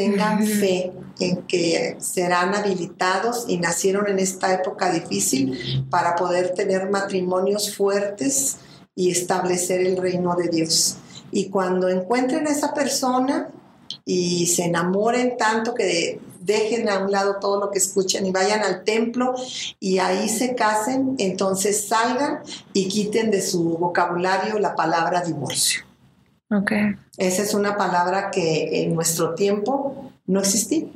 tengan 0.00 0.46
fe 0.46 0.92
en 1.18 1.42
que 1.42 1.96
serán 2.00 2.54
habilitados 2.54 3.44
y 3.48 3.58
nacieron 3.58 4.08
en 4.08 4.18
esta 4.18 4.54
época 4.54 4.90
difícil 4.90 5.86
para 5.90 6.16
poder 6.16 6.54
tener 6.54 6.88
matrimonios 6.88 7.76
fuertes 7.76 8.56
y 8.94 9.10
establecer 9.10 9.82
el 9.82 9.98
reino 9.98 10.36
de 10.36 10.48
Dios. 10.48 10.96
Y 11.30 11.50
cuando 11.50 11.90
encuentren 11.90 12.46
a 12.46 12.50
esa 12.50 12.72
persona 12.72 13.50
y 14.06 14.46
se 14.46 14.64
enamoren 14.64 15.36
tanto 15.36 15.74
que 15.74 16.18
dejen 16.40 16.88
a 16.88 17.00
un 17.00 17.12
lado 17.12 17.36
todo 17.38 17.60
lo 17.60 17.70
que 17.70 17.78
escuchen 17.78 18.24
y 18.24 18.30
vayan 18.30 18.62
al 18.64 18.84
templo 18.84 19.34
y 19.78 19.98
ahí 19.98 20.30
se 20.30 20.54
casen, 20.54 21.16
entonces 21.18 21.88
salgan 21.88 22.40
y 22.72 22.88
quiten 22.88 23.30
de 23.30 23.42
su 23.42 23.76
vocabulario 23.76 24.58
la 24.58 24.74
palabra 24.74 25.20
divorcio. 25.20 25.89
Okay. 26.50 26.96
Esa 27.16 27.42
es 27.42 27.54
una 27.54 27.76
palabra 27.76 28.30
que 28.30 28.82
en 28.82 28.94
nuestro 28.94 29.34
tiempo 29.34 30.10
no 30.26 30.40
existía. 30.40 30.86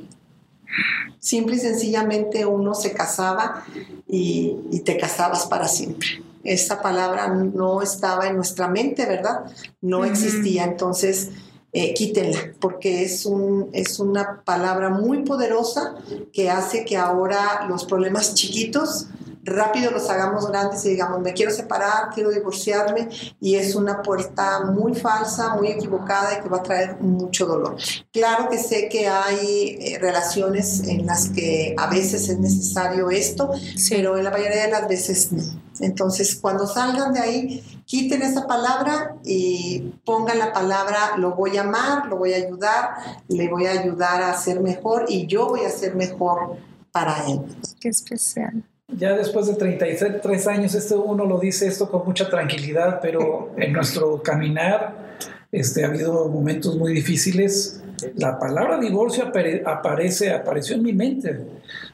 Simple 1.19 1.55
y 1.55 1.59
sencillamente 1.59 2.45
uno 2.45 2.73
se 2.75 2.91
casaba 2.91 3.63
y, 4.07 4.81
te 4.83 4.97
casabas 4.97 5.45
para 5.45 5.67
siempre. 5.67 6.07
Esa 6.43 6.81
palabra 6.81 7.29
no 7.29 7.81
estaba 7.81 8.27
en 8.27 8.35
nuestra 8.35 8.67
mente, 8.67 9.05
¿verdad? 9.05 9.45
No 9.81 10.03
existía. 10.03 10.65
Entonces, 10.65 11.31
eh, 11.71 11.93
quítenla, 11.93 12.53
porque 12.59 13.03
es, 13.03 13.25
un, 13.25 13.69
es 13.73 13.99
una 13.99 14.41
palabra 14.43 14.89
muy 14.89 15.23
poderosa 15.23 15.95
que 16.31 16.49
hace 16.49 16.85
que 16.85 16.97
ahora 16.97 17.65
los 17.67 17.85
problemas 17.85 18.35
chiquitos 18.35 19.07
rápido 19.45 19.91
los 19.91 20.09
hagamos 20.09 20.49
grandes 20.49 20.83
y 20.85 20.89
digamos, 20.89 21.21
me 21.21 21.33
quiero 21.33 21.51
separar, 21.51 22.09
quiero 22.13 22.31
divorciarme, 22.31 23.07
y 23.39 23.55
es 23.55 23.75
una 23.75 24.01
puerta 24.01 24.65
muy 24.65 24.95
falsa, 24.95 25.55
muy 25.55 25.67
equivocada 25.67 26.37
y 26.37 26.41
que 26.41 26.49
va 26.49 26.57
a 26.57 26.63
traer 26.63 26.99
mucho 26.99 27.45
dolor. 27.45 27.77
Claro 28.11 28.49
que 28.49 28.57
sé 28.57 28.89
que 28.89 29.07
hay 29.07 29.77
eh, 29.79 29.99
relaciones 29.99 30.87
en 30.87 31.05
las 31.05 31.29
que 31.29 31.75
a 31.77 31.87
veces 31.87 32.27
es 32.27 32.39
necesario 32.39 33.09
esto, 33.11 33.51
pero 33.89 34.17
en 34.17 34.23
la 34.23 34.31
mayoría 34.31 34.63
de 34.63 34.71
las 34.71 34.87
veces 34.87 35.31
no. 35.31 35.43
Entonces, 35.79 36.35
cuando 36.35 36.65
salgan 36.67 37.13
de 37.13 37.19
ahí, 37.19 37.83
quiten 37.85 38.21
esa 38.21 38.47
palabra 38.47 39.17
y 39.23 39.93
pongan 40.05 40.39
la 40.39 40.53
palabra, 40.53 41.17
lo 41.17 41.35
voy 41.35 41.57
a 41.57 41.61
amar, 41.61 42.07
lo 42.07 42.17
voy 42.17 42.33
a 42.33 42.37
ayudar, 42.37 42.91
le 43.27 43.49
voy 43.49 43.67
a 43.67 43.71
ayudar 43.71 44.23
a 44.23 44.37
ser 44.37 44.61
mejor 44.61 45.05
y 45.09 45.27
yo 45.27 45.47
voy 45.47 45.65
a 45.65 45.69
ser 45.69 45.95
mejor 45.95 46.57
para 46.91 47.27
él. 47.27 47.41
Qué 47.79 47.89
especial. 47.89 48.63
Ya 48.87 49.13
después 49.17 49.47
de 49.47 49.55
33 49.55 50.47
años, 50.47 50.75
este 50.75 50.95
uno 50.95 51.25
lo 51.25 51.39
dice 51.39 51.67
esto 51.67 51.89
con 51.89 52.05
mucha 52.05 52.29
tranquilidad, 52.29 52.99
pero 53.01 53.51
en 53.57 53.73
nuestro 53.73 54.21
caminar 54.21 55.17
este, 55.51 55.83
ha 55.83 55.87
habido 55.87 56.29
momentos 56.29 56.75
muy 56.77 56.93
difíciles. 56.93 57.81
La 58.15 58.37
palabra 58.37 58.77
divorcio 58.77 59.31
aparece, 59.65 60.31
apareció 60.31 60.75
en 60.75 60.83
mi 60.83 60.93
mente. 60.93 61.39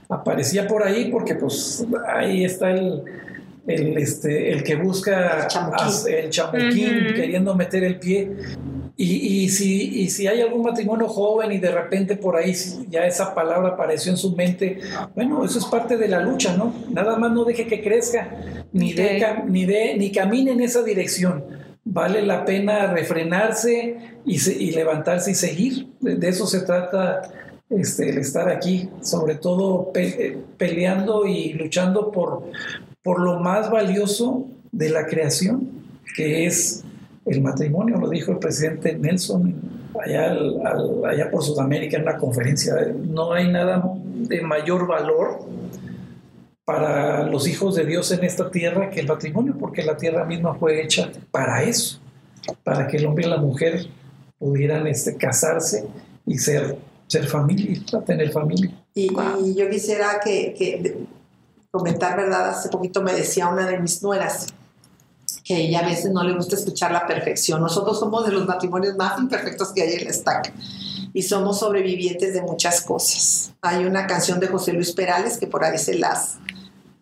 Aparecía 0.09 0.67
por 0.67 0.83
ahí 0.83 1.09
porque 1.09 1.35
pues 1.35 1.85
ahí 2.07 2.43
está 2.43 2.71
el, 2.71 3.03
el, 3.67 3.97
este, 3.97 4.51
el 4.51 4.63
que 4.63 4.75
busca 4.75 5.47
el 6.07 6.29
chamuquín, 6.29 7.13
queriendo 7.15 7.55
meter 7.55 7.83
el 7.83 7.99
pie. 7.99 8.31
Y, 8.97 9.43
y, 9.43 9.49
si, 9.49 10.01
y 10.01 10.09
si 10.09 10.27
hay 10.27 10.41
algún 10.41 10.63
matrimonio 10.63 11.07
joven 11.07 11.51
y 11.51 11.57
de 11.57 11.71
repente 11.71 12.15
por 12.15 12.35
ahí 12.35 12.53
ya 12.89 13.05
esa 13.05 13.33
palabra 13.33 13.69
apareció 13.69 14.11
en 14.11 14.17
su 14.17 14.35
mente, 14.35 14.79
bueno, 15.15 15.43
eso 15.43 15.59
es 15.59 15.65
parte 15.65 15.97
de 15.97 16.07
la 16.07 16.19
lucha, 16.19 16.55
¿no? 16.55 16.73
Nada 16.89 17.17
más 17.17 17.31
no 17.31 17.43
deje 17.43 17.65
que 17.65 17.81
crezca, 17.81 18.29
ni, 18.73 18.93
ni, 19.47 19.65
de, 19.65 19.95
ni 19.97 20.11
camine 20.11 20.51
en 20.51 20.61
esa 20.61 20.83
dirección. 20.83 21.43
Vale 21.83 22.21
la 22.21 22.45
pena 22.45 22.93
refrenarse 22.93 23.97
y, 24.25 24.35
y 24.35 24.71
levantarse 24.71 25.31
y 25.31 25.35
seguir. 25.35 25.87
De 25.99 26.29
eso 26.29 26.45
se 26.45 26.61
trata 26.61 27.21
este, 27.71 28.09
el 28.09 28.17
estar 28.19 28.49
aquí, 28.49 28.89
sobre 29.01 29.35
todo 29.35 29.91
peleando 30.57 31.25
y 31.25 31.53
luchando 31.53 32.11
por, 32.11 32.43
por 33.01 33.19
lo 33.21 33.39
más 33.39 33.71
valioso 33.71 34.45
de 34.71 34.89
la 34.89 35.05
creación, 35.05 35.69
que 36.15 36.45
es 36.45 36.83
el 37.25 37.41
matrimonio, 37.41 37.97
lo 37.97 38.09
dijo 38.09 38.31
el 38.31 38.39
presidente 38.39 38.97
Nelson 38.97 39.55
allá, 40.03 40.35
allá 41.07 41.29
por 41.29 41.43
Sudamérica 41.43 41.97
en 41.97 42.03
una 42.03 42.17
conferencia, 42.17 42.73
no 42.95 43.33
hay 43.33 43.51
nada 43.51 43.83
de 44.05 44.41
mayor 44.41 44.87
valor 44.87 45.45
para 46.65 47.23
los 47.23 47.47
hijos 47.47 47.75
de 47.75 47.85
Dios 47.85 48.11
en 48.11 48.23
esta 48.23 48.49
tierra 48.49 48.89
que 48.89 49.01
el 49.01 49.07
matrimonio, 49.07 49.55
porque 49.59 49.83
la 49.83 49.97
tierra 49.97 50.25
misma 50.25 50.55
fue 50.55 50.81
hecha 50.81 51.11
para 51.31 51.63
eso, 51.63 51.99
para 52.63 52.87
que 52.87 52.97
el 52.97 53.05
hombre 53.05 53.25
y 53.25 53.29
la 53.29 53.37
mujer 53.37 53.87
pudieran 54.37 54.87
este, 54.87 55.17
casarse 55.17 55.85
y 56.25 56.37
ser, 56.37 56.77
ser 57.07 57.27
familia, 57.27 57.81
tener 58.05 58.31
familia. 58.31 58.71
Y, 58.93 59.09
yo 59.55 59.69
quisiera 59.69 60.19
que, 60.23 61.05
comentar, 61.69 62.17
¿verdad? 62.17 62.49
Hace 62.49 62.69
poquito 62.69 63.01
me 63.01 63.13
decía 63.13 63.47
una 63.47 63.67
de 63.67 63.79
mis 63.79 64.01
nueras 64.01 64.47
que 65.43 65.57
ella 65.57 65.79
a 65.79 65.85
veces 65.89 66.11
no 66.11 66.23
le 66.23 66.33
gusta 66.33 66.55
escuchar 66.55 66.91
la 66.91 67.05
perfección. 67.05 67.61
Nosotros 67.61 67.99
somos 67.99 68.25
de 68.25 68.31
los 68.31 68.45
matrimonios 68.45 68.95
más 68.95 69.19
imperfectos 69.19 69.71
que 69.73 69.81
hay 69.81 69.93
en 69.93 70.05
la 70.05 70.11
estaca 70.11 70.53
y 71.13 71.23
somos 71.23 71.59
sobrevivientes 71.59 72.33
de 72.33 72.41
muchas 72.41 72.81
cosas. 72.81 73.53
Hay 73.61 73.85
una 73.85 74.07
canción 74.07 74.39
de 74.39 74.47
José 74.47 74.73
Luis 74.73 74.91
Perales 74.91 75.37
que 75.37 75.47
por 75.47 75.63
ahí 75.63 75.77
se 75.77 75.95
las 75.95 76.37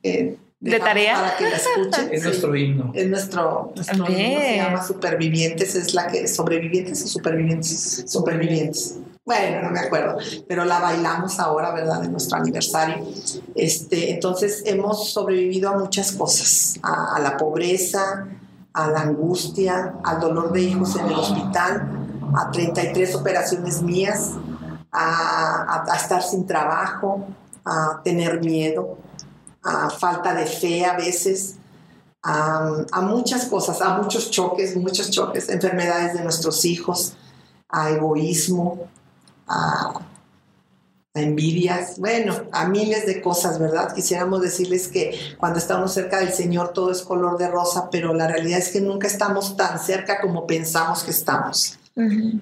eh, 0.03 0.37
de 0.59 0.79
tarea 0.79 1.15
para 1.15 1.37
que 1.37 1.43
la 1.45 1.55
escuchen. 1.55 2.09
es 2.11 2.23
nuestro 2.23 2.55
himno. 2.55 2.91
Es 2.93 3.07
nuestro, 3.09 3.71
nuestro 3.75 4.05
himno, 4.09 4.39
se 4.39 4.55
llama 4.57 4.85
Supervivientes, 4.85 5.75
es 5.75 5.93
la 5.93 6.07
que 6.07 6.27
sobrevivientes 6.27 7.03
o 7.03 7.07
supervivientes, 7.07 8.03
supervivientes. 8.07 8.97
Bueno, 9.29 9.61
no 9.61 9.69
me 9.69 9.81
acuerdo, 9.81 10.17
pero 10.47 10.65
la 10.65 10.79
bailamos 10.79 11.39
ahora, 11.39 11.71
¿verdad? 11.71 12.03
En 12.03 12.11
nuestro 12.13 12.39
aniversario. 12.39 13.05
Este, 13.53 14.09
entonces 14.09 14.63
hemos 14.65 15.11
sobrevivido 15.11 15.69
a 15.69 15.77
muchas 15.77 16.13
cosas, 16.13 16.79
a, 16.81 17.19
la 17.19 17.37
pobreza, 17.37 18.25
a 18.73 18.89
la 18.89 19.01
angustia, 19.01 19.93
al 20.03 20.19
dolor 20.19 20.51
de 20.51 20.61
hijos 20.61 20.95
en 20.95 21.05
el 21.05 21.13
hospital, 21.13 22.07
a 22.35 22.49
33 22.49 23.13
operaciones 23.13 23.83
mías, 23.83 24.31
a, 24.91 25.83
a 25.87 25.95
estar 25.95 26.23
sin 26.23 26.47
trabajo, 26.47 27.27
a 27.63 28.01
tener 28.03 28.43
miedo, 28.43 28.97
a 29.61 29.91
falta 29.91 30.33
de 30.33 30.47
fe 30.47 30.85
a 30.85 30.97
veces, 30.97 31.57
a, 32.23 33.01
muchas 33.03 33.45
cosas, 33.45 33.79
a 33.79 33.95
muchos 33.95 34.31
choques, 34.31 34.75
muchos 34.75 35.11
choques, 35.11 35.49
enfermedades 35.49 36.15
de 36.15 36.23
nuestros 36.23 36.65
hijos, 36.65 37.13
a 37.69 37.91
egoísmo, 37.91 38.89
a, 39.49 39.93
envidias, 41.15 41.97
bueno, 41.99 42.35
a 42.51 42.67
miles 42.67 43.05
de 43.05 43.21
cosas, 43.21 43.59
¿verdad? 43.59 43.93
Quisiéramos 43.93 44.41
decirles 44.41 44.87
que 44.87 45.19
cuando 45.37 45.59
estamos 45.59 45.91
cerca 45.91 46.19
del 46.19 46.31
Señor 46.31 46.71
todo 46.71 46.91
es 46.91 47.01
color 47.01 47.37
de 47.37 47.49
rosa, 47.49 47.89
pero 47.91 48.13
la 48.13 48.27
realidad 48.27 48.59
es 48.59 48.69
que 48.69 48.79
nunca 48.79 49.07
estamos 49.07 49.57
tan 49.57 49.79
cerca 49.79 50.21
como 50.21 50.45
pensamos 50.45 51.03
que 51.03 51.11
estamos. 51.11 51.77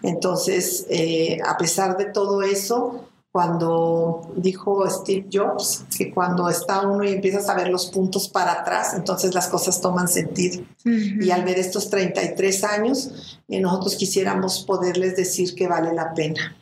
Entonces, 0.03 0.85
eh, 0.89 1.39
a 1.43 1.57
pesar 1.57 1.97
de 1.97 2.05
todo 2.05 2.43
eso, 2.43 3.05
cuando 3.31 4.31
dijo 4.35 4.87
Steve 4.87 5.27
Jobs 5.31 5.85
que 5.97 6.13
cuando 6.13 6.47
está 6.47 6.81
uno 6.87 7.03
y 7.03 7.13
empiezas 7.13 7.49
a 7.49 7.55
ver 7.55 7.69
los 7.69 7.87
puntos 7.87 8.29
para 8.29 8.51
atrás, 8.51 8.93
entonces 8.93 9.33
las 9.33 9.47
cosas 9.47 9.81
toman 9.81 10.07
sentido. 10.07 10.63
Y 10.85 11.31
al 11.31 11.43
ver 11.43 11.57
estos 11.57 11.89
33 11.89 12.63
años, 12.65 13.39
eh, 13.47 13.59
nosotros 13.59 13.95
quisiéramos 13.95 14.63
poderles 14.63 15.15
decir 15.15 15.55
que 15.55 15.67
vale 15.67 15.93
la 15.93 16.13
pena 16.13 16.55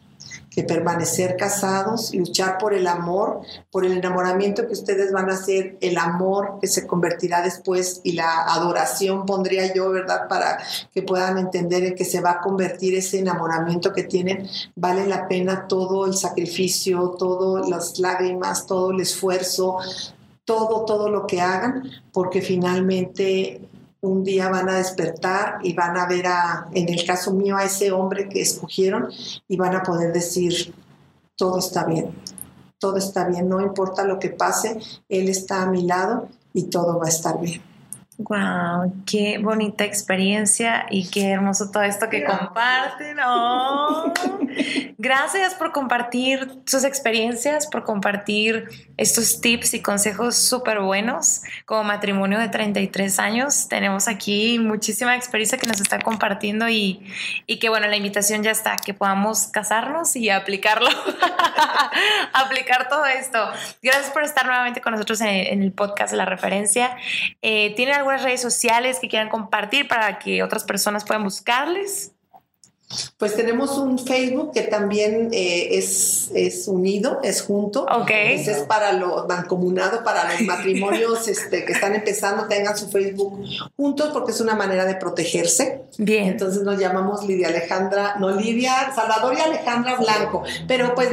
que 0.56 0.64
permanecer 0.64 1.36
casados, 1.36 2.16
luchar 2.16 2.58
por 2.58 2.74
el 2.74 2.88
amor, 2.88 3.42
por 3.70 3.86
el 3.86 3.92
enamoramiento 3.92 4.66
que 4.66 4.72
ustedes 4.72 5.12
van 5.12 5.30
a 5.30 5.34
hacer, 5.34 5.78
el 5.82 5.98
amor 5.98 6.60
que 6.62 6.68
se 6.68 6.88
convertirá 6.88 7.42
después 7.42 8.00
y 8.04 8.14
la 8.14 8.44
adoración 8.44 9.26
pondría 9.26 9.74
yo, 9.74 9.92
¿verdad? 9.92 10.30
Para 10.30 10.58
que 10.94 11.02
puedan 11.02 11.38
entender 11.38 11.84
en 11.84 11.96
que 11.96 12.06
se 12.06 12.22
va 12.22 12.32
a 12.32 12.42
convertir 12.42 12.96
ese 12.96 13.20
enamoramiento 13.20 13.92
que 13.92 14.04
tienen, 14.04 14.48
vale 14.76 15.06
la 15.06 15.28
pena 15.28 15.68
todo 15.68 16.06
el 16.06 16.14
sacrificio, 16.14 17.16
todas 17.20 17.68
las 17.68 18.00
lágrimas, 18.00 18.66
todo 18.66 18.92
el 18.92 19.02
esfuerzo, 19.02 19.80
todo, 20.46 20.86
todo 20.86 21.10
lo 21.10 21.28
que 21.28 21.42
hagan, 21.42 21.84
porque 22.14 22.42
finalmente 22.42 23.68
un 24.06 24.24
día 24.24 24.50
van 24.50 24.70
a 24.70 24.78
despertar 24.78 25.60
y 25.64 25.74
van 25.74 25.98
a 25.98 26.08
ver 26.08 26.28
a, 26.28 26.68
en 26.74 26.90
el 26.90 27.06
caso 27.06 27.34
mío, 27.34 27.58
a 27.58 27.64
ese 27.64 27.92
hombre 27.92 28.30
que 28.30 28.42
escogieron 28.42 29.10
y 29.48 29.58
van 29.58 29.76
a 29.76 29.84
poder 29.84 30.14
decir, 30.14 30.74
todo 31.36 31.60
está 31.60 31.86
bien, 31.86 32.14
todo 32.80 32.98
está 32.98 33.28
bien, 33.28 33.50
no 33.50 33.62
importa 33.62 34.04
lo 34.04 34.20
que 34.20 34.30
pase, 34.30 34.80
Él 35.10 35.30
está 35.30 35.64
a 35.64 35.66
mi 35.66 35.84
lado 35.84 36.30
y 36.54 36.64
todo 36.64 37.00
va 37.00 37.06
a 37.06 37.10
estar 37.10 37.40
bien. 37.40 37.75
Wow, 38.18 39.04
qué 39.06 39.40
bonita 39.40 39.84
experiencia 39.84 40.86
y 40.90 41.10
qué 41.10 41.32
hermoso 41.32 41.70
todo 41.70 41.84
esto 41.84 42.10
que 42.10 42.24
comparten. 42.24 43.18
Oh. 43.26 44.14
Gracias 44.98 45.54
por 45.56 45.74
compartir 45.74 46.62
sus 46.66 46.86
experiencias, 46.86 47.68
por 47.68 47.84
compartir 47.84 48.70
estos 48.96 49.42
tips 49.42 49.74
y 49.74 49.82
consejos 49.82 50.38
súper 50.38 50.80
buenos. 50.80 51.42
Como 51.66 51.84
matrimonio 51.84 52.40
de 52.40 52.48
33 52.48 53.20
años, 53.20 53.68
tenemos 53.68 54.08
aquí 54.08 54.60
muchísima 54.60 55.18
experiencia 55.18 55.58
que 55.58 55.68
nos 55.68 55.82
está 55.82 56.00
compartiendo 56.00 56.70
y, 56.70 57.06
y 57.46 57.60
que 57.60 57.68
bueno, 57.68 57.88
la 57.88 57.98
invitación 57.98 58.44
ya 58.44 58.52
está, 58.52 58.78
que 58.78 58.94
podamos 58.94 59.48
casarnos 59.48 60.16
y 60.16 60.30
aplicarlo, 60.30 60.88
aplicar 62.34 62.88
todo 62.88 63.06
esto. 63.06 63.46
Gracias 63.84 64.10
por 64.12 64.24
estar 64.24 64.46
nuevamente 64.46 64.80
con 64.80 64.94
nosotros 64.94 65.20
en, 65.20 65.62
el 65.62 65.74
podcast 65.74 66.14
La 66.14 66.24
Referencia. 66.24 66.96
Eh, 67.42 67.74
¿Tienen 67.76 68.05
algunas 68.06 68.24
redes 68.24 68.42
sociales 68.42 69.00
que 69.00 69.10
quieran 69.10 69.30
compartir 69.30 69.88
para 69.88 70.20
que 70.20 70.44
otras 70.44 70.64
personas 70.64 71.04
puedan 71.04 71.24
buscarles? 71.24 72.15
Pues 73.18 73.36
tenemos 73.36 73.78
un 73.78 73.98
Facebook 73.98 74.52
que 74.54 74.62
también 74.62 75.30
eh, 75.32 75.70
es, 75.78 76.30
es, 76.36 76.68
unido, 76.68 77.20
es 77.24 77.42
junto. 77.42 77.84
Ok. 77.84 78.12
Es 78.12 78.60
para 78.60 78.94
los 78.94 79.28
mancomunado, 79.28 80.04
para 80.04 80.32
los 80.32 80.42
matrimonios 80.42 81.28
este, 81.28 81.66
que 81.66 81.74
están 81.74 81.96
empezando, 81.96 82.48
tengan 82.48 82.78
su 82.78 82.90
Facebook 82.90 83.44
juntos 83.76 84.12
porque 84.14 84.32
es 84.32 84.40
una 84.40 84.56
manera 84.56 84.86
de 84.86 84.96
protegerse. 84.96 85.84
Bien. 85.98 86.28
Entonces 86.28 86.62
nos 86.62 86.80
llamamos 86.80 87.26
Lidia 87.26 87.48
Alejandra, 87.48 88.16
no 88.20 88.30
Lidia, 88.32 88.94
Salvador 88.94 89.36
y 89.36 89.42
Alejandra 89.42 89.96
Blanco. 89.96 90.44
Pero 90.68 90.94
pues 90.94 91.10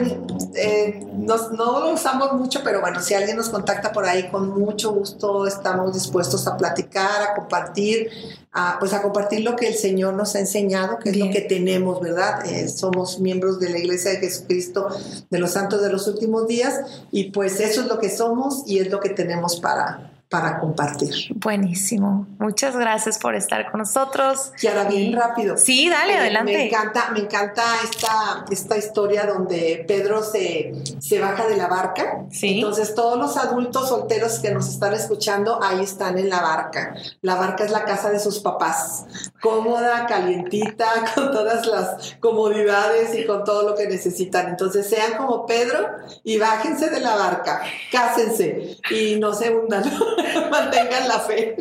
eh, 0.55 1.07
no 1.13 1.81
lo 1.81 1.93
usamos 1.93 2.35
mucho, 2.35 2.61
pero 2.63 2.81
bueno, 2.81 3.01
si 3.01 3.15
alguien 3.15 3.37
nos 3.37 3.49
contacta 3.49 3.93
por 3.93 4.05
ahí, 4.05 4.29
con 4.29 4.51
mucho 4.51 4.93
gusto 4.93 5.47
estamos 5.47 5.95
dispuestos 5.95 6.47
a 6.47 6.57
platicar, 6.57 7.23
a 7.23 7.35
compartir 7.35 8.11
a, 8.53 8.77
pues 8.79 8.93
a 8.93 9.01
compartir 9.01 9.41
lo 9.41 9.57
que 9.57 9.67
el 9.67 9.75
Señor 9.75 10.15
nos 10.15 10.35
ha 10.35 10.41
enseñado, 10.41 10.99
que 10.99 11.11
es 11.11 11.17
lo 11.17 11.31
que 11.31 11.41
tenemos, 11.41 12.01
¿verdad? 12.01 12.45
Eh, 12.47 12.69
somos 12.69 13.19
miembros 13.19 13.59
de 13.59 13.71
la 13.71 13.79
Iglesia 13.79 14.11
de 14.13 14.19
Jesucristo 14.19 14.89
de 15.31 15.39
los 15.39 15.53
Santos 15.53 15.83
de 15.83 15.91
los 15.91 16.07
Últimos 16.07 16.47
Días 16.47 16.81
y 17.11 17.31
pues 17.31 17.61
eso 17.61 17.81
es 17.83 17.87
lo 17.87 17.99
que 17.99 18.11
somos 18.11 18.65
y 18.67 18.79
es 18.79 18.91
lo 18.91 19.01
que 19.01 19.09
tenemos 19.09 19.59
para, 19.59 20.12
para 20.33 20.59
compartir. 20.59 21.13
Buenísimo. 21.35 22.27
Muchas 22.39 22.75
gracias 22.75 23.19
por 23.19 23.35
estar 23.35 23.71
con 23.71 23.81
nosotros. 23.81 24.53
Y 24.63 24.67
ahora 24.67 24.85
bien 24.85 25.13
rápido. 25.15 25.59
Sí, 25.59 25.91
dale, 25.91 26.17
adelante. 26.17 26.55
Me 26.55 26.67
encanta, 26.69 27.11
me 27.13 27.19
encanta 27.21 27.63
esta, 27.85 28.47
esta 28.51 28.79
historia 28.79 29.27
donde 29.27 29.85
Pedro 29.87 30.23
se, 30.23 30.73
se 31.01 31.21
baja 31.21 31.47
de 31.47 31.59
la 31.59 31.69
barca. 31.69 32.25
Sí. 32.31 32.55
Entonces 32.55 32.95
todos 32.95 33.19
los 33.19 33.37
adultos 33.37 33.91
solteros 33.91 34.39
que 34.39 34.53
nos 34.53 34.71
están 34.71 34.95
escuchando 34.95 35.63
ahí 35.63 35.83
están 35.83 36.17
en 36.17 36.31
la 36.31 36.41
barca. 36.41 36.95
La 37.21 37.35
barca 37.35 37.65
es 37.65 37.71
la 37.71 37.85
casa 37.85 38.09
de 38.09 38.19
sus 38.19 38.39
papás. 38.39 39.05
Cómoda, 39.43 40.07
calientita, 40.07 40.89
con 41.15 41.31
todas 41.31 41.67
las 41.67 42.17
comodidades 42.21 43.15
y 43.19 43.27
con 43.27 43.45
todo 43.45 43.69
lo 43.69 43.75
que 43.75 43.87
necesitan. 43.87 44.49
Entonces 44.49 44.89
sean 44.89 45.19
como 45.19 45.45
Pedro 45.45 45.91
y 46.25 46.39
bájense 46.39 46.89
de 46.89 47.01
la 47.01 47.17
barca. 47.17 47.61
Cásense 47.91 48.79
y 48.91 49.17
no 49.21 49.35
se 49.35 49.55
hundan. 49.55 49.85
mantengan 50.51 51.09
la 51.09 51.19
fe. 51.21 51.57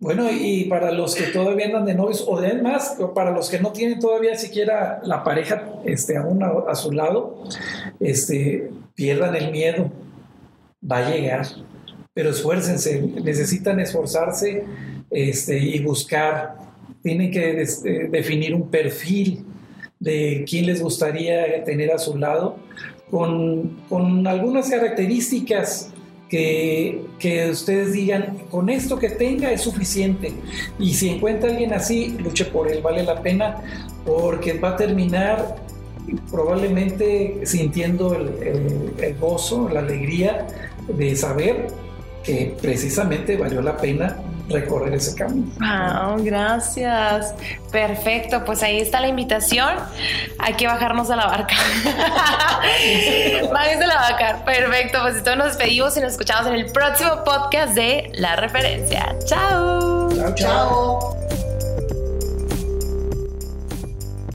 Bueno, 0.00 0.30
y 0.30 0.64
para 0.66 0.92
los 0.92 1.16
que 1.16 1.24
todavía 1.24 1.66
andan 1.66 1.84
de 1.84 1.94
novios, 1.94 2.24
o 2.26 2.40
de 2.40 2.54
más, 2.62 2.96
para 3.16 3.32
los 3.32 3.50
que 3.50 3.58
no 3.58 3.72
tienen 3.72 3.98
todavía 3.98 4.36
siquiera 4.36 5.00
la 5.02 5.24
pareja 5.24 5.72
este, 5.84 6.16
aún 6.16 6.40
a, 6.42 6.74
su 6.76 6.92
lado, 6.92 7.42
este, 7.98 8.70
pierdan 8.94 9.34
el 9.34 9.50
miedo. 9.50 9.90
Va 10.80 10.98
a 10.98 11.10
llegar, 11.10 11.46
pero 12.14 12.30
esfuércense, 12.30 13.02
necesitan 13.24 13.80
esforzarse 13.80 14.64
este, 15.10 15.58
y 15.58 15.80
buscar, 15.80 16.54
tienen 17.02 17.32
que 17.32 17.60
eh, 17.60 18.08
definir 18.08 18.54
un 18.54 18.70
perfil 18.70 19.44
de 19.98 20.44
quién 20.48 20.66
les 20.66 20.80
gustaría 20.80 21.64
tener 21.64 21.90
a 21.90 21.98
su 21.98 22.16
lado, 22.16 22.56
con, 23.10 23.80
con 23.88 24.24
algunas 24.28 24.70
características 24.70 25.92
que, 26.28 27.06
que, 27.18 27.50
ustedes 27.50 27.92
digan, 27.92 28.38
con 28.50 28.68
esto 28.68 28.98
que 28.98 29.10
tenga 29.10 29.50
es 29.50 29.62
suficiente. 29.62 30.32
Y 30.78 30.94
si 30.94 31.08
encuentra 31.08 31.50
alguien 31.50 31.72
así, 31.72 32.16
luche 32.18 32.44
por 32.44 32.70
él, 32.70 32.82
vale 32.82 33.02
la 33.02 33.22
pena, 33.22 33.62
porque 34.04 34.54
va 34.58 34.70
a 34.70 34.76
terminar 34.76 35.56
probablemente 36.30 37.40
sintiendo 37.44 38.14
el, 38.14 38.94
el, 39.02 39.14
gozo, 39.18 39.68
la 39.68 39.80
alegría 39.80 40.46
de 40.88 41.14
saber 41.16 41.68
que 42.24 42.54
precisamente 42.60 43.36
valió 43.36 43.60
la 43.60 43.76
pena 43.76 44.16
recorrer 44.48 44.94
ese 44.94 45.14
camino. 45.14 45.46
Wow, 45.58 46.22
gracias. 46.24 47.34
Perfecto, 47.70 48.44
pues 48.44 48.62
ahí 48.62 48.80
está 48.80 49.00
la 49.00 49.08
invitación. 49.08 49.76
Hay 50.38 50.54
que 50.54 50.66
bajarnos 50.66 51.10
a 51.10 51.16
la 51.16 51.26
barca. 51.26 51.54
Váyanse 53.52 53.84
a 53.84 53.86
la 53.86 53.96
barca. 53.96 54.44
Perfecto, 54.44 54.98
pues 55.02 55.16
entonces 55.16 55.36
nos 55.36 55.46
despedimos 55.48 55.96
y 55.96 56.00
nos 56.00 56.12
escuchamos 56.12 56.46
en 56.46 56.54
el 56.54 56.72
próximo 56.72 57.24
podcast 57.24 57.74
de 57.74 58.10
La 58.14 58.36
Referencia. 58.36 59.14
Chao. 59.26 60.08
Chao, 60.14 60.34
chao. 60.34 61.37